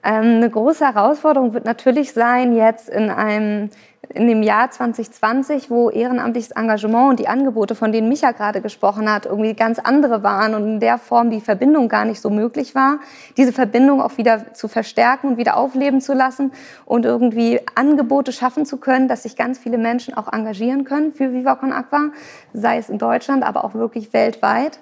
Ähm, 0.07 0.37
eine 0.37 0.49
große 0.49 0.85
Herausforderung 0.85 1.53
wird 1.53 1.65
natürlich 1.65 2.13
sein, 2.13 2.55
jetzt 2.55 2.89
in 2.89 3.11
einem 3.11 3.71
in 4.15 4.29
dem 4.29 4.43
Jahr 4.45 4.71
2020, 4.71 5.69
wo 5.69 5.91
ehrenamtliches 5.91 6.53
Engagement 6.53 7.11
und 7.11 7.19
die 7.19 7.27
Angebote, 7.27 7.75
von 7.75 7.91
denen 7.91 8.09
Micha 8.09 8.31
gerade 8.31 8.61
gesprochen 8.61 9.13
hat, 9.13 9.27
irgendwie 9.27 9.55
ganz 9.55 9.81
andere 9.81 10.23
waren 10.23 10.55
und 10.55 10.65
in 10.65 10.81
der 10.81 10.99
Form 10.99 11.31
die 11.31 11.41
Verbindung 11.41 11.89
gar 11.89 12.05
nicht 12.05 12.21
so 12.21 12.31
möglich 12.31 12.75
war, 12.77 13.01
diese 13.37 13.53
Verbindung 13.53 14.01
auch 14.01 14.17
wieder 14.17 14.55
zu 14.55 14.69
verstärken 14.69 15.31
und 15.31 15.37
wieder 15.39 15.57
aufleben 15.57 16.01
zu 16.01 16.15
lassen 16.15 16.53
und 16.85 17.05
irgendwie 17.05 17.61
Angebote 17.75 18.33
schaffen 18.33 18.65
zu 18.65 18.77
können, 18.77 19.09
dass 19.09 19.25
sich 19.25 19.37
ganz 19.37 19.59
viele 19.59 19.77
Menschen 19.77 20.15
auch 20.15 20.33
engagieren 20.33 20.85
können 20.85 21.13
für 21.13 21.33
Viva 21.33 21.53
Aqua, 21.55 22.11
sei 22.53 22.79
es 22.79 22.89
in 22.89 22.99
Deutschland, 22.99 23.43
aber 23.43 23.65
auch 23.65 23.75
wirklich 23.75 24.13
weltweit. 24.13 24.79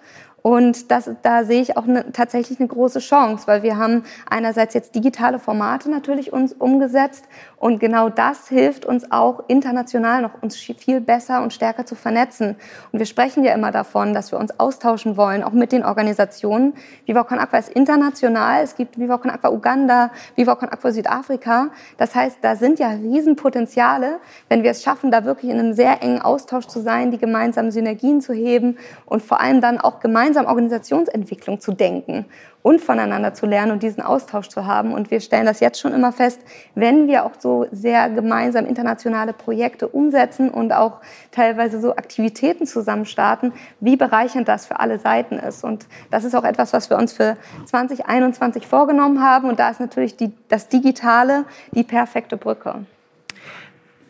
Und 0.46 0.90
das, 0.90 1.10
da 1.22 1.44
sehe 1.44 1.62
ich 1.62 1.78
auch 1.78 1.84
eine, 1.84 2.12
tatsächlich 2.12 2.60
eine 2.60 2.68
große 2.68 2.98
Chance, 2.98 3.46
weil 3.46 3.62
wir 3.62 3.78
haben 3.78 4.04
einerseits 4.28 4.74
jetzt 4.74 4.94
digitale 4.94 5.38
Formate 5.38 5.90
natürlich 5.90 6.34
uns 6.34 6.52
umgesetzt 6.52 7.24
und 7.64 7.78
genau 7.80 8.10
das 8.10 8.48
hilft 8.48 8.84
uns 8.84 9.10
auch 9.10 9.44
international 9.48 10.20
noch 10.20 10.42
uns 10.42 10.54
viel 10.54 11.00
besser 11.00 11.42
und 11.42 11.54
stärker 11.54 11.86
zu 11.86 11.94
vernetzen. 11.94 12.56
Und 12.92 12.98
wir 12.98 13.06
sprechen 13.06 13.42
ja 13.42 13.54
immer 13.54 13.70
davon, 13.70 14.12
dass 14.12 14.32
wir 14.32 14.38
uns 14.38 14.60
austauschen 14.60 15.16
wollen, 15.16 15.42
auch 15.42 15.52
mit 15.52 15.72
den 15.72 15.82
Organisationen. 15.82 16.74
Viva 17.06 17.24
Con 17.24 17.38
Aqua 17.38 17.56
ist 17.56 17.70
international. 17.70 18.62
Es 18.62 18.76
gibt 18.76 18.98
Viva 18.98 19.16
Con 19.16 19.30
Aqua 19.30 19.48
Uganda, 19.48 20.10
Viva 20.36 20.56
Con 20.56 20.68
Aqua 20.68 20.92
Südafrika. 20.92 21.70
Das 21.96 22.14
heißt, 22.14 22.36
da 22.42 22.56
sind 22.56 22.78
ja 22.78 22.88
Riesenpotenziale, 22.88 24.18
wenn 24.50 24.62
wir 24.62 24.72
es 24.72 24.82
schaffen, 24.82 25.10
da 25.10 25.24
wirklich 25.24 25.50
in 25.50 25.58
einem 25.58 25.72
sehr 25.72 26.02
engen 26.02 26.20
Austausch 26.20 26.66
zu 26.66 26.80
sein, 26.80 27.12
die 27.12 27.18
gemeinsamen 27.18 27.70
Synergien 27.70 28.20
zu 28.20 28.34
heben 28.34 28.76
und 29.06 29.22
vor 29.22 29.40
allem 29.40 29.62
dann 29.62 29.80
auch 29.80 30.00
gemeinsam 30.00 30.33
Organisationsentwicklung 30.36 31.60
zu 31.60 31.72
denken 31.72 32.26
und 32.62 32.80
voneinander 32.80 33.34
zu 33.34 33.46
lernen 33.46 33.72
und 33.72 33.82
diesen 33.82 34.02
Austausch 34.02 34.48
zu 34.48 34.66
haben. 34.66 34.92
Und 34.92 35.10
wir 35.10 35.20
stellen 35.20 35.46
das 35.46 35.60
jetzt 35.60 35.78
schon 35.80 35.92
immer 35.92 36.12
fest, 36.12 36.40
wenn 36.74 37.06
wir 37.08 37.24
auch 37.24 37.32
so 37.38 37.66
sehr 37.70 38.08
gemeinsam 38.10 38.66
internationale 38.66 39.32
Projekte 39.32 39.86
umsetzen 39.86 40.50
und 40.50 40.72
auch 40.72 41.00
teilweise 41.30 41.80
so 41.80 41.96
Aktivitäten 41.96 42.66
zusammen 42.66 43.06
starten, 43.06 43.52
wie 43.80 43.96
bereichernd 43.96 44.48
das 44.48 44.66
für 44.66 44.80
alle 44.80 44.98
Seiten 44.98 45.38
ist. 45.38 45.62
Und 45.62 45.86
das 46.10 46.24
ist 46.24 46.34
auch 46.34 46.44
etwas, 46.44 46.72
was 46.72 46.90
wir 46.90 46.96
uns 46.96 47.12
für 47.12 47.36
2021 47.66 48.66
vorgenommen 48.66 49.22
haben. 49.22 49.48
Und 49.48 49.60
da 49.60 49.70
ist 49.70 49.80
natürlich 49.80 50.16
die, 50.16 50.32
das 50.48 50.68
Digitale 50.68 51.44
die 51.72 51.84
perfekte 51.84 52.36
Brücke. 52.36 52.86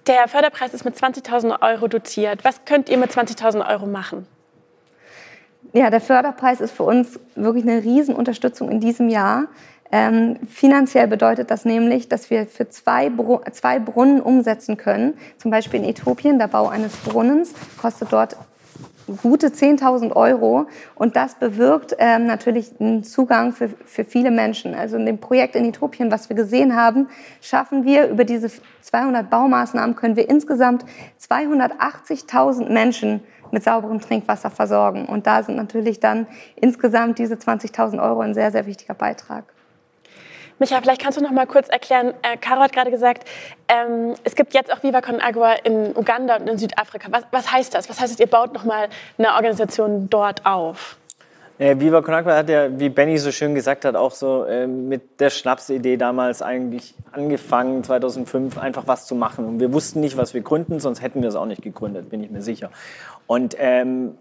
Der 0.06 0.28
Förderpreis 0.28 0.74
ist 0.74 0.84
mit 0.84 0.94
20.000 0.96 1.62
Euro 1.62 1.88
dotiert. 1.88 2.44
Was 2.44 2.64
könnt 2.66 2.90
ihr 2.90 2.98
mit 2.98 3.10
20.000 3.10 3.68
Euro 3.68 3.87
machen? 3.87 4.26
Ja, 5.76 5.90
der 5.90 6.00
Förderpreis 6.00 6.60
ist 6.60 6.70
für 6.70 6.84
uns 6.84 7.18
wirklich 7.34 7.64
eine 7.64 7.82
Riesenunterstützung 7.82 8.70
in 8.70 8.78
diesem 8.78 9.08
Jahr. 9.08 9.48
Ähm, 9.90 10.37
finanziell 10.48 11.08
bedeutet 11.08 11.50
das 11.50 11.64
nämlich, 11.64 12.08
dass 12.08 12.30
wir 12.30 12.46
für 12.46 12.68
zwei, 12.68 13.10
Br 13.10 13.40
zwei 13.50 13.80
Brunnen 13.80 14.20
umsetzen 14.20 14.76
können. 14.76 15.14
Zum 15.37 15.50
Beispiel 15.50 15.80
in 15.80 15.88
Äthiopien, 15.88 16.38
der 16.38 16.46
Bau 16.46 16.68
eines 16.68 16.96
Brunnens 16.98 17.54
kostet 17.76 18.12
dort 18.12 18.37
gute 19.22 19.48
10.000 19.48 20.14
Euro 20.14 20.66
und 20.94 21.16
das 21.16 21.34
bewirkt 21.34 21.94
ähm, 21.98 22.26
natürlich 22.26 22.72
einen 22.80 23.04
Zugang 23.04 23.52
für, 23.52 23.68
für 23.68 24.04
viele 24.04 24.30
Menschen. 24.30 24.74
Also 24.74 24.96
in 24.96 25.06
dem 25.06 25.18
Projekt 25.18 25.56
in 25.56 25.64
Äthiopien, 25.64 26.10
was 26.10 26.28
wir 26.28 26.36
gesehen 26.36 26.76
haben, 26.76 27.08
schaffen 27.40 27.84
wir 27.84 28.08
über 28.08 28.24
diese 28.24 28.50
200 28.82 29.28
Baumaßnahmen 29.30 29.96
können 29.96 30.16
wir 30.16 30.28
insgesamt 30.28 30.84
280.000 31.20 32.70
Menschen 32.70 33.20
mit 33.50 33.64
sauberem 33.64 34.00
Trinkwasser 34.00 34.50
versorgen. 34.50 35.06
Und 35.06 35.26
da 35.26 35.42
sind 35.42 35.56
natürlich 35.56 36.00
dann 36.00 36.26
insgesamt 36.56 37.18
diese 37.18 37.34
20.000 37.34 38.02
Euro 38.02 38.20
ein 38.20 38.34
sehr, 38.34 38.50
sehr 38.50 38.66
wichtiger 38.66 38.94
Beitrag. 38.94 39.44
Micha, 40.58 40.80
vielleicht 40.80 41.02
kannst 41.02 41.18
du 41.18 41.22
noch 41.22 41.32
mal 41.32 41.46
kurz 41.46 41.68
erklären. 41.68 42.14
Äh, 42.22 42.36
Caro 42.36 42.60
hat 42.60 42.72
gerade 42.72 42.90
gesagt, 42.90 43.28
ähm, 43.68 44.14
es 44.22 44.36
gibt 44.36 44.54
jetzt 44.54 44.72
auch 44.72 44.82
Viva 44.82 45.00
Con 45.00 45.20
Agua 45.20 45.54
in 45.64 45.96
Uganda 45.96 46.36
und 46.36 46.48
in 46.48 46.58
Südafrika. 46.58 47.08
Was, 47.10 47.24
was 47.32 47.52
heißt 47.52 47.74
das? 47.74 47.88
Was 47.88 48.00
heißt 48.00 48.12
das, 48.12 48.20
ihr 48.20 48.28
baut 48.28 48.54
noch 48.54 48.64
mal 48.64 48.88
eine 49.18 49.34
Organisation 49.34 50.08
dort 50.08 50.46
auf? 50.46 50.96
Äh, 51.58 51.78
Viva 51.78 52.02
Con 52.02 52.14
Agua 52.14 52.36
hat 52.36 52.48
ja, 52.48 52.78
wie 52.78 52.88
Benny 52.88 53.18
so 53.18 53.32
schön 53.32 53.54
gesagt 53.54 53.84
hat, 53.84 53.96
auch 53.96 54.12
so 54.12 54.44
äh, 54.44 54.66
mit 54.66 55.20
der 55.20 55.30
Schnapsidee 55.30 55.96
damals 55.96 56.42
eigentlich 56.42 56.94
angefangen, 57.12 57.82
2005 57.82 58.58
einfach 58.58 58.86
was 58.86 59.06
zu 59.06 59.14
machen. 59.14 59.44
Und 59.46 59.60
wir 59.60 59.72
wussten 59.72 60.00
nicht, 60.00 60.16
was 60.16 60.34
wir 60.34 60.40
gründen, 60.40 60.78
sonst 60.78 61.02
hätten 61.02 61.22
wir 61.22 61.28
es 61.28 61.36
auch 61.36 61.46
nicht 61.46 61.62
gegründet, 61.62 62.10
bin 62.10 62.22
ich 62.22 62.30
mir 62.30 62.42
sicher. 62.42 62.70
Und 63.26 63.56
ähm, 63.58 64.16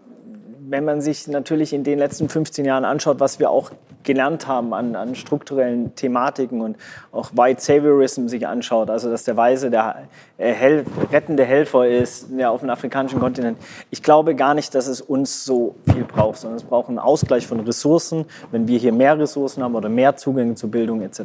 wenn 0.68 0.84
man 0.84 1.00
sich 1.00 1.28
natürlich 1.28 1.72
in 1.72 1.84
den 1.84 1.98
letzten 1.98 2.28
15 2.28 2.64
Jahren 2.64 2.84
anschaut, 2.84 3.20
was 3.20 3.38
wir 3.38 3.50
auch 3.50 3.70
gelernt 4.04 4.46
haben 4.46 4.72
an, 4.74 4.94
an 4.96 5.14
strukturellen 5.14 5.94
Thematiken 5.94 6.60
und 6.60 6.76
auch 7.10 7.30
White 7.34 7.60
Saviorism 7.60 8.28
sich 8.28 8.46
anschaut, 8.46 8.90
also 8.90 9.10
dass 9.10 9.24
der 9.24 9.36
Weise 9.36 9.70
der 9.70 10.04
äh, 10.36 10.52
Hel 10.52 10.84
rettende 11.10 11.44
Helfer 11.44 11.88
ist 11.88 12.26
ja, 12.36 12.50
auf 12.50 12.60
dem 12.60 12.70
afrikanischen 12.70 13.18
Kontinent. 13.18 13.58
Ich 13.90 14.02
glaube 14.02 14.34
gar 14.34 14.54
nicht, 14.54 14.74
dass 14.74 14.86
es 14.86 15.00
uns 15.00 15.44
so 15.44 15.74
viel 15.90 16.04
braucht, 16.04 16.38
sondern 16.38 16.58
es 16.58 16.64
braucht 16.64 16.88
einen 16.88 16.98
Ausgleich 16.98 17.46
von 17.46 17.60
Ressourcen, 17.60 18.26
wenn 18.50 18.68
wir 18.68 18.78
hier 18.78 18.92
mehr 18.92 19.18
Ressourcen 19.18 19.62
haben 19.62 19.74
oder 19.74 19.88
mehr 19.88 20.16
Zugänge 20.16 20.54
zur 20.54 20.70
Bildung 20.70 21.00
etc. 21.00 21.20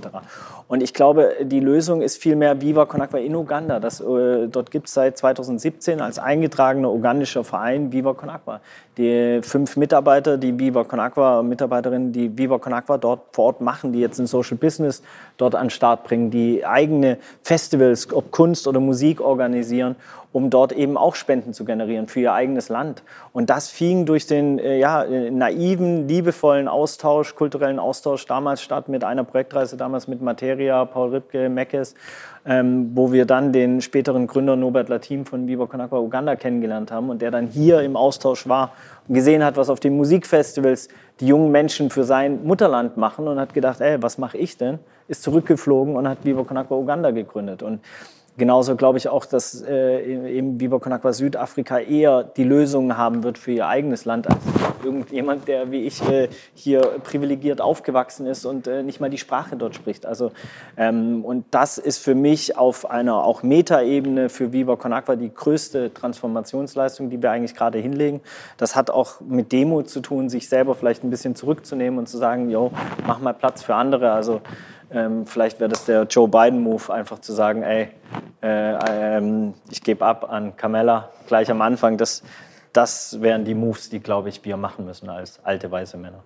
Und 0.67 0.82
ich 0.82 0.93
glaube, 0.93 1.36
die 1.41 1.60
Lösung 1.60 2.02
ist 2.02 2.21
vielmehr 2.21 2.62
Viva 2.62 2.86
Con 2.86 3.02
in 3.02 3.36
Uganda. 3.36 3.80
Das, 3.80 3.99
äh, 3.99 4.47
dort 4.47 4.71
gibt 4.71 4.88
es 4.88 4.93
seit 4.93 5.17
2017 5.17 6.02
als 6.02 6.19
eingetragener 6.19 6.91
ugandischer 6.91 7.43
Verein 7.43 7.91
Viva 7.91 8.13
Con 8.13 8.30
Agua. 8.30 8.62
Fünf 9.41 9.77
Mitarbeiter, 9.77 10.37
die 10.37 10.57
Viva 10.57 10.83
Con 10.83 10.99
Agua, 10.99 11.41
Mitarbeiterinnen, 11.43 12.11
die 12.11 12.37
Viva 12.37 12.59
Con 12.59 12.73
Agua 12.73 12.97
dort 12.97 13.21
vor 13.33 13.45
Ort 13.45 13.61
machen, 13.61 13.93
die 13.93 13.99
jetzt 13.99 14.19
ein 14.19 14.27
Social 14.27 14.57
Business 14.57 15.01
dort 15.37 15.55
an 15.55 15.65
den 15.65 15.69
Start 15.69 16.03
bringen, 16.03 16.31
die 16.31 16.65
eigene 16.65 17.17
Festivals, 17.43 18.11
ob 18.13 18.31
Kunst 18.31 18.67
oder 18.67 18.79
Musik 18.79 19.21
organisieren 19.21 19.95
um 20.31 20.49
dort 20.49 20.71
eben 20.71 20.95
auch 20.97 21.15
Spenden 21.15 21.53
zu 21.53 21.65
generieren 21.65 22.07
für 22.07 22.19
ihr 22.19 22.33
eigenes 22.33 22.69
Land. 22.69 23.01
Und 23.33 23.49
das 23.49 23.69
fing 23.69 24.05
durch 24.05 24.27
den 24.27 24.59
äh, 24.59 24.77
ja, 24.77 25.03
naiven, 25.05 26.07
liebevollen 26.07 26.67
Austausch, 26.67 27.35
kulturellen 27.35 27.79
Austausch 27.79 28.25
damals 28.27 28.61
statt 28.61 28.89
mit 28.89 29.03
einer 29.03 29.23
Projektreise 29.23 29.75
damals 29.75 30.07
mit 30.07 30.21
Materia, 30.21 30.85
Paul 30.85 31.09
Ripke, 31.09 31.49
Meckes, 31.49 31.95
ähm, 32.45 32.91
wo 32.93 33.11
wir 33.11 33.25
dann 33.25 33.51
den 33.51 33.81
späteren 33.81 34.27
Gründer 34.27 34.55
Norbert 34.55 34.89
Latim 34.89 35.25
von 35.25 35.47
Viva 35.47 35.65
Con 35.65 35.81
Agua 35.81 35.99
Uganda 35.99 36.35
kennengelernt 36.35 36.91
haben 36.91 37.09
und 37.09 37.21
der 37.21 37.31
dann 37.31 37.47
hier 37.47 37.81
im 37.81 37.95
Austausch 37.95 38.47
war 38.47 38.73
gesehen 39.09 39.43
hat, 39.43 39.57
was 39.57 39.69
auf 39.69 39.79
den 39.79 39.97
Musikfestivals 39.97 40.87
die 41.19 41.27
jungen 41.27 41.51
Menschen 41.51 41.89
für 41.89 42.03
sein 42.03 42.45
Mutterland 42.45 42.95
machen 42.95 43.27
und 43.27 43.39
hat 43.39 43.53
gedacht, 43.53 43.81
ey, 43.81 44.01
was 44.01 44.17
mache 44.17 44.37
ich 44.37 44.57
denn? 44.57 44.79
Ist 45.07 45.23
zurückgeflogen 45.23 45.95
und 45.95 46.07
hat 46.07 46.19
Viva 46.23 46.43
Con 46.43 46.57
Agua 46.57 46.77
Uganda 46.77 47.11
gegründet. 47.11 47.63
Und 47.63 47.81
Genauso 48.39 48.78
glaube 48.78 48.97
ich 48.97 49.10
auch, 49.10 49.25
dass 49.25 49.62
äh, 49.62 50.02
eben 50.02 50.62
Viva 50.62 50.80
Con 50.80 50.93
Agua 50.93 51.12
Südafrika 51.12 51.78
eher 51.78 52.23
die 52.23 52.45
Lösungen 52.45 52.97
haben 52.97 53.23
wird 53.23 53.38
für 53.38 53.52
ihr 53.52 53.67
eigenes 53.67 54.06
Land 54.06 54.28
als 54.28 54.38
irgendjemand, 54.82 55.49
der 55.49 55.71
wie 55.71 55.84
ich 55.84 56.02
äh, 56.10 56.30
hier 56.54 56.80
privilegiert 57.04 57.60
aufgewachsen 57.60 58.25
ist 58.25 58.45
und 58.45 58.65
äh, 58.65 58.82
nicht 58.82 59.02
mal 59.02 59.10
die 59.10 59.17
Sprache 59.17 59.58
dort 59.58 59.75
spricht. 59.75 60.06
Also, 60.06 60.32
ähm, 60.78 61.25
und 61.25 61.47
das 61.52 61.78
ist 61.78 61.97
für 61.97 62.15
mich 62.15 62.56
auf 62.56 62.89
einer 62.89 63.25
auch 63.25 63.43
Metaebene 63.43 64.30
für 64.30 64.54
Viva 64.54 64.78
Con 64.78 64.93
Agua 64.93 65.17
die 65.17 65.34
größte 65.34 65.93
Transformationsleistung, 65.93 67.10
die 67.10 67.21
wir 67.21 67.32
eigentlich 67.32 67.56
gerade 67.56 67.78
hinlegen. 67.78 68.21
Das 68.56 68.78
hat 68.78 68.89
auch 68.89 69.19
mit 69.19 69.52
Demo 69.52 69.84
zu 69.84 69.99
tun, 69.99 70.30
sich 70.30 70.47
selber 70.47 70.75
vielleicht 70.75 71.04
ein 71.04 71.10
bisschen 71.10 71.36
zurückzunehmen 71.36 71.99
und 71.99 72.08
zu 72.08 72.17
sagen, 72.17 72.49
jo, 72.49 72.71
mach 73.06 73.19
mal 73.19 73.34
Platz 73.34 73.63
für 73.63 73.75
andere. 73.75 74.13
Also 74.13 74.39
ähm, 74.91 75.25
vielleicht 75.25 75.60
wäre 75.60 75.69
das 75.69 75.86
der 75.86 76.04
Joe 76.04 76.28
Biden-Move, 76.28 76.91
einfach 76.93 77.19
zu 77.19 77.34
sagen, 77.34 77.63
ey, 77.63 77.89
äh, 78.41 79.17
ähm, 79.17 79.54
ich 79.69 79.84
gebe 79.84 80.06
ab 80.06 80.30
an 80.30 80.56
Kamala 80.56 81.10
gleich 81.28 81.52
am 81.52 81.62
Anfang. 81.62 81.97
Das, 81.97 82.23
das 82.73 83.21
wären 83.21 83.45
die 83.45 83.56
Moves, 83.56 83.89
die, 83.89 83.99
glaube 83.99 84.30
ich, 84.30 84.43
wir 84.45 84.58
machen 84.58 84.86
müssen 84.86 85.10
als 85.10 85.43
alte 85.43 85.69
weiße 85.69 85.97
Männer. 85.97 86.23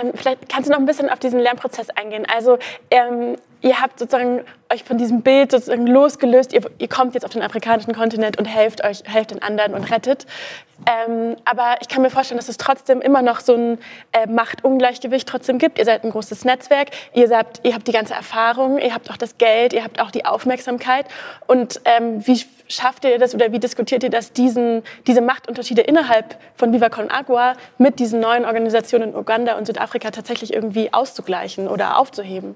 Ähm, 0.00 0.12
vielleicht 0.14 0.48
kannst 0.48 0.68
du 0.68 0.72
noch 0.72 0.80
ein 0.80 0.86
bisschen 0.86 1.10
auf 1.10 1.18
diesen 1.18 1.40
Lernprozess 1.40 1.90
eingehen. 1.90 2.26
Also 2.32 2.58
ähm, 2.90 3.36
ihr 3.60 3.80
habt 3.80 3.98
sozusagen 3.98 4.40
euch 4.72 4.84
von 4.84 4.98
diesem 4.98 5.22
Bild 5.22 5.50
sozusagen 5.50 5.86
losgelöst. 5.86 6.52
Ihr, 6.52 6.62
ihr, 6.78 6.88
kommt 6.88 7.14
jetzt 7.14 7.24
auf 7.24 7.32
den 7.32 7.42
afrikanischen 7.42 7.94
Kontinent 7.94 8.38
und 8.38 8.44
helft 8.44 8.84
euch, 8.84 9.02
helft 9.04 9.30
den 9.30 9.42
anderen 9.42 9.74
und 9.74 9.90
rettet. 9.90 10.26
Ähm, 10.86 11.36
aber 11.44 11.76
ich 11.80 11.88
kann 11.88 12.02
mir 12.02 12.10
vorstellen, 12.10 12.38
dass 12.38 12.48
es 12.48 12.56
trotzdem 12.56 13.00
immer 13.00 13.22
noch 13.22 13.40
so 13.40 13.54
ein 13.54 13.78
äh, 14.12 14.26
Machtungleichgewicht 14.26 15.28
trotzdem 15.28 15.58
gibt. 15.58 15.78
Ihr 15.78 15.84
seid 15.84 16.04
ein 16.04 16.10
großes 16.10 16.44
Netzwerk, 16.44 16.90
ihr, 17.14 17.26
seid, 17.26 17.60
ihr 17.64 17.74
habt 17.74 17.88
die 17.88 17.92
ganze 17.92 18.14
Erfahrung, 18.14 18.78
ihr 18.78 18.94
habt 18.94 19.10
auch 19.10 19.16
das 19.16 19.38
Geld, 19.38 19.72
ihr 19.72 19.82
habt 19.82 20.00
auch 20.00 20.10
die 20.10 20.24
Aufmerksamkeit. 20.24 21.06
Und 21.46 21.80
ähm, 21.84 22.24
wie 22.26 22.44
schafft 22.68 23.04
ihr 23.04 23.18
das 23.18 23.34
oder 23.34 23.52
wie 23.52 23.58
diskutiert 23.58 24.02
ihr 24.02 24.10
das, 24.10 24.32
diesen, 24.32 24.82
diese 25.06 25.20
Machtunterschiede 25.20 25.82
innerhalb 25.82 26.38
von 26.54 26.72
Viva 26.72 26.88
Con 26.88 27.10
Agua 27.10 27.54
mit 27.78 27.98
diesen 27.98 28.20
neuen 28.20 28.44
Organisationen 28.44 29.10
in 29.10 29.16
Uganda 29.16 29.56
und 29.56 29.66
Südafrika 29.66 30.10
tatsächlich 30.10 30.52
irgendwie 30.52 30.92
auszugleichen 30.92 31.68
oder 31.68 31.98
aufzuheben? 31.98 32.54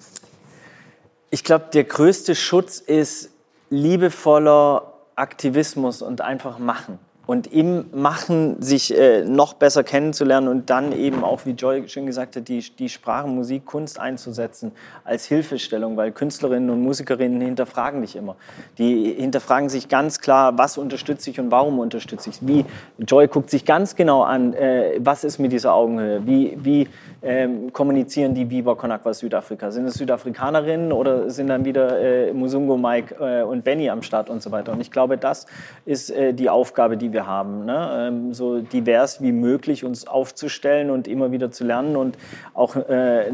Ich 1.30 1.44
glaube, 1.44 1.66
der 1.72 1.84
größte 1.84 2.34
Schutz 2.34 2.78
ist 2.78 3.30
liebevoller 3.70 4.92
Aktivismus 5.16 6.02
und 6.02 6.20
einfach 6.20 6.58
machen 6.58 6.98
und 7.26 7.52
im 7.52 7.84
Machen 7.92 8.60
sich 8.60 8.96
äh, 8.96 9.24
noch 9.24 9.54
besser 9.54 9.84
kennenzulernen 9.84 10.48
und 10.48 10.70
dann 10.70 10.92
eben 10.92 11.22
auch, 11.22 11.46
wie 11.46 11.50
Joy 11.50 11.88
schon 11.88 12.06
gesagt 12.06 12.36
hat, 12.36 12.48
die, 12.48 12.60
die 12.60 12.88
Sprache, 12.88 13.28
Musik, 13.28 13.64
Kunst 13.64 14.00
einzusetzen 14.00 14.72
als 15.04 15.26
Hilfestellung, 15.26 15.96
weil 15.96 16.10
Künstlerinnen 16.10 16.70
und 16.70 16.82
Musikerinnen 16.82 17.40
hinterfragen 17.40 18.00
dich 18.00 18.16
immer. 18.16 18.36
Die 18.78 19.12
hinterfragen 19.12 19.68
sich 19.68 19.88
ganz 19.88 20.20
klar, 20.20 20.58
was 20.58 20.78
unterstütze 20.78 21.30
ich 21.30 21.38
und 21.38 21.50
warum 21.50 21.78
unterstütze 21.78 22.30
ich. 22.30 22.38
Wie 22.40 22.64
Joy 22.98 23.28
guckt 23.28 23.50
sich 23.50 23.64
ganz 23.64 23.94
genau 23.94 24.22
an, 24.22 24.54
äh, 24.54 24.98
was 24.98 25.22
ist 25.22 25.38
mit 25.38 25.52
dieser 25.52 25.74
Augenhöhe, 25.74 26.26
wie, 26.26 26.58
wie 26.60 26.88
ähm, 27.22 27.72
kommunizieren 27.72 28.34
die 28.34 28.62
Con 28.62 28.90
Agua 28.90 29.14
Südafrika. 29.14 29.70
Sind 29.70 29.86
es 29.86 29.94
Südafrikanerinnen 29.94 30.92
oder 30.92 31.30
sind 31.30 31.48
dann 31.48 31.64
wieder 31.64 32.00
äh, 32.00 32.32
Musungo, 32.32 32.76
Mike 32.76 33.14
äh, 33.20 33.42
und 33.42 33.62
Benny 33.64 33.88
am 33.88 34.02
Start 34.02 34.28
und 34.28 34.42
so 34.42 34.50
weiter. 34.50 34.72
Und 34.72 34.80
ich 34.80 34.90
glaube, 34.90 35.16
das 35.16 35.46
ist 35.84 36.10
äh, 36.10 36.34
die 36.34 36.50
Aufgabe, 36.50 36.96
die 36.96 37.11
wir 37.12 37.26
haben, 37.26 37.64
ne? 37.64 38.08
ähm, 38.08 38.34
so 38.34 38.60
divers 38.60 39.22
wie 39.22 39.32
möglich 39.32 39.84
uns 39.84 40.06
aufzustellen 40.06 40.90
und 40.90 41.08
immer 41.08 41.32
wieder 41.32 41.50
zu 41.50 41.64
lernen 41.64 41.96
und 41.96 42.16
auch 42.54 42.76
äh, 42.76 43.32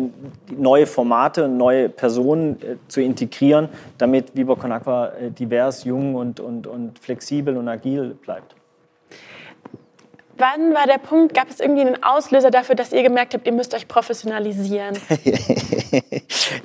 neue 0.56 0.86
Formate 0.86 1.44
und 1.44 1.56
neue 1.56 1.88
Personen 1.88 2.60
äh, 2.62 2.76
zu 2.88 3.00
integrieren, 3.00 3.68
damit 3.98 4.36
Viva 4.36 4.54
Con 4.54 4.72
Agua 4.72 5.08
äh, 5.08 5.30
divers, 5.30 5.84
jung 5.84 6.14
und, 6.14 6.40
und, 6.40 6.66
und 6.66 6.98
flexibel 6.98 7.56
und 7.56 7.68
agil 7.68 8.16
bleibt. 8.22 8.54
Wann 10.38 10.72
war 10.72 10.86
der 10.86 10.98
Punkt, 10.98 11.34
gab 11.34 11.50
es 11.50 11.58
irgendwie 11.58 11.80
einen 11.80 12.00
Auslöser 12.04 12.52
dafür, 12.52 12.76
dass 12.76 12.92
ihr 12.92 13.02
gemerkt 13.02 13.34
habt, 13.34 13.44
ihr 13.44 13.52
müsst 13.52 13.74
euch 13.74 13.88
professionalisieren? 13.88 14.96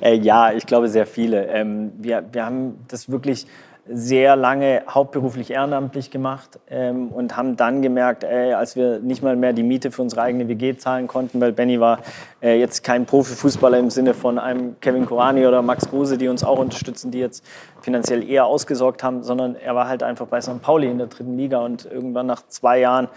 ja, 0.00 0.52
ich 0.52 0.64
glaube 0.64 0.88
sehr 0.88 1.06
viele. 1.06 1.48
Ähm, 1.48 1.92
wir, 1.98 2.24
wir 2.30 2.46
haben 2.46 2.84
das 2.86 3.10
wirklich 3.10 3.48
sehr 3.86 4.34
lange 4.34 4.82
hauptberuflich 4.88 5.50
ehrenamtlich 5.50 6.10
gemacht 6.10 6.58
ähm, 6.70 7.08
und 7.08 7.36
haben 7.36 7.56
dann 7.56 7.82
gemerkt, 7.82 8.24
ey, 8.24 8.54
als 8.54 8.76
wir 8.76 8.98
nicht 9.00 9.22
mal 9.22 9.36
mehr 9.36 9.52
die 9.52 9.62
Miete 9.62 9.90
für 9.90 10.00
unsere 10.00 10.22
eigene 10.22 10.48
WG 10.48 10.76
zahlen 10.76 11.06
konnten, 11.06 11.40
weil 11.40 11.52
Benny 11.52 11.78
war 11.80 11.98
äh, 12.42 12.58
jetzt 12.58 12.82
kein 12.82 13.04
Profifußballer 13.04 13.78
im 13.78 13.90
Sinne 13.90 14.14
von 14.14 14.38
einem 14.38 14.80
Kevin 14.80 15.04
Korani 15.04 15.46
oder 15.46 15.60
Max 15.60 15.88
Kruse, 15.88 16.16
die 16.16 16.28
uns 16.28 16.44
auch 16.44 16.58
unterstützen, 16.58 17.10
die 17.10 17.18
jetzt 17.18 17.44
finanziell 17.82 18.28
eher 18.28 18.46
ausgesorgt 18.46 19.02
haben, 19.02 19.22
sondern 19.22 19.54
er 19.54 19.74
war 19.74 19.86
halt 19.86 20.02
einfach 20.02 20.26
bei 20.26 20.40
St. 20.40 20.62
Pauli 20.62 20.90
in 20.90 20.96
der 20.96 21.08
dritten 21.08 21.36
Liga 21.36 21.58
und 21.58 21.84
irgendwann 21.84 22.26
nach 22.26 22.46
zwei 22.48 22.80
Jahren 22.80 23.08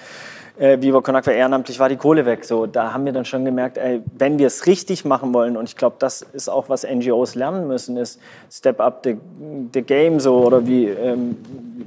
äh, 0.59 0.77
Con 1.01 1.15
Agua 1.15 1.33
ehrenamtlich 1.33 1.79
war 1.79 1.89
die 1.89 1.97
Kohle 1.97 2.25
weg. 2.25 2.45
So, 2.45 2.65
da 2.65 2.93
haben 2.93 3.05
wir 3.05 3.13
dann 3.13 3.25
schon 3.25 3.45
gemerkt, 3.45 3.77
ey, 3.77 4.01
wenn 4.17 4.39
wir 4.39 4.47
es 4.47 4.65
richtig 4.65 5.05
machen 5.05 5.33
wollen, 5.33 5.57
und 5.57 5.69
ich 5.69 5.75
glaube, 5.75 5.97
das 5.99 6.21
ist 6.21 6.49
auch, 6.49 6.69
was 6.69 6.83
NGOs 6.83 7.35
lernen 7.35 7.67
müssen, 7.67 7.97
ist 7.97 8.19
Step 8.51 8.79
up 8.79 9.01
the, 9.03 9.17
the 9.73 9.81
game, 9.81 10.19
so, 10.19 10.37
oder 10.45 10.65
wie 10.65 10.87
ähm, 10.87 11.37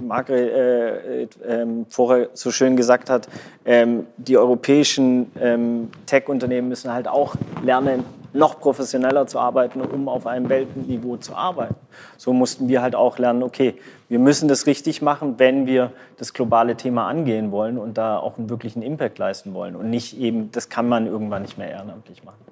Margret 0.03 0.53
äh, 0.53 1.23
äh, 1.23 1.67
vorher 1.89 2.29
so 2.35 2.51
schön 2.51 2.77
gesagt 2.77 3.11
hat, 3.11 3.29
ähm, 3.65 4.07
die 4.17 4.37
europäischen 4.39 5.31
ähm, 5.41 5.91
Tech-Unternehmen 6.07 6.69
müssen 6.69 6.93
halt 6.93 7.09
auch 7.09 7.35
lernen, 7.63 8.05
noch 8.33 8.61
professioneller 8.61 9.27
zu 9.27 9.39
arbeiten, 9.39 9.81
um 9.81 10.09
auf 10.09 10.27
einem 10.27 10.49
Weltniveau 10.49 11.17
zu 11.17 11.35
arbeiten. 11.35 11.75
So 12.17 12.33
mussten 12.33 12.69
wir 12.69 12.83
halt 12.83 12.95
auch 12.95 13.19
lernen, 13.19 13.43
okay, 13.43 13.75
wir 14.09 14.19
müssen 14.19 14.49
das 14.49 14.67
richtig 14.67 15.03
machen, 15.03 15.35
wenn 15.39 15.67
wir 15.67 15.93
das 16.17 16.33
globale 16.33 16.77
Thema 16.77 17.09
angehen 17.09 17.53
wollen 17.53 17.79
und 17.79 17.99
da 17.99 18.19
auch 18.19 18.39
einen 18.39 18.51
wirklichen 18.51 18.83
Impact 18.83 19.19
leisten 19.19 19.55
wollen 19.55 19.77
und 19.77 19.91
nicht 19.91 20.19
eben, 20.19 20.51
das 20.53 20.69
kann 20.69 20.89
man 20.89 21.07
irgendwann 21.07 21.43
nicht 21.43 21.59
mehr 21.59 21.71
ehrenamtlich 21.71 22.25
machen. 22.25 22.45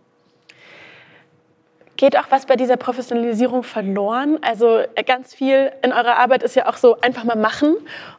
Geht 1.99 2.17
auch 2.17 2.27
was 2.31 2.47
bei 2.47 2.55
dieser 2.55 2.77
Professionalisierung 2.77 3.65
verloren? 3.65 4.39
Also 4.41 4.79
äh, 4.79 5.03
ganz 5.05 5.35
viel 5.35 5.73
in 5.83 5.93
eurer 5.93 6.17
Arbeit 6.17 6.45
ist 6.45 6.55
ja 6.55 6.69
auch 6.69 6.77
so 6.77 7.01
einfach 7.01 7.25
mal 7.25 7.37
machen. 7.37 7.75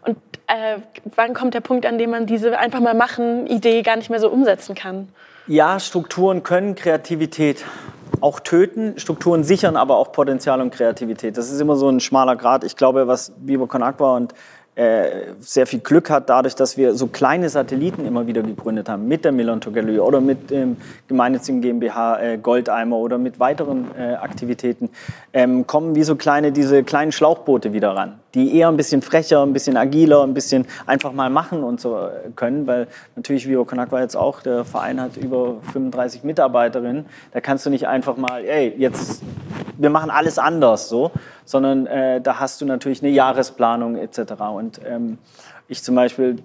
Und 0.06 0.18
äh, 0.48 0.80
wann 1.16 1.34
kommt 1.34 1.54
der 1.54 1.62
Punkt, 1.62 1.86
an 1.86 1.98
dem 1.98 2.10
man 2.10 2.26
diese 2.26 2.60
einfach 2.60 2.82
mal 2.82 2.94
machen 2.94 3.48
Idee 3.48 3.82
gar 3.82 3.96
nicht 3.96 4.10
mehr 4.10 4.20
so 4.20 4.30
umsetzen 4.30 4.76
kann? 4.76 5.08
Ja, 5.48 5.80
Strukturen 5.80 6.44
können 6.44 6.76
Kreativität 6.76 7.66
auch 8.22 8.40
töten. 8.40 9.00
Strukturen 9.00 9.44
sichern 9.44 9.76
aber 9.76 9.98
auch 9.98 10.12
Potenzial 10.12 10.62
und 10.62 10.72
Kreativität. 10.72 11.38
Das 11.38 11.52
ist 11.52 11.60
immer 11.60 11.76
so 11.76 11.90
ein 11.90 12.00
schmaler 12.00 12.36
Grad. 12.36 12.64
Ich 12.64 12.76
glaube, 12.76 13.08
was 13.08 13.34
Con 13.68 13.84
Agua 13.84 14.18
und 14.18 14.34
äh, 14.80 15.34
sehr 15.42 15.68
viel 15.68 15.80
Glück 15.80 16.10
hat, 16.10 16.30
dadurch, 16.30 16.56
dass 16.56 16.78
wir 16.78 16.96
so 16.96 17.08
kleine 17.08 17.50
Satelliten 17.50 18.06
immer 18.06 18.28
wieder 18.28 18.42
gegründet 18.42 18.88
haben, 18.88 19.10
mit 19.10 19.26
der 19.26 19.34
Millantor 19.34 19.74
Gallery 19.74 20.00
oder 20.00 20.22
mit 20.22 20.52
dem 20.52 20.78
gemeinnützigen 21.10 21.62
GmbH 21.62 22.22
äh, 22.22 22.38
Goldeimer 22.38 22.96
oder 22.96 23.18
mit 23.18 23.42
weiteren 23.42 23.88
äh, 23.98 24.14
Aktivitäten, 24.14 24.90
ähm, 25.34 25.68
kommen 25.68 25.96
wie 25.96 26.04
so 26.04 26.16
kleine, 26.16 26.54
diese 26.54 26.86
kleinen 26.86 27.12
Schlauchboote 27.12 27.74
wieder 27.74 27.94
ran, 27.94 28.20
die 28.36 28.56
eher 28.56 28.68
ein 28.68 28.78
bisschen 28.78 29.02
frecher, 29.02 29.42
ein 29.44 29.54
bisschen 29.54 29.78
agiler, 29.78 30.24
ein 30.24 30.34
bisschen 30.34 30.66
einfach 30.86 31.14
mal 31.14 31.30
machen 31.30 31.64
und 31.64 31.82
so 31.82 31.98
äh, 31.98 32.30
können, 32.36 32.68
weil 32.68 32.88
natürlich 33.16 33.48
Vivo 33.48 33.66
Conakwa 33.66 34.02
jetzt 34.02 34.16
auch, 34.16 34.42
der 34.42 34.66
Verein 34.66 35.02
hat 35.02 35.18
über 35.18 35.58
35 35.74 36.24
Mitarbeiterinnen, 36.24 37.06
da 37.32 37.42
kannst 37.42 37.66
du 37.66 37.70
nicht 37.70 37.88
einfach 37.88 38.18
mal, 38.18 38.46
ey, 38.46 38.74
jetzt, 38.78 39.24
wir 39.78 39.90
machen 39.90 40.12
alles 40.12 40.38
anders, 40.38 40.90
so, 40.90 41.12
sondern 41.46 41.88
äh, 41.88 42.22
da 42.22 42.40
hast 42.40 42.62
du 42.62 42.66
natürlich 42.66 43.02
eine 43.02 43.12
Jahresplanung 43.12 43.96
etc. 43.96 44.34
Und 44.54 44.82
ähm, 44.86 45.18
ich 45.68 45.84
zum 45.84 45.96
Beispiel 45.96 46.38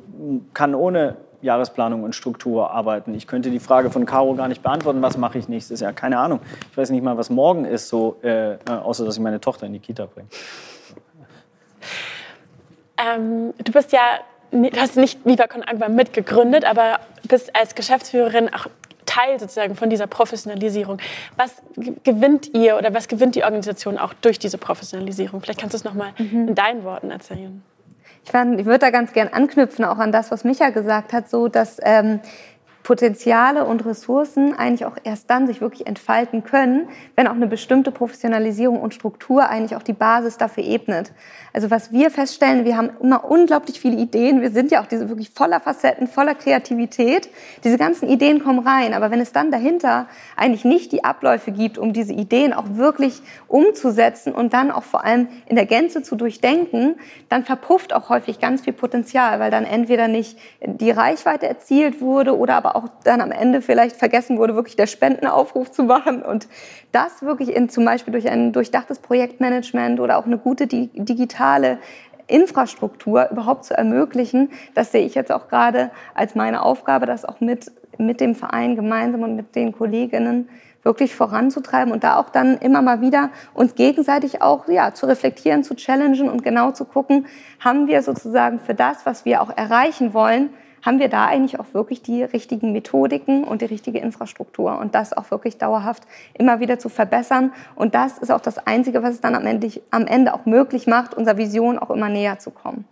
kann 0.55 0.75
ohne 0.75 1.17
Jahresplanung 1.43 2.05
und 2.05 2.15
Struktur 2.15 2.71
arbeiten. 2.71 3.15
Ich 3.15 3.27
könnte 3.27 3.51
die 3.51 3.61
Frage 3.61 3.91
von 3.91 4.07
Caro 4.07 4.35
gar 4.35 4.49
nicht 4.49 4.63
beantworten, 4.63 5.03
was 5.03 5.19
mache 5.19 5.39
ich 5.39 5.49
nächstes 5.49 5.81
Jahr? 5.81 5.93
Keine 5.93 6.19
Ahnung. 6.19 6.41
Ich 6.71 6.77
weiß 6.77 6.91
nicht 6.91 7.05
mal, 7.05 7.19
was 7.19 7.29
morgen 7.29 7.67
ist, 7.67 7.89
so, 7.89 8.17
äh, 8.23 8.57
außer 8.67 9.05
dass 9.05 9.17
ich 9.17 9.23
meine 9.23 9.41
Tochter 9.41 9.67
in 9.67 9.75
die 9.75 9.79
Kita 9.79 10.07
bringe. 10.07 10.29
Ähm, 13.05 13.53
du 13.63 13.73
bist 13.73 13.93
ja, 13.93 14.01
du 14.51 14.81
hast 14.81 14.97
nicht 14.97 15.25
Viva 15.25 15.47
Con 15.47 15.63
Agua 15.63 15.89
mitgegründet, 15.89 16.65
aber 16.65 17.01
bist 17.29 17.55
als 17.55 17.75
Geschäftsführerin 17.75 18.53
auch 18.53 18.67
Teil 19.07 19.39
sozusagen 19.39 19.77
von 19.77 19.91
dieser 19.91 20.07
Professionalisierung. 20.07 20.99
Was 21.37 21.63
gewinnt 22.03 22.55
ihr 22.55 22.77
oder 22.77 22.95
was 22.95 23.09
gewinnt 23.09 23.35
die 23.35 23.45
Organisation 23.45 23.99
auch 23.99 24.15
durch 24.15 24.39
diese 24.39 24.59
Professionalisierung? 24.59 25.41
Vielleicht 25.41 25.61
kannst 25.61 25.75
du 25.75 25.77
es 25.77 25.85
nochmal 25.85 26.13
mhm. 26.19 26.49
in 26.49 26.55
deinen 26.55 26.85
Worten 26.85 27.11
erzählen. 27.11 27.63
Ich, 28.25 28.31
ich 28.31 28.65
würde 28.65 28.79
da 28.79 28.91
ganz 28.91 29.13
gern 29.13 29.29
anknüpfen, 29.29 29.85
auch 29.85 29.99
an 29.99 30.11
das, 30.11 30.31
was 30.31 30.45
Micha 30.45 30.71
gesagt 30.71 31.13
hat, 31.13 31.29
so 31.29 31.49
dass 31.49 31.79
ähm, 31.83 32.21
Potenziale 32.85 33.65
und 33.65 33.87
Ressourcen 33.87 34.55
eigentlich 34.55 34.85
auch 34.85 34.99
erst 35.05 35.31
dann 35.31 35.47
sich 35.47 35.63
wirklich 35.63 35.87
entfalten 35.87 36.45
können, 36.45 36.87
wenn 37.17 37.27
auch 37.27 37.35
eine 37.35 37.47
bestimmte 37.47 37.91
Professionalisierung 37.91 38.79
und 38.79 38.93
Struktur 38.93 39.49
eigentlich 39.49 39.75
auch 39.75 39.83
die 39.83 39.95
Basis 39.95 40.37
dafür 40.37 40.65
ebnet. 40.65 41.13
Also 41.55 41.71
was 41.71 41.93
wir 41.93 42.11
feststellen, 42.11 42.67
wir 42.67 42.77
haben 42.77 42.91
immer 43.01 43.25
unglaublich 43.25 43.81
viele 43.81 43.97
Ideen. 43.97 44.43
Wir 44.43 44.51
sind 44.51 44.71
ja 44.71 44.83
auch 44.83 44.87
diese 44.87 45.09
wirklich 45.09 45.31
voller 45.31 45.61
Facetten, 45.61 46.09
voller 46.09 46.35
Kreativität. 46.35 47.31
Diese 47.65 47.79
ganzen 47.79 48.07
Ideen 48.07 48.45
kommen 48.45 48.59
rein. 48.59 48.93
Aber 48.93 49.11
wenn 49.11 49.21
es 49.21 49.33
dann 49.33 49.51
dahinter 49.51 50.07
eigentlich 50.37 50.67
nicht 50.67 50.93
die 50.93 51.05
Abläufe 51.05 51.53
gibt, 51.53 51.79
um 51.79 51.95
diese 51.95 52.13
Ideen 52.13 52.53
auch 52.53 52.67
wirklich 52.75 53.23
umzusetzen 53.49 54.35
und 54.35 54.53
dann 54.53 54.71
auch 54.71 54.83
vor 54.83 55.05
allem 55.05 55.29
in 55.47 55.57
der 55.57 55.65
Gänze 55.65 56.03
zu 56.03 56.17
durchdenken, 56.17 56.97
dann 57.31 57.45
verpufft 57.45 57.95
auch 57.95 58.11
häufig 58.11 58.41
ganz 58.41 58.61
viel 58.61 58.75
Potenzial, 58.75 59.41
weil 59.41 59.51
dann 59.51 59.65
entweder 59.65 60.07
nicht 60.07 60.39
die 60.61 60.91
Reichweite 60.91 61.47
erzielt 61.47 62.03
wurde 62.03 62.37
oder 62.37 62.57
aber 62.57 62.74
auch 62.75 62.89
dann 63.05 63.21
am 63.21 63.31
Ende 63.31 63.63
vielleicht 63.63 63.97
vergessen 63.97 64.39
wurde, 64.39 64.55
wirklich 64.55 64.77
der 64.77 64.87
Spendenaufruf 64.87 65.71
zu 65.71 65.85
machen. 65.85 66.23
Und 66.23 66.49
das 66.93 67.23
wirklich 67.23 67.55
in, 67.55 67.69
zum 67.69 67.85
Beispiel 67.85 68.13
durch 68.13 68.29
ein 68.29 68.53
durchdachtes 68.53 68.99
Projektmanagement 68.99 70.01
oder 70.01 70.19
auch 70.19 70.27
eine 70.27 70.39
gute 70.39 70.67
digitale 70.67 71.79
Infrastruktur 72.27 73.29
überhaupt 73.31 73.65
zu 73.65 73.77
ermöglichen, 73.77 74.51
das 74.75 74.93
sehe 74.93 75.05
ich 75.05 75.15
jetzt 75.15 75.31
auch 75.31 75.49
gerade 75.49 75.91
als 76.15 76.35
meine 76.35 76.63
Aufgabe, 76.63 77.07
das 77.07 77.25
auch 77.25 77.41
mit, 77.41 77.71
mit 77.99 78.21
dem 78.21 78.35
Verein 78.35 78.77
gemeinsam 78.77 79.23
und 79.23 79.37
mit 79.37 79.55
den 79.55 79.73
Kolleginnen 79.73 80.49
wirklich 80.83 81.15
voranzutreiben 81.15 81.93
und 81.93 82.05
da 82.05 82.19
auch 82.19 82.29
dann 82.29 82.59
immer 82.59 82.83
mal 82.83 83.01
wieder 83.01 83.31
uns 83.55 83.75
gegenseitig 83.75 84.43
auch 84.43 84.69
ja, 84.69 84.93
zu 84.95 85.07
reflektieren, 85.07 85.65
zu 85.65 85.75
challengen 85.75 86.29
und 86.29 86.45
genau 86.45 86.73
zu 86.73 86.85
gucken, 86.85 87.27
haben 87.59 87.87
wir 87.87 88.03
sozusagen 88.03 88.61
für 88.61 88.75
das, 88.75 89.07
was 89.07 89.25
wir 89.25 89.41
auch 89.43 89.51
erreichen 89.57 90.13
wollen, 90.13 90.51
haben 90.85 90.99
wir 90.99 91.09
da 91.09 91.27
eigentlich 91.27 91.59
auch 91.59 91.73
wirklich 91.73 92.03
die 92.03 92.23
richtigen 92.23 92.73
Methodiken 92.73 93.45
und 93.45 93.63
die 93.63 93.67
richtige 93.67 93.99
Infrastruktur 93.99 94.79
und 94.79 94.95
das 94.95 95.13
auch 95.17 95.31
wirklich 95.31 95.57
dauerhaft 95.59 96.03
immer 96.35 96.61
wieder 96.61 96.79
zu 96.79 96.89
verbessern. 96.89 97.53
Und 97.75 97.95
das 97.95 98.19
ist 98.19 98.31
auch 98.31 98.41
das 98.41 98.59
Einzige, 98.59 99.03
was 99.03 99.15
es 99.15 99.21
dann 99.21 99.35
am 99.35 99.47
Ende, 99.47 99.71
am 99.91 100.07
Ende 100.07 100.35
auch 100.35 100.45
möglich 100.47 100.87
macht, 100.87 101.15
unserer 101.15 101.39
Vision 101.39 101.79
auch 101.79 101.91
immer 101.91 102.09
näher 102.09 102.39
zu 102.39 102.51
kommen. 102.51 102.85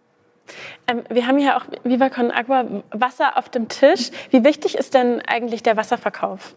Ähm, 0.87 1.03
wir 1.09 1.27
haben 1.27 1.39
hier 1.39 1.57
auch 1.57 1.65
Viva 1.85 2.07
Agua 2.07 2.65
Wasser 2.91 3.37
auf 3.37 3.49
dem 3.49 3.69
Tisch. 3.69 4.11
Wie 4.31 4.45
wichtig 4.45 4.77
ist 4.77 4.95
denn 4.95 5.21
eigentlich 5.27 5.63
der 5.63 5.77
Wasserverkauf? 5.77 6.55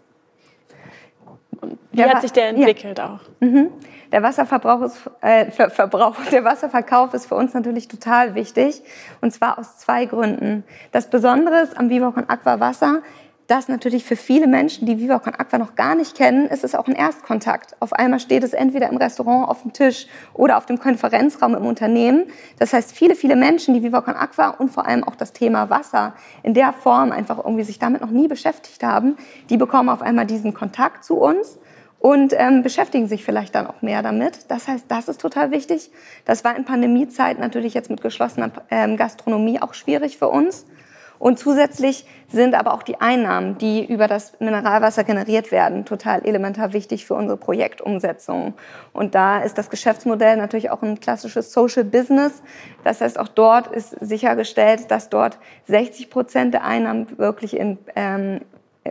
Wie 1.91 1.97
der 1.97 2.13
hat 2.13 2.21
sich 2.21 2.31
der 2.31 2.49
entwickelt 2.49 2.97
ja. 2.97 3.15
auch? 3.15 3.19
Mhm. 3.39 3.69
Der 4.11 4.23
Wasserverbrauch 4.23 4.81
ist, 4.81 5.01
äh, 5.21 5.51
Ver 5.51 5.69
Verbrauch, 5.69 6.15
der 6.31 6.43
Wasserverkauf 6.43 7.13
ist 7.13 7.25
für 7.25 7.35
uns 7.35 7.53
natürlich 7.53 7.87
total 7.87 8.35
wichtig. 8.35 8.81
Und 9.21 9.31
zwar 9.31 9.59
aus 9.59 9.77
zwei 9.77 10.05
Gründen. 10.05 10.63
Das 10.91 11.09
Besondere 11.09 11.61
ist 11.61 11.77
am 11.77 11.89
Viva 11.89 12.11
Con 12.11 12.29
Aqua 12.29 12.59
Wasser, 12.59 13.01
dass 13.47 13.67
natürlich 13.67 14.03
für 14.03 14.15
viele 14.15 14.47
Menschen, 14.47 14.87
die 14.87 14.99
Viva 14.99 15.19
Con 15.19 15.35
Aqua 15.35 15.57
noch 15.57 15.75
gar 15.75 15.95
nicht 15.95 16.15
kennen, 16.15 16.47
ist 16.47 16.63
es 16.63 16.73
auch 16.73 16.87
ein 16.87 16.95
Erstkontakt. 16.95 17.75
Auf 17.79 17.93
einmal 17.93 18.19
steht 18.19 18.43
es 18.43 18.53
entweder 18.53 18.89
im 18.89 18.97
Restaurant 18.97 19.47
auf 19.47 19.61
dem 19.61 19.73
Tisch 19.73 20.07
oder 20.33 20.57
auf 20.57 20.65
dem 20.65 20.79
Konferenzraum 20.79 21.53
im 21.55 21.65
Unternehmen. 21.65 22.25
Das 22.57 22.73
heißt, 22.73 22.91
viele, 22.91 23.15
viele 23.15 23.35
Menschen, 23.35 23.73
die 23.73 23.83
Viva 23.83 24.01
Con 24.01 24.15
Aqua 24.15 24.49
und 24.49 24.69
vor 24.69 24.87
allem 24.87 25.03
auch 25.03 25.15
das 25.15 25.31
Thema 25.33 25.69
Wasser 25.69 26.15
in 26.41 26.53
der 26.53 26.73
Form 26.73 27.11
einfach 27.11 27.37
irgendwie 27.37 27.63
sich 27.63 27.77
damit 27.77 28.01
noch 28.01 28.09
nie 28.09 28.27
beschäftigt 28.27 28.83
haben, 28.83 29.17
die 29.49 29.57
bekommen 29.57 29.89
auf 29.89 30.01
einmal 30.01 30.25
diesen 30.25 30.53
Kontakt 30.53 31.03
zu 31.03 31.15
uns 31.15 31.59
und 31.99 32.33
ähm, 32.37 32.61
beschäftigen 32.61 33.07
sich 33.07 33.23
vielleicht 33.23 33.55
dann 33.55 33.67
auch 33.67 33.81
mehr 33.81 34.03
damit. 34.03 34.51
Das 34.51 34.67
heißt, 34.67 34.85
das 34.89 35.07
ist 35.07 35.21
total 35.21 35.51
wichtig. 35.51 35.89
Das 36.23 36.43
war 36.43 36.55
in 36.55 36.63
Pandemiezeit 36.63 37.39
natürlich 37.39 37.73
jetzt 37.73 37.89
mit 37.89 38.01
geschlossener 38.01 38.51
ähm, 38.69 38.97
Gastronomie 38.97 39.59
auch 39.61 39.73
schwierig 39.73 40.17
für 40.17 40.29
uns. 40.29 40.65
Und 41.19 41.39
zusätzlich 41.39 42.05
sind 42.27 42.55
aber 42.55 42.73
auch 42.73 42.83
die 42.83 42.99
Einnahmen, 42.99 43.57
die 43.57 43.85
über 43.85 44.07
das 44.07 44.33
Mineralwasser 44.39 45.03
generiert 45.03 45.51
werden, 45.51 45.85
total 45.85 46.25
elementar 46.25 46.73
wichtig 46.73 47.05
für 47.05 47.13
unsere 47.13 47.37
Projektumsetzung. 47.37 48.53
Und 48.93 49.15
da 49.15 49.39
ist 49.39 49.57
das 49.57 49.69
Geschäftsmodell 49.69 50.37
natürlich 50.37 50.69
auch 50.69 50.81
ein 50.81 50.99
klassisches 50.99 51.53
Social 51.53 51.83
Business. 51.83 52.41
Das 52.83 53.01
heißt, 53.01 53.19
auch 53.19 53.27
dort 53.27 53.67
ist 53.67 53.95
sichergestellt, 54.01 54.91
dass 54.91 55.09
dort 55.09 55.37
60 55.67 56.09
Prozent 56.09 56.53
der 56.53 56.65
Einnahmen 56.65 57.17
wirklich 57.17 57.55
in, 57.55 57.77
ähm, 57.95 58.41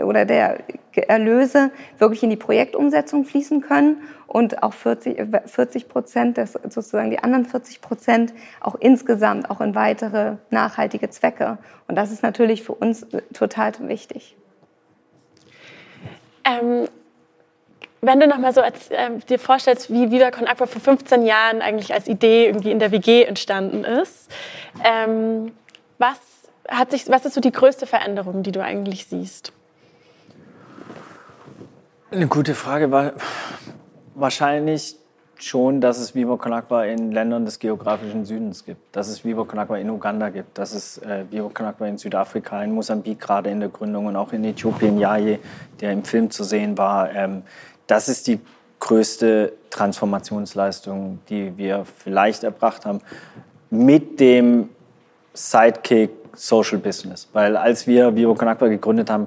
oder 0.03 0.25
der 0.25 0.59
Erlöse 0.95 1.71
wirklich 1.99 2.23
in 2.23 2.31
die 2.31 2.37
Projektumsetzung 2.37 3.25
fließen 3.25 3.61
können 3.61 4.03
und 4.27 4.63
auch 4.63 4.73
40, 4.73 5.23
40 5.47 5.89
Prozent, 5.89 6.39
sozusagen 6.69 7.11
die 7.11 7.21
anderen 7.21 7.45
40 7.45 7.81
Prozent 7.81 8.35
auch 8.61 8.75
insgesamt 8.75 9.51
auch 9.51 9.61
in 9.61 9.75
weitere 9.75 10.37
nachhaltige 10.51 11.11
Zwecke. 11.11 11.59
Und 11.87 11.97
das 11.97 12.11
ist 12.11 12.23
natürlich 12.23 12.63
für 12.63 12.73
uns 12.73 13.07
total 13.33 13.73
wichtig. 13.81 14.37
Ähm, 16.45 16.89
wenn 18.01 18.21
du 18.21 18.27
noch 18.27 18.39
mal 18.39 18.53
so 18.53 18.61
als, 18.61 18.91
äh, 18.91 19.11
dir 19.29 19.39
vorstellst, 19.39 19.91
wie 19.91 20.11
Viva 20.11 20.31
Con 20.31 20.47
Aqua 20.47 20.67
vor 20.67 20.81
15 20.81 21.25
Jahren 21.25 21.63
eigentlich 21.63 21.95
als 21.95 22.07
Idee 22.07 22.47
irgendwie 22.47 22.71
in 22.71 22.79
der 22.79 22.91
WG 22.91 23.23
entstanden 23.23 23.85
ist, 23.85 24.31
ähm, 24.85 25.53
was, 25.99 26.19
hat 26.69 26.91
sich, 26.91 27.09
was 27.09 27.25
ist 27.25 27.35
so 27.35 27.41
die 27.41 27.53
größte 27.53 27.87
Veränderung, 27.87 28.43
die 28.43 28.53
du 28.53 28.63
eigentlich 28.63 29.07
siehst? 29.07 29.53
Eine 32.15 32.29
gute 32.29 32.55
Frage 32.55 32.93
war 32.93 33.15
wahrscheinlich 34.15 34.95
schon, 35.37 35.81
dass 35.81 35.99
es 35.99 36.15
Viva 36.15 36.37
Con 36.37 36.53
Agua 36.53 36.85
in 36.85 37.11
Ländern 37.11 37.45
des 37.45 37.59
geografischen 37.59 38.25
Südens 38.25 38.65
gibt, 38.65 38.95
dass 38.95 39.09
es 39.09 39.25
Viva 39.25 39.43
Con 39.43 39.59
Agua 39.59 39.79
in 39.79 39.91
Uganda 39.91 40.29
gibt, 40.29 40.57
dass 40.57 40.75
es 40.75 40.99
äh, 40.99 41.25
Viva 41.29 41.51
Con 41.53 41.67
Agua 41.67 41.89
in 41.89 41.99
Südafrika, 41.99 42.63
in 42.63 42.71
Mosambik 42.71 43.19
gerade 43.19 43.51
in 43.51 43.59
der 43.59 43.69
Gründung 43.69 44.07
und 44.07 44.15
auch 44.15 44.33
in 44.33 44.45
Äthiopien, 44.45 45.01
Jaye, 45.01 45.41
der 45.81 45.91
im 45.91 46.05
Film 46.05 46.31
zu 46.31 46.45
sehen 46.45 46.79
war. 46.79 47.13
Ähm, 47.13 47.43
das 47.89 48.09
ist 48.09 48.29
die 48.29 48.39
größte 48.79 49.53
Transformationsleistung, 49.71 51.19
die 51.29 51.59
wir 51.59 51.85
vielleicht 51.85 52.45
erbracht 52.45 52.87
haben, 52.87 53.01
mit 53.71 54.21
dem 54.21 54.69
Sidekick 55.33 56.11
Social 56.37 56.79
Business. 56.79 57.29
Weil 57.33 57.57
als 57.57 57.89
wir 57.89 58.15
Vivo 58.15 58.37
Con 58.37 58.47
Agua 58.47 58.69
gegründet 58.69 59.11
haben, 59.11 59.27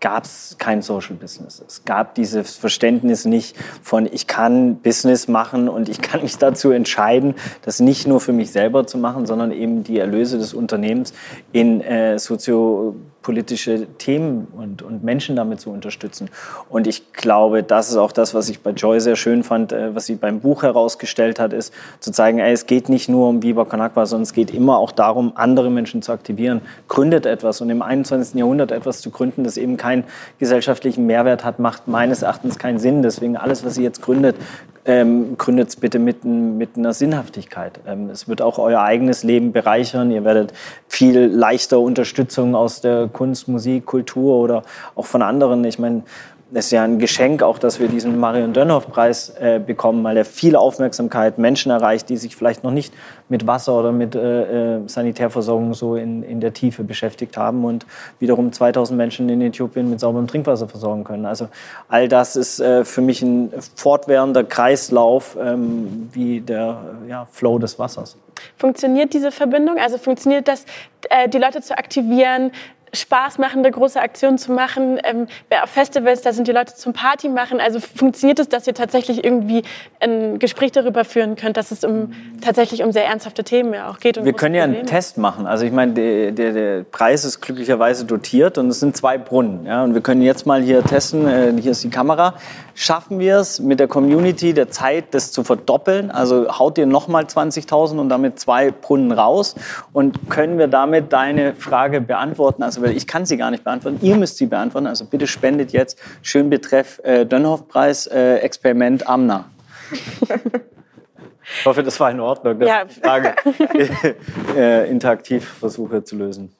gab 0.00 0.24
es 0.24 0.56
kein 0.58 0.82
Social 0.82 1.16
Business. 1.16 1.62
Es 1.66 1.84
gab 1.84 2.14
dieses 2.14 2.56
Verständnis 2.56 3.24
nicht 3.24 3.56
von, 3.82 4.08
ich 4.10 4.26
kann 4.26 4.76
Business 4.76 5.28
machen 5.28 5.68
und 5.68 5.88
ich 5.88 6.00
kann 6.00 6.22
mich 6.22 6.38
dazu 6.38 6.70
entscheiden, 6.70 7.34
das 7.62 7.80
nicht 7.80 8.06
nur 8.06 8.20
für 8.20 8.32
mich 8.32 8.50
selber 8.52 8.86
zu 8.86 8.98
machen, 8.98 9.26
sondern 9.26 9.52
eben 9.52 9.82
die 9.82 9.98
Erlöse 9.98 10.38
des 10.38 10.54
Unternehmens 10.54 11.12
in 11.52 11.80
äh, 11.80 12.18
sozio 12.18 12.96
politische 13.28 13.86
Themen 13.98 14.48
und, 14.56 14.80
und 14.80 15.04
Menschen 15.04 15.36
damit 15.36 15.60
zu 15.60 15.68
unterstützen. 15.68 16.30
Und 16.70 16.86
ich 16.86 17.12
glaube, 17.12 17.62
das 17.62 17.90
ist 17.90 17.98
auch 17.98 18.10
das, 18.10 18.32
was 18.32 18.48
ich 18.48 18.60
bei 18.60 18.70
Joy 18.70 19.00
sehr 19.00 19.16
schön 19.16 19.42
fand, 19.42 19.70
äh, 19.70 19.94
was 19.94 20.06
sie 20.06 20.14
beim 20.14 20.40
Buch 20.40 20.62
herausgestellt 20.62 21.38
hat, 21.38 21.52
ist 21.52 21.74
zu 22.00 22.10
zeigen, 22.10 22.38
ey, 22.38 22.54
es 22.54 22.64
geht 22.64 22.88
nicht 22.88 23.10
nur 23.10 23.28
um 23.28 23.40
Con 23.68 23.82
Agua, 23.82 24.06
sondern 24.06 24.22
es 24.22 24.32
geht 24.32 24.50
immer 24.50 24.78
auch 24.78 24.92
darum, 24.92 25.32
andere 25.34 25.68
Menschen 25.68 26.00
zu 26.00 26.10
aktivieren. 26.10 26.62
Gründet 26.88 27.26
etwas 27.26 27.60
und 27.60 27.68
im 27.68 27.82
21. 27.82 28.34
Jahrhundert 28.34 28.72
etwas 28.72 29.02
zu 29.02 29.10
gründen, 29.10 29.44
das 29.44 29.58
eben 29.58 29.76
keinen 29.76 30.04
gesellschaftlichen 30.38 31.04
Mehrwert 31.04 31.44
hat, 31.44 31.58
macht 31.58 31.86
meines 31.86 32.22
Erachtens 32.22 32.58
keinen 32.58 32.78
Sinn. 32.78 33.02
Deswegen 33.02 33.36
alles, 33.36 33.62
was 33.62 33.74
sie 33.74 33.82
jetzt 33.82 34.00
gründet, 34.00 34.36
ähm, 34.84 35.36
gründet 35.36 35.68
es 35.68 35.76
bitte 35.76 35.98
mit, 35.98 36.24
mit 36.24 36.76
einer 36.76 36.92
Sinnhaftigkeit. 36.92 37.80
Ähm, 37.86 38.10
es 38.10 38.28
wird 38.28 38.42
auch 38.42 38.58
euer 38.58 38.80
eigenes 38.80 39.22
Leben 39.22 39.52
bereichern. 39.52 40.10
Ihr 40.10 40.24
werdet 40.24 40.52
viel 40.88 41.26
leichter 41.26 41.80
Unterstützung 41.80 42.54
aus 42.54 42.80
der 42.80 43.08
Kunst, 43.08 43.48
Musik, 43.48 43.86
Kultur 43.86 44.36
oder 44.36 44.62
auch 44.94 45.06
von 45.06 45.22
anderen. 45.22 45.64
Ich 45.64 45.78
meine, 45.78 46.02
es 46.52 46.66
ist 46.66 46.70
ja 46.70 46.82
ein 46.82 46.98
Geschenk 46.98 47.42
auch, 47.42 47.58
dass 47.58 47.78
wir 47.78 47.88
diesen 47.88 48.18
Marion 48.18 48.54
Dönhoff-Preis 48.54 49.34
äh, 49.38 49.60
bekommen, 49.64 50.02
weil 50.02 50.16
er 50.16 50.24
viel 50.24 50.56
Aufmerksamkeit 50.56 51.36
Menschen 51.36 51.70
erreicht, 51.70 52.08
die 52.08 52.16
sich 52.16 52.36
vielleicht 52.36 52.64
noch 52.64 52.70
nicht 52.70 52.94
mit 53.28 53.46
Wasser 53.46 53.78
oder 53.78 53.92
mit 53.92 54.14
äh, 54.14 54.76
äh 54.76 54.88
Sanitärversorgung 54.88 55.74
so 55.74 55.96
in, 55.96 56.22
in 56.22 56.40
der 56.40 56.54
Tiefe 56.54 56.84
beschäftigt 56.84 57.36
haben 57.36 57.64
und 57.64 57.84
wiederum 58.18 58.50
2000 58.50 58.96
Menschen 58.96 59.28
in 59.28 59.42
Äthiopien 59.42 59.90
mit 59.90 60.00
sauberem 60.00 60.26
Trinkwasser 60.26 60.68
versorgen 60.68 61.04
können. 61.04 61.26
Also 61.26 61.48
all 61.88 62.08
das 62.08 62.36
ist 62.36 62.60
äh, 62.60 62.84
für 62.84 63.02
mich 63.02 63.20
ein 63.20 63.52
fortwährender 63.74 64.44
Kreislauf 64.44 65.36
ähm, 65.38 66.08
wie 66.12 66.40
der 66.40 66.78
ja, 67.06 67.26
Flow 67.30 67.58
des 67.58 67.78
Wassers. 67.78 68.16
Funktioniert 68.56 69.12
diese 69.14 69.32
Verbindung? 69.32 69.78
Also 69.78 69.98
funktioniert 69.98 70.48
das, 70.48 70.64
äh, 71.10 71.28
die 71.28 71.38
Leute 71.38 71.60
zu 71.60 71.76
aktivieren, 71.76 72.52
spaßmachende 72.92 73.70
große 73.70 74.00
Aktionen 74.00 74.38
zu 74.38 74.52
machen. 74.52 74.98
Ähm, 75.04 75.26
auf 75.62 75.70
Festivals, 75.70 76.22
da 76.22 76.32
sind 76.32 76.48
die 76.48 76.52
Leute 76.52 76.74
zum 76.74 76.92
Party 76.92 77.28
machen. 77.28 77.60
Also 77.60 77.80
funktioniert 77.80 78.38
es, 78.38 78.48
dass 78.48 78.66
ihr 78.66 78.74
tatsächlich 78.74 79.24
irgendwie 79.24 79.62
ein 80.00 80.38
Gespräch 80.38 80.72
darüber 80.72 81.04
führen 81.04 81.36
könnt, 81.36 81.56
dass 81.56 81.70
es 81.70 81.84
um, 81.84 82.12
tatsächlich 82.40 82.82
um 82.82 82.92
sehr 82.92 83.06
ernsthafte 83.06 83.44
Themen 83.44 83.74
ja 83.74 83.90
auch 83.90 83.98
geht? 83.98 84.22
Wir 84.22 84.32
können 84.32 84.54
ja 84.54 84.64
einen 84.64 84.86
Test 84.86 85.18
machen. 85.18 85.46
Also 85.46 85.64
ich 85.64 85.72
meine, 85.72 85.92
der, 85.92 86.32
der, 86.32 86.52
der, 86.52 86.84
Preis 86.84 87.24
ist 87.24 87.40
glücklicherweise 87.40 88.04
dotiert 88.04 88.58
und 88.58 88.68
es 88.68 88.80
sind 88.80 88.96
zwei 88.96 89.18
Brunnen. 89.18 89.66
Ja? 89.66 89.84
Und 89.84 89.94
wir 89.94 90.00
können 90.00 90.22
jetzt 90.22 90.46
mal 90.46 90.62
hier 90.62 90.82
testen, 90.82 91.28
äh, 91.28 91.52
hier 91.60 91.72
ist 91.72 91.84
die 91.84 91.90
Kamera. 91.90 92.34
Schaffen 92.74 93.18
wir 93.18 93.38
es 93.38 93.58
mit 93.58 93.80
der 93.80 93.88
Community 93.88 94.54
der 94.54 94.70
Zeit, 94.70 95.06
das 95.12 95.32
zu 95.32 95.42
verdoppeln? 95.42 96.10
Also 96.10 96.58
haut 96.58 96.78
ihr 96.78 96.86
nochmal 96.86 97.24
20.000 97.24 97.98
und 97.98 98.08
damit 98.08 98.38
zwei 98.38 98.70
Brunnen 98.70 99.10
raus? 99.10 99.56
Und 99.92 100.30
können 100.30 100.58
wir 100.58 100.68
damit 100.68 101.12
deine 101.12 101.54
Frage 101.54 102.00
beantworten? 102.00 102.62
Also 102.62 102.77
weil 102.80 102.96
ich 102.96 103.06
kann 103.06 103.26
sie 103.26 103.36
gar 103.36 103.50
nicht 103.50 103.64
beantworten. 103.64 103.98
Ihr 104.02 104.16
müsst 104.16 104.36
sie 104.36 104.46
beantworten. 104.46 104.86
Also 104.86 105.04
bitte 105.04 105.26
spendet 105.26 105.72
jetzt 105.72 105.98
schön 106.22 106.50
Betreff 106.50 107.00
äh, 107.04 107.24
Dönhoff-Preis 107.24 108.06
äh, 108.06 108.36
Experiment 108.36 109.06
Amna. 109.06 109.46
Ich 111.60 111.64
hoffe, 111.64 111.82
das 111.82 111.98
war 111.98 112.10
in 112.10 112.20
Ordnung, 112.20 112.58
dass 112.58 112.68
ja. 112.68 112.84
ich 112.86 112.94
die 112.94 113.00
Frage 113.00 113.34
äh, 114.56 114.90
interaktiv 114.90 115.48
versuche 115.48 116.04
zu 116.04 116.16
lösen. 116.16 116.54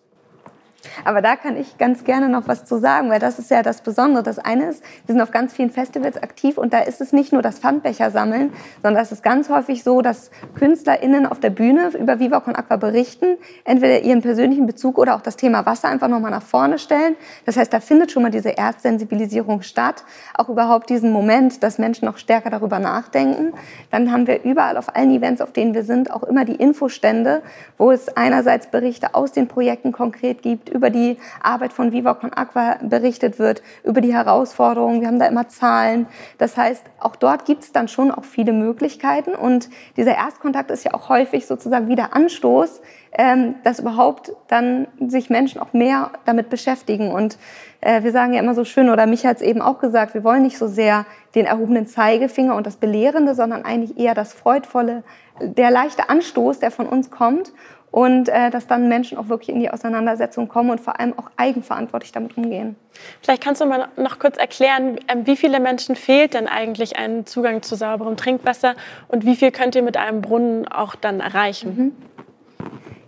Aber 1.05 1.23
da 1.23 1.37
kann 1.37 1.57
ich 1.57 1.79
ganz 1.79 2.05
gerne 2.05 2.29
noch 2.29 2.49
was 2.49 2.65
zu 2.65 2.79
sagen, 2.79 3.11
weil 3.11 3.21
das 3.21 3.39
ist 3.39 3.51
ja 3.51 3.63
das 3.63 3.81
Besondere. 3.81 4.23
Das 4.23 4.39
eine 4.39 4.67
ist, 4.67 4.83
wir 5.07 5.15
sind 5.15 5.21
auf 5.21 5.31
ganz 5.31 5.53
vielen 5.53 5.71
Festivals 5.71 6.23
aktiv 6.23 6.59
und 6.59 6.73
da 6.73 6.81
ist 6.81 7.01
es 7.01 7.13
nicht 7.13 7.33
nur 7.33 7.43
das 7.43 7.59
Pfandbecher 7.59 8.11
sammeln, 8.11 8.53
sondern 8.83 9.03
es 9.03 9.13
ist 9.13 9.23
ganz 9.23 9.49
häufig 9.49 9.83
so, 9.83 10.03
dass 10.03 10.31
KünstlerInnen 10.59 11.27
auf 11.27 11.41
der 11.41 11.51
Bühne 11.51 11.91
über 11.99 12.19
Viva 12.19 12.41
Con 12.41 12.57
Aqua 12.57 12.77
berichten, 12.77 13.37
entweder 13.65 14.01
ihren 14.01 14.23
persönlichen 14.23 14.67
Bezug 14.67 14.99
oder 14.99 15.15
auch 15.15 15.21
das 15.21 15.37
Thema 15.37 15.67
Wasser 15.67 15.89
einfach 15.89 16.09
nochmal 16.09 16.31
nach 16.31 16.43
vorne 16.43 16.79
stellen. 16.79 17.17
Das 17.47 17.57
heißt, 17.57 17.73
da 17.73 17.81
findet 17.81 18.13
schon 18.13 18.23
mal 18.23 18.31
diese 18.31 18.51
Erstsensibilisierung 18.51 19.63
statt, 19.63 20.05
auch 20.35 20.49
überhaupt 20.49 20.91
diesen 20.91 21.13
Moment, 21.13 21.63
dass 21.63 21.79
Menschen 21.79 22.07
noch 22.07 22.19
stärker 22.19 22.51
darüber 22.51 22.79
nachdenken. 22.79 23.53
Dann 23.91 24.13
haben 24.13 24.27
wir 24.27 24.43
überall 24.45 24.77
auf 24.77 24.95
allen 24.95 25.11
Events, 25.11 25.41
auf 25.41 25.53
denen 25.53 25.75
wir 25.75 25.85
sind, 25.85 26.11
auch 26.11 26.23
immer 26.23 26.45
die 26.45 26.57
Infostände, 26.57 27.43
wo 27.77 27.91
es 27.91 28.09
einerseits 28.17 28.69
Berichte 28.69 29.15
aus 29.15 29.33
den 29.33 29.49
Projekten 29.49 29.93
konkret 29.93 30.43
gibt, 30.43 30.69
über 30.69 30.88
die 30.91 31.19
Arbeit 31.43 31.73
von 31.73 31.93
Viva 31.93 32.15
Con 32.15 32.33
Aqua 32.33 32.79
berichtet 32.83 33.39
wird, 33.39 33.63
über 33.85 34.01
die 34.01 34.13
Herausforderungen. 34.13 35.01
Wir 35.01 35.09
haben 35.09 35.19
da 35.19 35.27
immer 35.27 35.49
Zahlen. 35.49 36.07
Das 36.39 36.57
heißt, 36.57 36.85
auch 36.99 37.17
dort 37.17 37.45
gibt 37.45 37.65
es 37.65 37.73
dann 37.73 37.89
schon 37.89 38.11
auch 38.11 38.25
viele 38.25 38.53
Möglichkeiten. 38.53 39.35
Und 39.35 39.69
dieser 39.97 40.17
Erstkontakt 40.17 40.71
ist 40.71 40.85
ja 40.85 40.95
auch 40.95 41.09
häufig 41.09 41.47
sozusagen 41.47 41.89
wieder 41.89 42.15
Anstoß, 42.15 42.81
ähm, 43.13 43.55
dass 43.65 43.81
überhaupt 43.81 44.33
dann 44.49 44.87
sich 45.01 45.31
Menschen 45.31 45.61
auch 45.61 45.73
mehr 45.73 46.11
damit 46.25 46.51
beschäftigen. 46.51 47.11
Und 47.11 47.39
äh, 47.81 48.03
wir 48.03 48.13
sagen 48.13 48.33
ja 48.35 48.41
immer 48.41 48.55
so 48.55 48.65
schön, 48.65 48.91
oder 48.91 49.07
mich 49.07 49.27
hat 49.27 49.37
es 49.37 49.43
eben 49.43 49.63
auch 49.63 49.79
gesagt, 49.79 50.15
wir 50.15 50.25
wollen 50.25 50.43
nicht 50.43 50.59
so 50.59 50.67
sehr 50.67 51.07
den 51.35 51.47
erhobenen 51.47 51.87
Zeigefinger 51.87 52.55
und 52.57 52.67
das 52.67 52.77
Belehrende, 52.77 53.35
sondern 53.35 53.65
eigentlich 53.65 53.99
eher 53.99 54.15
das 54.15 54.33
Freudvolle, 54.33 55.03
der 55.41 55.71
leichte 55.71 56.09
Anstoß, 56.09 56.59
der 56.59 56.71
von 56.71 56.87
uns 56.87 57.11
kommt 57.11 57.53
und 57.91 58.29
äh, 58.29 58.51
dass 58.51 58.67
dann 58.67 58.89
Menschen 58.89 59.19
auch 59.19 59.29
wirklich 59.29 59.49
in 59.49 59.61
die 59.61 59.71
Auseinandersetzung 59.71 60.49
kommen 60.49 60.71
und 60.71 60.81
vor 60.81 61.01
allem 61.01 61.19
auch 61.19 61.31
eigenverantwortlich 61.37 62.13
damit 62.13 62.37
umgehen. 62.37 62.77
Vielleicht 63.23 63.43
kannst 63.43 63.61
du 63.61 63.67
mal 63.67 63.89
noch 63.97 64.19
kurz 64.19 64.37
erklären, 64.37 64.99
ähm, 65.09 65.27
wie 65.27 65.37
viele 65.37 65.61
Menschen 65.61 65.97
fehlt 65.97 66.35
denn 66.35 66.47
eigentlich 66.47 66.99
ein 66.99 67.27
Zugang 67.27 67.63
zu 67.63 67.77
sauberem 67.77 68.17
Trinkwasser 68.17 68.75
und 69.09 69.25
wie 69.25 69.37
viel 69.37 69.51
könnt 69.51 69.75
ihr 69.75 69.83
mit 69.83 69.97
einem 69.97 70.21
Brunnen 70.21 70.69
auch 70.69 70.95
dann 70.95 71.21
erreichen? 71.21 71.77
Mhm. 71.77 71.93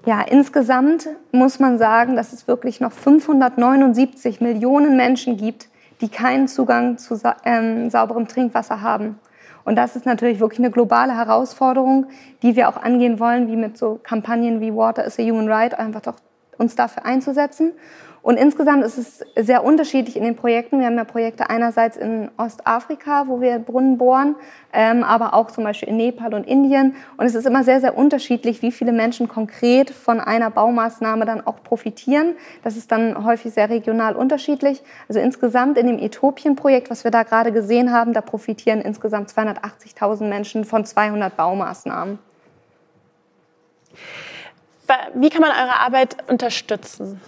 Ja, 0.06 0.22
insgesamt 0.22 1.08
muss 1.30 1.58
man 1.58 1.78
sagen, 1.78 2.16
dass 2.16 2.32
es 2.32 2.48
wirklich 2.48 2.80
noch 2.80 2.92
579 2.92 4.40
Millionen 4.40 4.96
Menschen 4.96 5.36
gibt, 5.36 5.68
die 6.00 6.08
keinen 6.08 6.48
Zugang 6.48 6.96
zu 6.96 7.20
ähm, 7.44 7.90
sauberem 7.90 8.26
Trinkwasser 8.26 8.80
haben. 8.80 9.18
Und 9.64 9.76
das 9.76 9.96
ist 9.96 10.06
natürlich 10.06 10.40
wirklich 10.40 10.58
eine 10.60 10.70
globale 10.70 11.16
Herausforderung, 11.16 12.06
die 12.42 12.56
wir 12.56 12.68
auch 12.68 12.76
angehen 12.76 13.20
wollen, 13.20 13.48
wie 13.48 13.56
mit 13.56 13.76
so 13.76 14.00
Kampagnen 14.02 14.60
wie 14.60 14.74
Water 14.74 15.04
is 15.04 15.18
a 15.18 15.22
Human 15.22 15.48
Right, 15.48 15.78
einfach 15.78 16.00
doch 16.00 16.16
uns 16.58 16.76
dafür 16.76 17.04
einzusetzen. 17.04 17.72
Und 18.22 18.36
insgesamt 18.36 18.84
ist 18.84 18.98
es 18.98 19.24
sehr 19.34 19.64
unterschiedlich 19.64 20.16
in 20.16 20.22
den 20.22 20.36
Projekten. 20.36 20.78
Wir 20.78 20.86
haben 20.86 20.96
ja 20.96 21.04
Projekte 21.04 21.48
einerseits 21.48 21.96
in 21.96 22.30
Ostafrika, 22.36 23.24
wo 23.28 23.40
wir 23.40 23.58
Brunnen 23.58 23.96
bohren, 23.96 24.36
ähm, 24.74 25.04
aber 25.04 25.32
auch 25.32 25.50
zum 25.50 25.64
Beispiel 25.64 25.88
in 25.88 25.96
Nepal 25.96 26.34
und 26.34 26.46
Indien. 26.46 26.96
Und 27.16 27.24
es 27.24 27.34
ist 27.34 27.46
immer 27.46 27.64
sehr, 27.64 27.80
sehr 27.80 27.96
unterschiedlich, 27.96 28.60
wie 28.60 28.72
viele 28.72 28.92
Menschen 28.92 29.26
konkret 29.26 29.88
von 29.90 30.20
einer 30.20 30.50
Baumaßnahme 30.50 31.24
dann 31.24 31.46
auch 31.46 31.62
profitieren. 31.62 32.34
Das 32.62 32.76
ist 32.76 32.92
dann 32.92 33.24
häufig 33.24 33.54
sehr 33.54 33.70
regional 33.70 34.14
unterschiedlich. 34.16 34.82
Also 35.08 35.20
insgesamt 35.20 35.78
in 35.78 35.86
dem 35.86 35.98
Äthiopien-Projekt, 35.98 36.90
was 36.90 37.04
wir 37.04 37.10
da 37.10 37.22
gerade 37.22 37.52
gesehen 37.52 37.90
haben, 37.90 38.12
da 38.12 38.20
profitieren 38.20 38.82
insgesamt 38.82 39.30
280.000 39.30 40.24
Menschen 40.28 40.64
von 40.64 40.84
200 40.84 41.34
Baumaßnahmen. 41.36 42.18
Wie 45.14 45.30
kann 45.30 45.40
man 45.40 45.50
eure 45.50 45.80
Arbeit 45.80 46.16
unterstützen? 46.28 47.20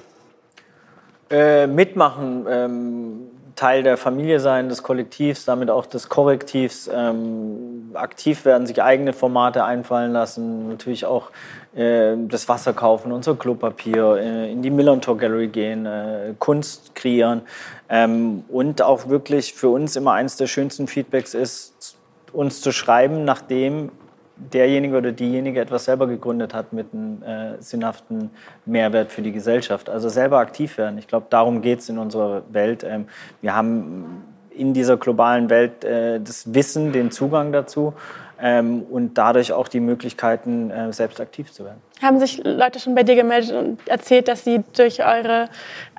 Äh, 1.33 1.67
mitmachen, 1.67 2.47
ähm, 2.47 3.21
Teil 3.57 3.83
der 3.83 3.97
Familie 3.97 4.39
sein, 4.39 4.69
des 4.69 4.83
Kollektivs, 4.83 5.47
damit 5.47 5.71
auch 5.71 5.87
des 5.87 6.11
Korrektivs, 6.11 6.91
ähm, 6.93 7.91
aktiv 7.95 8.45
werden, 8.45 8.67
sich 8.67 8.83
eigene 8.83 9.15
Formate 9.15 9.65
einfallen 9.65 10.13
lassen, 10.13 10.69
natürlich 10.69 11.07
auch 11.07 11.31
äh, 11.75 12.17
das 12.29 12.51
Wasser 12.51 12.75
kaufen, 12.75 13.13
unser 13.13 13.35
Klopapier, 13.35 14.17
äh, 14.17 14.53
in 14.53 14.61
die 14.61 14.71
Millantor 14.71 15.17
Gallery 15.17 15.49
gehen, 15.49 15.87
äh, 15.87 16.35
Kunst 16.39 16.95
kreieren 16.95 17.41
ähm, 17.89 18.45
und 18.49 18.83
auch 18.83 19.09
wirklich 19.09 19.55
für 19.55 19.71
uns 19.71 19.97
immer 19.97 20.13
eines 20.13 20.37
der 20.37 20.49
schönsten 20.49 20.87
Feedbacks 20.87 21.33
ist, 21.33 21.97
uns 22.35 22.61
zu 22.61 22.73
schreiben, 22.73 23.25
nachdem 23.25 23.91
derjenige 24.37 24.97
oder 24.97 25.13
diejenige 25.13 25.61
etwas 25.61 25.85
selber 25.85 26.07
gegründet 26.07 26.55
hat 26.55 26.73
mit 26.73 26.89
einem 26.93 27.23
äh, 27.23 27.61
sinnhaften 27.61 28.31
Mehrwert 28.65 29.13
für 29.13 29.23
die 29.23 29.33
Gesellschaft. 29.33 29.91
Also 29.91 30.09
selber 30.09 30.39
aktiv 30.39 30.79
werden. 30.79 30.99
Ich 30.99 31.07
glaube, 31.07 31.27
darum 31.31 31.63
geht 31.63 31.81
es 31.81 31.89
in 31.89 31.99
unserer 31.99 32.43
Welt. 32.51 32.85
Ähm, 32.85 33.07
wir 33.41 33.55
haben 33.55 34.25
in 34.51 34.75
dieser 34.75 34.97
globalen 34.97 35.51
Welt 35.51 35.85
äh, 35.85 36.21
das 36.21 36.55
Wissen, 36.55 36.93
den 36.93 37.11
Zugang 37.11 37.53
dazu 37.53 37.95
ähm, 38.41 38.83
und 38.91 39.17
dadurch 39.17 39.53
auch 39.53 39.69
die 39.69 39.81
Möglichkeiten, 39.81 40.71
äh, 40.71 40.93
selbst 40.93 41.21
aktiv 41.21 41.53
zu 41.53 41.65
werden. 41.65 41.81
Haben 42.03 42.19
sich 42.19 42.43
Leute 42.45 42.81
schon 42.81 42.95
bei 42.95 43.05
dir 43.05 43.15
gemeldet 43.15 43.53
und 43.53 43.89
erzählt, 43.89 44.29
dass 44.29 44.45
sie 44.45 44.63
durch 44.77 45.01
eure 45.01 45.49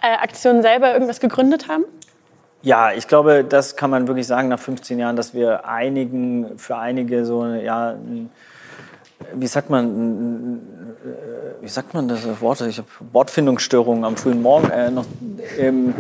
äh, 0.02 0.16
Aktionen 0.22 0.62
selber 0.62 0.94
irgendwas 0.94 1.20
gegründet 1.20 1.68
haben? 1.68 1.86
Ja, 2.66 2.94
ich 2.94 3.10
glaube, 3.10 3.44
das 3.44 3.76
kann 3.76 3.90
man 3.90 4.08
wirklich 4.08 4.26
sagen 4.26 4.48
nach 4.48 4.60
15 4.60 4.98
Jahren, 4.98 5.18
dass 5.18 5.34
wir 5.34 5.68
einigen, 5.68 6.58
für 6.58 6.78
einige 6.78 7.26
so 7.26 7.46
ja, 7.46 7.98
wie 9.36 9.48
sagt 9.48 9.70
man, 9.70 10.62
wie 11.62 11.70
sagt 11.70 11.94
man 11.94 12.10
das 12.10 12.42
Wort? 12.42 12.62
Ich 12.62 12.78
habe 12.78 12.88
Wortfindungsstörungen 13.14 14.04
am 14.04 14.18
frühen 14.18 14.42
Morgen 14.42 14.70
äh, 14.70 14.92
noch. 14.92 15.06
Ähm, 15.58 15.94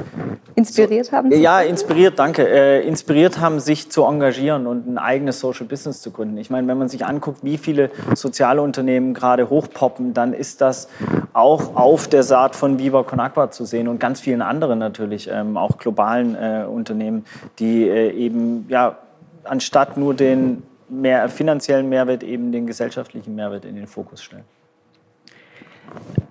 inspiriert 0.55 1.11
haben? 1.11 1.31
Sie 1.31 1.41
ja, 1.41 1.61
inspiriert, 1.61 2.19
danke. 2.19 2.47
Äh, 2.47 2.85
inspiriert 2.85 3.39
haben, 3.39 3.59
sich 3.61 3.89
zu 3.89 4.03
engagieren 4.03 4.67
und 4.67 4.87
ein 4.87 4.97
eigenes 4.97 5.39
Social 5.39 5.65
Business 5.65 6.01
zu 6.01 6.11
gründen. 6.11 6.37
Ich 6.37 6.49
meine, 6.49 6.67
wenn 6.67 6.77
man 6.77 6.89
sich 6.89 7.05
anguckt, 7.05 7.43
wie 7.43 7.57
viele 7.57 7.91
soziale 8.13 8.61
Unternehmen 8.61 9.13
gerade 9.13 9.49
hochpoppen, 9.49 10.13
dann 10.13 10.33
ist 10.33 10.59
das 10.59 10.89
auch 11.31 11.75
auf 11.75 12.09
der 12.09 12.23
Saat 12.23 12.55
von 12.55 12.77
Viva 12.77 13.03
Con 13.03 13.21
Agua 13.21 13.49
zu 13.49 13.65
sehen 13.65 13.87
und 13.87 13.99
ganz 13.99 14.19
vielen 14.19 14.41
anderen 14.41 14.79
natürlich, 14.79 15.29
ähm, 15.31 15.55
auch 15.55 15.77
globalen 15.77 16.35
äh, 16.35 16.65
Unternehmen, 16.69 17.25
die 17.59 17.87
äh, 17.87 18.11
eben 18.11 18.65
ja 18.69 18.97
anstatt 19.45 19.97
nur 19.97 20.13
den 20.13 20.63
mehr 20.89 21.29
finanziellen 21.29 21.89
Mehrwert 21.89 22.23
eben 22.23 22.51
den 22.51 22.67
gesellschaftlichen 22.67 23.35
Mehrwert 23.35 23.65
in 23.65 23.75
den 23.75 23.87
Fokus 23.87 24.23
stellen. 24.23 24.45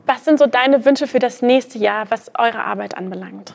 Was 0.06 0.24
sind 0.24 0.38
so 0.38 0.46
deine 0.46 0.84
Wünsche 0.84 1.06
für 1.06 1.18
das 1.18 1.42
nächste 1.42 1.78
Jahr, 1.78 2.10
was 2.10 2.30
eure 2.38 2.64
Arbeit 2.64 2.96
anbelangt? 2.96 3.54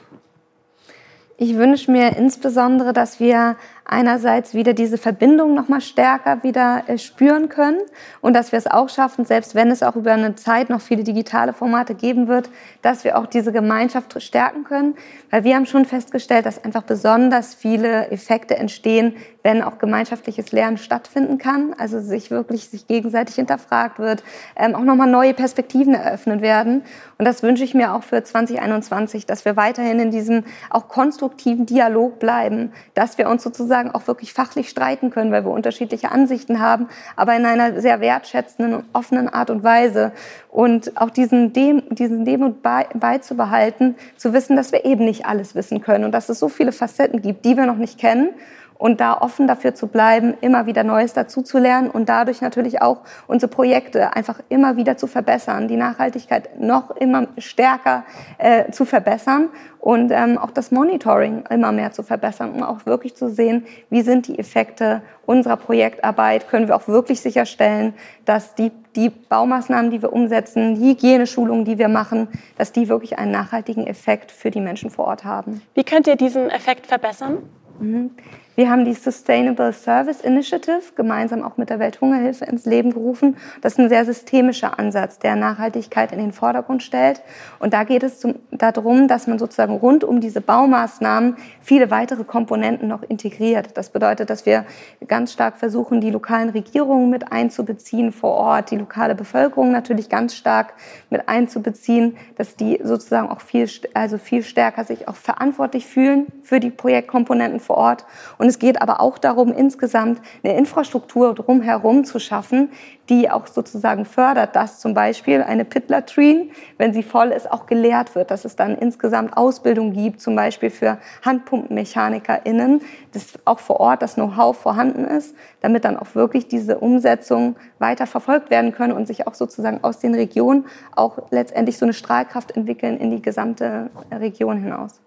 Ich 1.39 1.55
wünsche 1.55 1.91
mir 1.91 2.17
insbesondere, 2.17 2.93
dass 2.93 3.19
wir 3.19 3.57
einerseits 3.87 4.53
wieder 4.53 4.73
diese 4.73 4.97
Verbindung 4.97 5.53
noch 5.53 5.69
mal 5.69 5.81
stärker 5.81 6.43
wieder 6.43 6.83
äh, 6.87 6.97
spüren 6.97 7.47
können 7.47 7.79
und 8.21 8.35
dass 8.35 8.51
wir 8.51 8.59
es 8.59 8.67
auch 8.67 8.89
schaffen, 8.89 9.25
selbst 9.25 9.55
wenn 9.55 9.71
es 9.71 9.81
auch 9.81 9.95
über 9.95 10.11
eine 10.11 10.35
Zeit 10.35 10.69
noch 10.69 10.81
viele 10.81 11.03
digitale 11.03 11.53
Formate 11.53 11.95
geben 11.95 12.27
wird, 12.27 12.49
dass 12.81 13.05
wir 13.05 13.17
auch 13.17 13.25
diese 13.25 13.53
Gemeinschaft 13.53 14.21
stärken 14.21 14.65
können, 14.65 14.95
weil 15.31 15.43
wir 15.45 15.55
haben 15.55 15.65
schon 15.65 15.85
festgestellt, 15.85 16.45
dass 16.45 16.63
einfach 16.63 16.83
besonders 16.83 17.55
viele 17.55 18.11
Effekte 18.11 18.57
entstehen, 18.57 19.15
wenn 19.43 19.61
auch 19.61 19.77
gemeinschaftliches 19.77 20.51
Lernen 20.51 20.77
stattfinden 20.77 21.37
kann, 21.37 21.73
also 21.77 22.01
sich 22.01 22.31
wirklich 22.31 22.67
sich 22.67 22.85
gegenseitig 22.85 23.35
hinterfragt 23.35 23.97
wird, 23.97 24.21
ähm, 24.57 24.75
auch 24.75 24.83
nochmal 24.83 25.09
neue 25.09 25.33
Perspektiven 25.33 25.93
eröffnet 25.93 26.41
werden. 26.41 26.83
Und 27.17 27.23
das 27.23 27.43
wünsche 27.43 27.63
ich 27.63 27.73
mir 27.73 27.93
auch 27.93 28.03
für 28.03 28.21
2021, 28.21 29.25
dass 29.25 29.45
wir 29.45 29.55
weiterhin 29.55 29.99
in 29.99 30.11
diesem 30.11 30.43
auch 30.69 30.89
konstruktiven 30.89 31.65
Dialog 31.65 32.19
bleiben, 32.19 32.73
dass 32.93 33.17
wir 33.17 33.29
uns 33.29 33.41
sozusagen 33.41 33.76
auch 33.85 34.07
wirklich 34.07 34.33
fachlich 34.33 34.69
streiten 34.69 35.09
können, 35.09 35.31
weil 35.31 35.45
wir 35.45 35.51
unterschiedliche 35.51 36.11
Ansichten 36.11 36.59
haben, 36.59 36.87
aber 37.15 37.35
in 37.35 37.45
einer 37.45 37.79
sehr 37.79 38.01
wertschätzenden 38.01 38.73
und 38.73 38.85
offenen 38.93 39.29
Art 39.29 39.49
und 39.49 39.63
Weise. 39.63 40.11
Und 40.49 40.99
auch 40.99 41.09
diesen, 41.09 41.53
Dem 41.53 41.83
diesen 41.89 42.25
Demut 42.25 42.61
beizubehalten, 42.61 43.95
zu 44.17 44.33
wissen, 44.33 44.55
dass 44.55 44.71
wir 44.71 44.85
eben 44.85 45.05
nicht 45.05 45.25
alles 45.25 45.55
wissen 45.55 45.81
können 45.81 46.03
und 46.03 46.11
dass 46.11 46.29
es 46.29 46.39
so 46.39 46.49
viele 46.49 46.71
Facetten 46.71 47.21
gibt, 47.21 47.45
die 47.45 47.55
wir 47.55 47.65
noch 47.65 47.77
nicht 47.77 47.99
kennen 47.99 48.29
und 48.77 48.99
da 49.01 49.17
offen 49.19 49.47
dafür 49.47 49.75
zu 49.75 49.87
bleiben, 49.87 50.35
immer 50.41 50.65
wieder 50.65 50.83
Neues 50.83 51.13
dazuzulernen 51.13 51.89
und 51.89 52.09
dadurch 52.09 52.41
natürlich 52.41 52.81
auch 52.81 53.01
unsere 53.27 53.49
Projekte 53.51 54.15
einfach 54.15 54.39
immer 54.49 54.77
wieder 54.77 54.97
zu 54.97 55.07
verbessern, 55.07 55.67
die 55.67 55.77
Nachhaltigkeit 55.77 56.59
noch 56.59 56.91
immer 56.91 57.27
stärker 57.37 58.03
äh, 58.37 58.71
zu 58.71 58.85
verbessern 58.85 59.49
und 59.79 60.11
ähm, 60.11 60.37
auch 60.37 60.51
das 60.51 60.71
Monitoring 60.71 61.45
immer 61.49 61.71
mehr 61.71 61.91
zu 61.91 62.03
verbessern, 62.03 62.51
um 62.51 62.63
auch 62.63 62.85
wirklich 62.85 63.15
zu 63.15 63.29
sehen, 63.29 63.65
wie 63.89 64.01
sind 64.01 64.27
die 64.27 64.37
Effekte 64.37 65.01
unserer 65.25 65.57
Projektarbeit, 65.57 66.49
können 66.49 66.67
wir 66.67 66.75
auch 66.75 66.87
wirklich 66.87 67.21
sicherstellen, 67.21 67.93
dass 68.25 68.55
die, 68.55 68.71
die 68.95 69.09
Baumaßnahmen, 69.09 69.91
die 69.91 70.01
wir 70.01 70.11
umsetzen, 70.13 70.75
die 70.75 70.91
Hygieneschulungen, 70.91 71.65
die 71.65 71.77
wir 71.77 71.87
machen, 71.87 72.27
dass 72.57 72.71
die 72.71 72.89
wirklich 72.89 73.17
einen 73.17 73.31
nachhaltigen 73.31 73.87
Effekt 73.87 74.31
für 74.31 74.51
die 74.51 74.61
Menschen 74.61 74.89
vor 74.89 75.05
Ort 75.05 75.23
haben. 75.23 75.61
Wie 75.73 75.83
könnt 75.83 76.07
ihr 76.07 76.15
diesen 76.15 76.49
Effekt 76.49 76.87
verbessern? 76.87 77.43
Mhm. 77.79 78.11
Wir 78.57 78.71
haben 78.71 78.85
die 78.85 78.95
Sustainable 78.95 79.71
Service 79.71 80.21
Initiative 80.21 80.81
gemeinsam 80.95 81.43
auch 81.43 81.57
mit 81.57 81.69
der 81.69 81.77
Welthungerhilfe 81.77 82.43
ins 82.45 82.65
Leben 82.65 82.91
gerufen. 82.91 83.37
Das 83.61 83.73
ist 83.73 83.79
ein 83.79 83.87
sehr 83.87 84.03
systemischer 84.03 84.79
Ansatz, 84.79 85.19
der 85.19 85.35
Nachhaltigkeit 85.35 86.11
in 86.11 86.17
den 86.17 86.31
Vordergrund 86.31 86.81
stellt. 86.81 87.21
Und 87.59 87.73
da 87.75 87.83
geht 87.83 88.01
es 88.01 88.19
zum, 88.19 88.33
darum, 88.49 89.07
dass 89.07 89.27
man 89.27 89.37
sozusagen 89.37 89.75
rund 89.75 90.03
um 90.03 90.21
diese 90.21 90.41
Baumaßnahmen 90.41 91.35
viele 91.61 91.91
weitere 91.91 92.23
Komponenten 92.23 92.87
noch 92.87 93.03
integriert. 93.03 93.77
Das 93.77 93.91
bedeutet, 93.91 94.31
dass 94.31 94.47
wir 94.47 94.65
ganz 95.07 95.33
stark 95.33 95.59
versuchen, 95.59 96.01
die 96.01 96.09
lokalen 96.09 96.49
Regierungen 96.49 97.11
mit 97.11 97.31
einzubeziehen 97.31 98.11
vor 98.11 98.31
Ort, 98.31 98.71
die 98.71 98.77
lokale 98.77 99.13
Bevölkerung 99.13 99.71
natürlich 99.71 100.09
ganz 100.09 100.33
stark 100.33 100.73
mit 101.11 101.29
einzubeziehen, 101.29 102.17
dass 102.37 102.55
die 102.55 102.79
sozusagen 102.83 103.29
auch 103.29 103.41
viel, 103.41 103.69
also 103.93 104.17
viel 104.17 104.41
stärker 104.41 104.83
sich 104.83 105.07
auch 105.07 105.15
verantwortlich 105.15 105.85
fühlen 105.85 106.25
für 106.41 106.59
die 106.59 106.71
Projektkomponenten 106.71 107.59
vor 107.59 107.77
Ort. 107.77 108.05
Und 108.39 108.46
und 108.47 108.51
es 108.51 108.59
geht 108.59 108.81
aber 108.81 109.01
auch 109.01 109.17
darum, 109.17 109.51
insgesamt 109.51 110.21
eine 110.41 110.57
Infrastruktur 110.57 111.35
drumherum 111.35 112.05
zu 112.05 112.17
schaffen, 112.17 112.69
die 113.09 113.29
auch 113.29 113.45
sozusagen 113.45 114.05
fördert, 114.05 114.55
dass 114.55 114.79
zum 114.79 114.93
Beispiel 114.93 115.41
eine 115.41 115.65
Pit-Latrine, 115.65 116.47
wenn 116.77 116.93
sie 116.93 117.03
voll 117.03 117.31
ist, 117.31 117.51
auch 117.51 117.65
gelehrt 117.65 118.15
wird, 118.15 118.31
dass 118.31 118.45
es 118.45 118.55
dann 118.55 118.77
insgesamt 118.77 119.35
Ausbildung 119.35 119.91
gibt, 119.91 120.21
zum 120.21 120.37
Beispiel 120.37 120.69
für 120.69 120.97
HandpumpenmechanikerInnen, 121.25 122.79
dass 123.11 123.37
auch 123.43 123.59
vor 123.59 123.81
Ort 123.81 124.01
das 124.01 124.13
Know-how 124.13 124.55
vorhanden 124.55 125.03
ist, 125.03 125.35
damit 125.59 125.83
dann 125.83 125.97
auch 125.97 126.15
wirklich 126.15 126.47
diese 126.47 126.79
Umsetzung 126.79 127.57
weiter 127.79 128.07
verfolgt 128.07 128.49
werden 128.49 128.71
können 128.71 128.93
und 128.93 129.07
sich 129.07 129.27
auch 129.27 129.33
sozusagen 129.33 129.83
aus 129.83 129.99
den 129.99 130.15
Regionen 130.15 130.67
auch 130.95 131.17
letztendlich 131.31 131.77
so 131.77 131.83
eine 131.83 131.91
Strahlkraft 131.91 132.55
entwickeln 132.55 132.95
in 132.97 133.11
die 133.11 133.21
gesamte 133.21 133.89
Region 134.09 134.63
hinaus. 134.63 135.01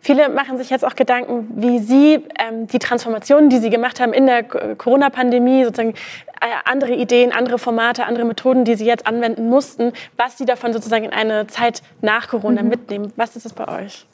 Viele 0.00 0.28
machen 0.28 0.58
sich 0.58 0.70
jetzt 0.70 0.84
auch 0.84 0.94
Gedanken, 0.94 1.50
wie 1.56 1.80
sie 1.80 2.24
ähm, 2.38 2.66
die 2.68 2.78
Transformationen, 2.78 3.50
die 3.50 3.58
sie 3.58 3.68
gemacht 3.68 4.00
haben 4.00 4.12
in 4.12 4.26
der 4.26 4.44
Corona-Pandemie, 4.44 5.64
sozusagen 5.64 5.94
äh, 6.40 6.46
andere 6.64 6.94
Ideen, 6.94 7.32
andere 7.32 7.58
Formate, 7.58 8.06
andere 8.06 8.24
Methoden, 8.24 8.64
die 8.64 8.76
sie 8.76 8.86
jetzt 8.86 9.06
anwenden 9.06 9.48
mussten, 9.48 9.92
was 10.16 10.38
sie 10.38 10.44
davon 10.44 10.72
sozusagen 10.72 11.04
in 11.04 11.12
eine 11.12 11.46
Zeit 11.48 11.82
nach 12.00 12.28
Corona 12.28 12.62
mhm. 12.62 12.68
mitnehmen. 12.68 13.12
Was 13.16 13.34
ist 13.34 13.44
es 13.44 13.52
bei 13.52 13.66
euch? 13.82 14.06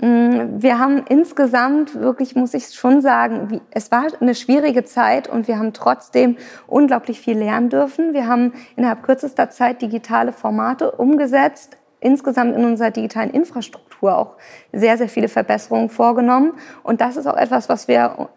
Mm, 0.00 0.62
wir 0.62 0.78
haben 0.78 1.04
insgesamt 1.08 1.94
wirklich, 2.00 2.34
muss 2.34 2.54
ich 2.54 2.68
schon 2.70 3.02
sagen, 3.02 3.60
es 3.70 3.90
war 3.90 4.06
eine 4.20 4.34
schwierige 4.34 4.84
Zeit 4.84 5.28
und 5.28 5.48
wir 5.48 5.58
haben 5.58 5.74
trotzdem 5.74 6.36
unglaublich 6.66 7.20
viel 7.20 7.36
lernen 7.36 7.68
dürfen. 7.68 8.14
Wir 8.14 8.26
haben 8.26 8.52
innerhalb 8.76 9.02
kürzester 9.02 9.50
Zeit 9.50 9.82
digitale 9.82 10.32
Formate 10.32 10.92
umgesetzt, 10.92 11.76
insgesamt 12.00 12.56
in 12.56 12.64
unserer 12.64 12.90
digitalen 12.90 13.30
Infrastruktur 13.30 13.87
auch 14.06 14.36
sehr, 14.72 14.96
sehr 14.96 15.08
viele 15.08 15.28
Verbesserungen 15.28 15.90
vorgenommen. 15.90 16.52
Und 16.84 17.00
das 17.00 17.16
ist 17.16 17.26
auch 17.26 17.36
etwas, 17.36 17.68
was 17.68 17.88
wir 17.88 18.28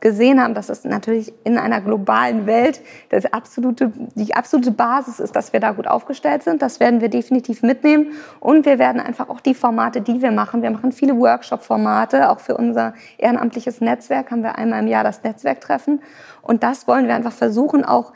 gesehen 0.00 0.42
haben, 0.42 0.54
dass 0.54 0.68
es 0.68 0.84
natürlich 0.84 1.32
in 1.44 1.58
einer 1.58 1.80
globalen 1.80 2.46
Welt 2.46 2.80
das 3.10 3.30
absolute, 3.32 3.92
die 4.14 4.34
absolute 4.34 4.70
Basis 4.70 5.20
ist, 5.20 5.36
dass 5.36 5.52
wir 5.52 5.60
da 5.60 5.72
gut 5.72 5.86
aufgestellt 5.86 6.42
sind. 6.42 6.62
Das 6.62 6.80
werden 6.80 7.00
wir 7.00 7.08
definitiv 7.08 7.62
mitnehmen. 7.62 8.12
Und 8.40 8.64
wir 8.66 8.78
werden 8.78 9.00
einfach 9.00 9.28
auch 9.28 9.40
die 9.40 9.54
Formate, 9.54 10.00
die 10.00 10.22
wir 10.22 10.32
machen, 10.32 10.62
wir 10.62 10.70
machen 10.70 10.92
viele 10.92 11.16
Workshop-Formate, 11.16 12.30
auch 12.30 12.40
für 12.40 12.56
unser 12.56 12.94
ehrenamtliches 13.18 13.80
Netzwerk 13.80 14.30
haben 14.30 14.42
wir 14.42 14.56
einmal 14.56 14.80
im 14.80 14.88
Jahr 14.88 15.04
das 15.04 15.22
Netzwerktreffen. 15.22 16.00
Und 16.42 16.62
das 16.62 16.88
wollen 16.88 17.06
wir 17.06 17.14
einfach 17.14 17.32
versuchen, 17.32 17.84
auch 17.84 18.12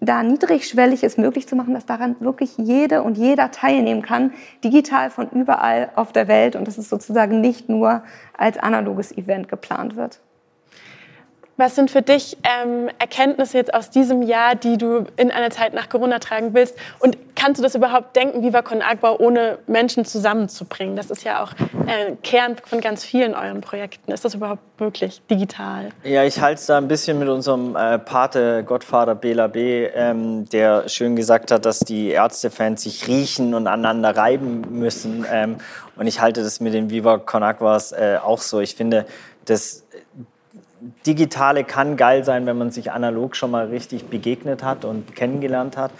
da 0.00 0.22
niedrigschwellig 0.22 1.02
ist 1.02 1.18
möglich 1.18 1.48
zu 1.48 1.56
machen, 1.56 1.74
dass 1.74 1.86
daran 1.86 2.16
wirklich 2.20 2.56
jede 2.56 3.02
und 3.02 3.18
jeder 3.18 3.50
teilnehmen 3.50 4.02
kann, 4.02 4.32
digital 4.62 5.10
von 5.10 5.28
überall 5.30 5.90
auf 5.96 6.12
der 6.12 6.28
Welt 6.28 6.56
und 6.56 6.66
dass 6.66 6.78
es 6.78 6.88
sozusagen 6.88 7.40
nicht 7.40 7.68
nur 7.68 8.02
als 8.36 8.58
analoges 8.58 9.16
Event 9.16 9.48
geplant 9.48 9.96
wird. 9.96 10.20
Was 11.60 11.74
sind 11.74 11.90
für 11.90 12.00
dich 12.00 12.38
ähm, 12.42 12.88
Erkenntnisse 12.98 13.58
jetzt 13.58 13.74
aus 13.74 13.90
diesem 13.90 14.22
Jahr, 14.22 14.54
die 14.54 14.78
du 14.78 15.04
in 15.18 15.30
einer 15.30 15.50
Zeit 15.50 15.74
nach 15.74 15.90
Corona 15.90 16.18
tragen 16.18 16.54
willst? 16.54 16.74
Und 17.00 17.18
kannst 17.36 17.58
du 17.58 17.62
das 17.62 17.74
überhaupt 17.74 18.16
denken, 18.16 18.42
Viva 18.42 18.62
Con 18.62 18.80
Agua 18.80 19.16
ohne 19.18 19.58
Menschen 19.66 20.06
zusammenzubringen? 20.06 20.96
Das 20.96 21.10
ist 21.10 21.22
ja 21.22 21.42
auch 21.44 21.52
äh, 21.86 22.16
Kern 22.22 22.56
von 22.64 22.80
ganz 22.80 23.04
vielen 23.04 23.34
euren 23.34 23.60
Projekten. 23.60 24.10
Ist 24.10 24.24
das 24.24 24.34
überhaupt 24.34 24.62
möglich, 24.80 25.20
digital? 25.30 25.90
Ja, 26.02 26.24
ich 26.24 26.40
halte 26.40 26.60
es 26.60 26.66
da 26.66 26.78
ein 26.78 26.88
bisschen 26.88 27.18
mit 27.18 27.28
unserem 27.28 27.76
äh, 27.76 27.98
Pate, 27.98 28.64
Gottvater 28.64 29.14
Bela 29.14 29.46
B., 29.46 29.84
ähm, 29.84 30.48
der 30.48 30.88
schön 30.88 31.14
gesagt 31.14 31.50
hat, 31.50 31.66
dass 31.66 31.80
die 31.80 32.08
Ärztefans 32.08 32.84
sich 32.84 33.06
riechen 33.06 33.52
und 33.52 33.66
aneinander 33.66 34.16
reiben 34.16 34.62
müssen. 34.70 35.26
Ähm, 35.30 35.58
und 35.96 36.06
ich 36.06 36.22
halte 36.22 36.42
das 36.42 36.60
mit 36.60 36.72
den 36.72 36.88
Viva 36.88 37.18
Con 37.18 37.42
Aguas 37.42 37.92
äh, 37.92 38.16
auch 38.24 38.40
so. 38.40 38.60
Ich 38.60 38.76
finde, 38.76 39.04
das 39.44 39.84
Digitale 41.06 41.64
kann 41.64 41.96
geil 41.96 42.24
sein, 42.24 42.46
wenn 42.46 42.58
man 42.58 42.70
sich 42.70 42.92
analog 42.92 43.36
schon 43.36 43.50
mal 43.50 43.66
richtig 43.66 44.06
begegnet 44.06 44.62
hat 44.62 44.84
und 44.84 45.14
kennengelernt 45.14 45.76
hat. 45.76 45.90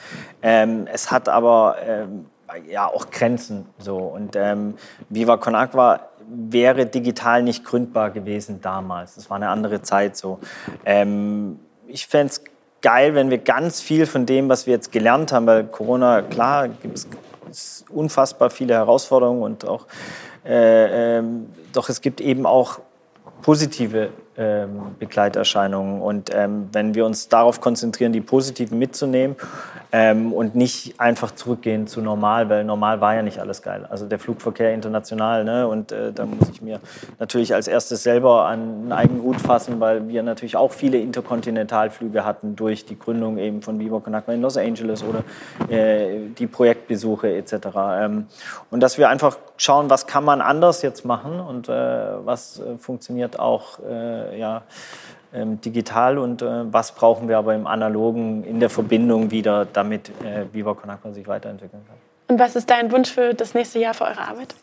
Ähm, 0.43 0.87
es 0.93 1.11
hat 1.11 1.29
aber 1.29 1.77
ähm, 1.87 2.27
ja 2.69 2.87
auch 2.87 3.11
Grenzen 3.11 3.67
so 3.79 3.99
und 3.99 4.37
ähm, 4.37 4.75
Viva 5.09 5.37
Con 5.37 5.55
Agua 5.55 6.01
wäre 6.29 6.87
digital 6.87 7.43
nicht 7.43 7.65
gründbar 7.65 8.11
gewesen 8.11 8.61
damals. 8.61 9.17
Das 9.17 9.31
war 9.31 9.37
eine 9.37 9.49
andere 9.49 9.83
Zeit 9.83 10.17
so. 10.17 10.39
Ähm, 10.85 11.59
ich 11.87 12.07
fände 12.07 12.33
es 12.33 12.45
geil, 12.83 13.15
wenn 13.15 13.31
wir 13.31 13.39
ganz 13.39 13.81
viel 13.81 14.07
von 14.07 14.27
dem, 14.27 14.49
was 14.49 14.67
wir 14.67 14.75
jetzt 14.75 14.93
gelernt 14.93 15.33
haben, 15.33 15.47
weil 15.47 15.65
Corona, 15.65 16.23
klar, 16.23 16.69
gibt 16.69 17.07
es 17.51 17.85
unfassbar 17.91 18.51
viele 18.51 18.75
Herausforderungen 18.75 19.43
und 19.43 19.67
auch, 19.67 19.87
äh, 20.45 21.19
ähm, 21.19 21.49
doch 21.73 21.89
es 21.89 22.01
gibt 22.01 22.21
eben 22.21 22.47
auch 22.47 22.81
positive 23.43 24.11
Begleiterscheinungen. 24.99 26.01
Und 26.01 26.31
ähm, 26.33 26.69
wenn 26.73 26.95
wir 26.95 27.05
uns 27.05 27.29
darauf 27.29 27.61
konzentrieren, 27.61 28.13
die 28.13 28.21
positiven 28.21 28.79
mitzunehmen 28.79 29.37
ähm, 29.93 30.33
und 30.33 30.55
nicht 30.55 31.01
einfach 31.01 31.33
zurückgehen 31.33 31.87
zu 31.87 32.01
normal, 32.01 32.49
weil 32.49 32.65
normal 32.65 33.01
war 33.01 33.15
ja 33.15 33.23
nicht 33.23 33.39
alles 33.39 33.63
geil. 33.63 33.87
Also 33.89 34.07
der 34.07 34.19
Flugverkehr 34.19 34.73
international, 34.73 35.45
ne? 35.45 35.67
und 35.67 35.93
äh, 35.93 36.13
da 36.13 36.27
muss 36.27 36.49
ich 36.51 36.63
mir 36.63 36.81
natürlich 37.19 37.55
als 37.55 37.69
erstes 37.69 38.03
selber 38.03 38.47
an 38.47 38.61
einen 38.61 38.93
eigenen 38.93 39.23
Hut 39.23 39.41
fassen, 39.41 39.81
weil 39.81 40.09
wir 40.09 40.23
natürlich 40.23 40.57
auch 40.57 40.73
viele 40.73 40.99
Interkontinentalflüge 40.99 42.25
hatten 42.25 42.57
durch 42.57 42.85
die 42.85 42.99
Gründung 42.99 43.39
eben 43.39 43.63
von 43.63 43.79
Viva 43.79 44.01
Con 44.01 44.15
in 44.29 44.43
Los 44.43 44.57
Angeles 44.57 45.03
oder 45.03 45.25
äh, 45.69 46.29
die 46.39 46.47
Projektbesuche 46.47 47.35
etc. 47.35 47.55
Ähm, 48.01 48.27
und 48.71 48.81
dass 48.81 48.99
wir 48.99 49.09
einfach 49.09 49.39
schauen, 49.57 49.91
was 49.91 50.07
kann 50.07 50.25
man 50.25 50.41
anders 50.41 50.83
jetzt 50.83 51.05
machen 51.05 51.41
und 51.41 51.69
äh, 51.69 51.73
was 51.73 52.61
äh, 52.61 52.79
funktioniert 52.79 53.39
auch 53.39 53.79
äh, 53.81 54.39
ja, 54.39 54.63
digital 55.33 56.19
und 56.19 56.43
äh, 56.43 56.73
was 56.73 56.93
brauchen 56.93 57.29
wir 57.29 57.39
aber 57.39 57.55
im 57.55 57.67
Analogen 57.67 58.43
in 58.45 58.59
der 58.59 58.71
Verbindung 58.71 59.31
wieder, 59.31 59.65
damit 59.65 60.11
äh, 60.25 60.45
Viva 60.53 60.75
Con 60.75 60.91
Agua 60.91 61.13
sich 61.13 61.29
weiterentwickeln 61.29 61.83
kann. 61.87 61.97
Und 62.29 62.39
was 62.39 62.57
ist 62.57 62.71
dein 62.71 62.91
Wunsch 62.93 63.11
für 63.11 63.35
das 63.35 63.55
nächste 63.55 63.79
Jahr 63.79 63.95
für 63.95 64.05
eure 64.05 64.21
Arbeit? 64.21 64.55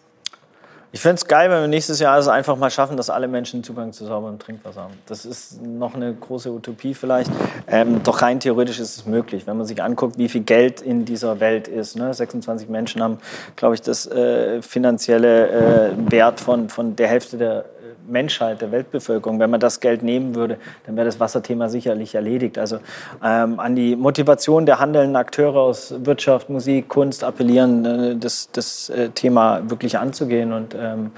Ich 0.93 1.01
fände 1.01 1.15
es 1.15 1.27
geil, 1.27 1.49
wenn 1.49 1.61
wir 1.61 1.67
nächstes 1.67 1.99
Jahr 1.99 2.13
also 2.13 2.31
einfach 2.31 2.55
mal 2.55 2.71
schaffen, 2.71 2.95
dass 2.95 3.09
alle 3.09 3.27
Menschen 3.27 3.61
Zugang 3.61 3.91
zu 3.91 4.05
sauberem 4.05 4.39
Trinkwasser 4.39 4.83
haben. 4.83 4.93
Das 5.05 5.25
ist 5.25 5.61
noch 5.61 5.95
eine 5.95 6.13
große 6.13 6.49
Utopie 6.49 6.93
vielleicht. 6.93 7.29
Ähm, 7.67 8.01
doch 8.03 8.21
rein 8.21 8.39
theoretisch 8.39 8.79
ist 8.79 8.95
es 8.95 9.05
möglich, 9.05 9.45
wenn 9.45 9.57
man 9.57 9.65
sich 9.65 9.83
anguckt, 9.83 10.17
wie 10.17 10.29
viel 10.29 10.41
Geld 10.41 10.81
in 10.81 11.03
dieser 11.03 11.41
Welt 11.41 11.67
ist. 11.67 11.97
Ne? 11.97 12.13
26 12.13 12.69
Menschen 12.69 13.03
haben, 13.03 13.19
glaube 13.57 13.75
ich, 13.75 13.81
das 13.81 14.07
äh, 14.07 14.61
finanzielle 14.61 15.49
äh, 15.49 16.11
Wert 16.11 16.39
von, 16.39 16.69
von 16.69 16.95
der 16.95 17.09
Hälfte 17.09 17.37
der 17.37 17.65
Menschheit, 18.07 18.61
der 18.61 18.71
Weltbevölkerung. 18.71 19.39
Wenn 19.39 19.49
man 19.49 19.59
das 19.59 19.79
Geld 19.79 20.03
nehmen 20.03 20.35
würde, 20.35 20.57
dann 20.85 20.95
wäre 20.95 21.05
das 21.05 21.19
Wasserthema 21.19 21.69
sicherlich 21.69 22.15
erledigt. 22.15 22.57
Also 22.57 22.79
ähm, 23.23 23.59
an 23.59 23.75
die 23.75 23.95
Motivation 23.95 24.65
der 24.65 24.79
handelnden 24.79 25.15
Akteure 25.15 25.57
aus 25.57 25.93
Wirtschaft, 25.99 26.49
Musik, 26.49 26.89
Kunst 26.89 27.23
appellieren, 27.23 27.85
äh, 27.85 28.15
das, 28.15 28.49
das 28.51 28.89
äh, 28.89 29.09
Thema 29.09 29.69
wirklich 29.69 29.97
anzugehen. 29.97 30.53
Und, 30.53 30.75
ähm, 30.79 31.11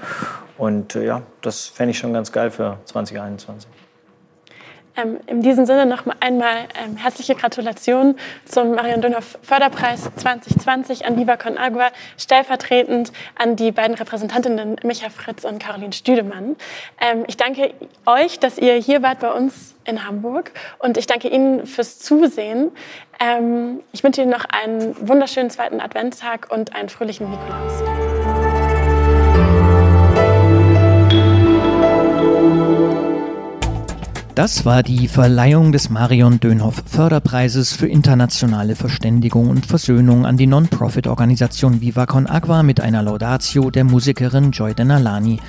und 0.58 0.94
äh, 0.96 1.06
ja, 1.06 1.22
das 1.42 1.66
fände 1.66 1.92
ich 1.92 1.98
schon 1.98 2.12
ganz 2.12 2.32
geil 2.32 2.50
für 2.50 2.78
2021. 2.84 3.68
Ähm, 4.96 5.18
in 5.26 5.42
diesem 5.42 5.66
Sinne 5.66 5.86
noch 5.86 6.04
einmal 6.20 6.66
ähm, 6.82 6.96
herzliche 6.96 7.34
Gratulation 7.34 8.16
zum 8.44 8.72
Marion 8.72 9.00
Dönhoff 9.00 9.38
Förderpreis 9.42 10.10
2020 10.16 11.06
an 11.06 11.16
Viva 11.16 11.36
Con 11.36 11.58
Agua, 11.58 11.90
stellvertretend 12.18 13.12
an 13.36 13.56
die 13.56 13.72
beiden 13.72 13.94
Repräsentantinnen 13.94 14.76
Micha 14.82 15.10
Fritz 15.10 15.44
und 15.44 15.60
Caroline 15.60 15.92
Stüdemann. 15.92 16.56
Ähm, 17.00 17.24
ich 17.28 17.36
danke 17.36 17.72
euch, 18.06 18.38
dass 18.38 18.58
ihr 18.58 18.74
hier 18.74 19.02
wart 19.02 19.20
bei 19.20 19.32
uns 19.32 19.74
in 19.84 20.06
Hamburg 20.06 20.52
und 20.78 20.96
ich 20.96 21.06
danke 21.06 21.28
Ihnen 21.28 21.66
fürs 21.66 21.98
Zusehen. 21.98 22.70
Ähm, 23.20 23.82
ich 23.92 24.02
wünsche 24.02 24.22
Ihnen 24.22 24.30
noch 24.30 24.44
einen 24.44 24.96
wunderschönen 25.06 25.50
zweiten 25.50 25.80
Adventstag 25.80 26.48
und 26.50 26.74
einen 26.74 26.88
fröhlichen 26.88 27.30
Nikolaus. 27.30 27.99
Das 34.40 34.64
war 34.64 34.82
die 34.82 35.06
Verleihung 35.06 35.70
des 35.70 35.90
Marion 35.90 36.40
Dönhoff 36.40 36.82
Förderpreises 36.86 37.74
für 37.74 37.86
internationale 37.86 38.74
Verständigung 38.74 39.50
und 39.50 39.66
Versöhnung 39.66 40.24
an 40.24 40.38
die 40.38 40.46
Non-Profit-Organisation 40.46 41.82
Viva 41.82 42.06
Con 42.06 42.26
Agua 42.26 42.62
mit 42.62 42.80
einer 42.80 43.02
Laudatio 43.02 43.70
der 43.70 43.84
Musikerin 43.84 44.52
Joy 44.52 44.72
Denalani 44.72 45.40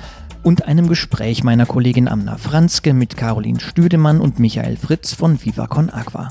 und 0.42 0.66
einem 0.66 0.88
Gespräch 0.88 1.42
meiner 1.42 1.64
Kollegin 1.64 2.06
Amna 2.06 2.36
Franzke 2.36 2.92
mit 2.92 3.16
Caroline 3.16 3.60
Stüdemann 3.60 4.20
und 4.20 4.38
Michael 4.38 4.76
Fritz 4.76 5.14
von 5.14 5.42
Viva 5.42 5.68
Con 5.68 5.88
Agua. 5.88 6.28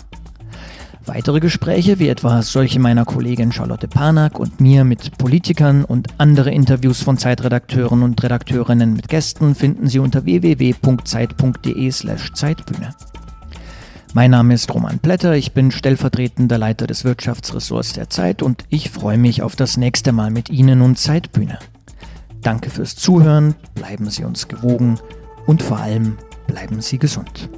Weitere 1.13 1.41
Gespräche, 1.41 1.99
wie 1.99 2.07
etwa 2.07 2.41
solche 2.41 2.79
meiner 2.79 3.03
Kollegin 3.03 3.51
Charlotte 3.51 3.89
Panak 3.89 4.39
und 4.39 4.61
mir 4.61 4.85
mit 4.85 5.17
Politikern 5.17 5.83
und 5.83 6.07
andere 6.19 6.51
Interviews 6.51 7.01
von 7.01 7.17
Zeitredakteuren 7.17 8.01
und 8.01 8.23
Redakteurinnen 8.23 8.93
mit 8.93 9.09
Gästen 9.09 9.53
finden 9.53 9.87
Sie 9.87 9.99
unter 9.99 10.23
www.zeit.de/slash 10.23 12.31
Zeitbühne. 12.31 12.95
Mein 14.13 14.31
Name 14.31 14.53
ist 14.53 14.73
Roman 14.73 14.99
Plätter, 14.99 15.35
ich 15.35 15.51
bin 15.51 15.71
stellvertretender 15.71 16.57
Leiter 16.57 16.87
des 16.87 17.03
Wirtschaftsressorts 17.03 17.91
der 17.91 18.09
Zeit 18.09 18.41
und 18.41 18.63
ich 18.69 18.89
freue 18.89 19.17
mich 19.17 19.41
auf 19.41 19.57
das 19.57 19.75
nächste 19.75 20.13
Mal 20.13 20.31
mit 20.31 20.49
Ihnen 20.49 20.79
und 20.79 20.97
Zeitbühne. 20.97 21.59
Danke 22.41 22.69
fürs 22.69 22.95
Zuhören, 22.95 23.55
bleiben 23.75 24.09
Sie 24.09 24.23
uns 24.23 24.47
gewogen 24.47 24.97
und 25.45 25.61
vor 25.61 25.79
allem 25.79 26.15
bleiben 26.47 26.79
Sie 26.79 26.99
gesund. 26.99 27.49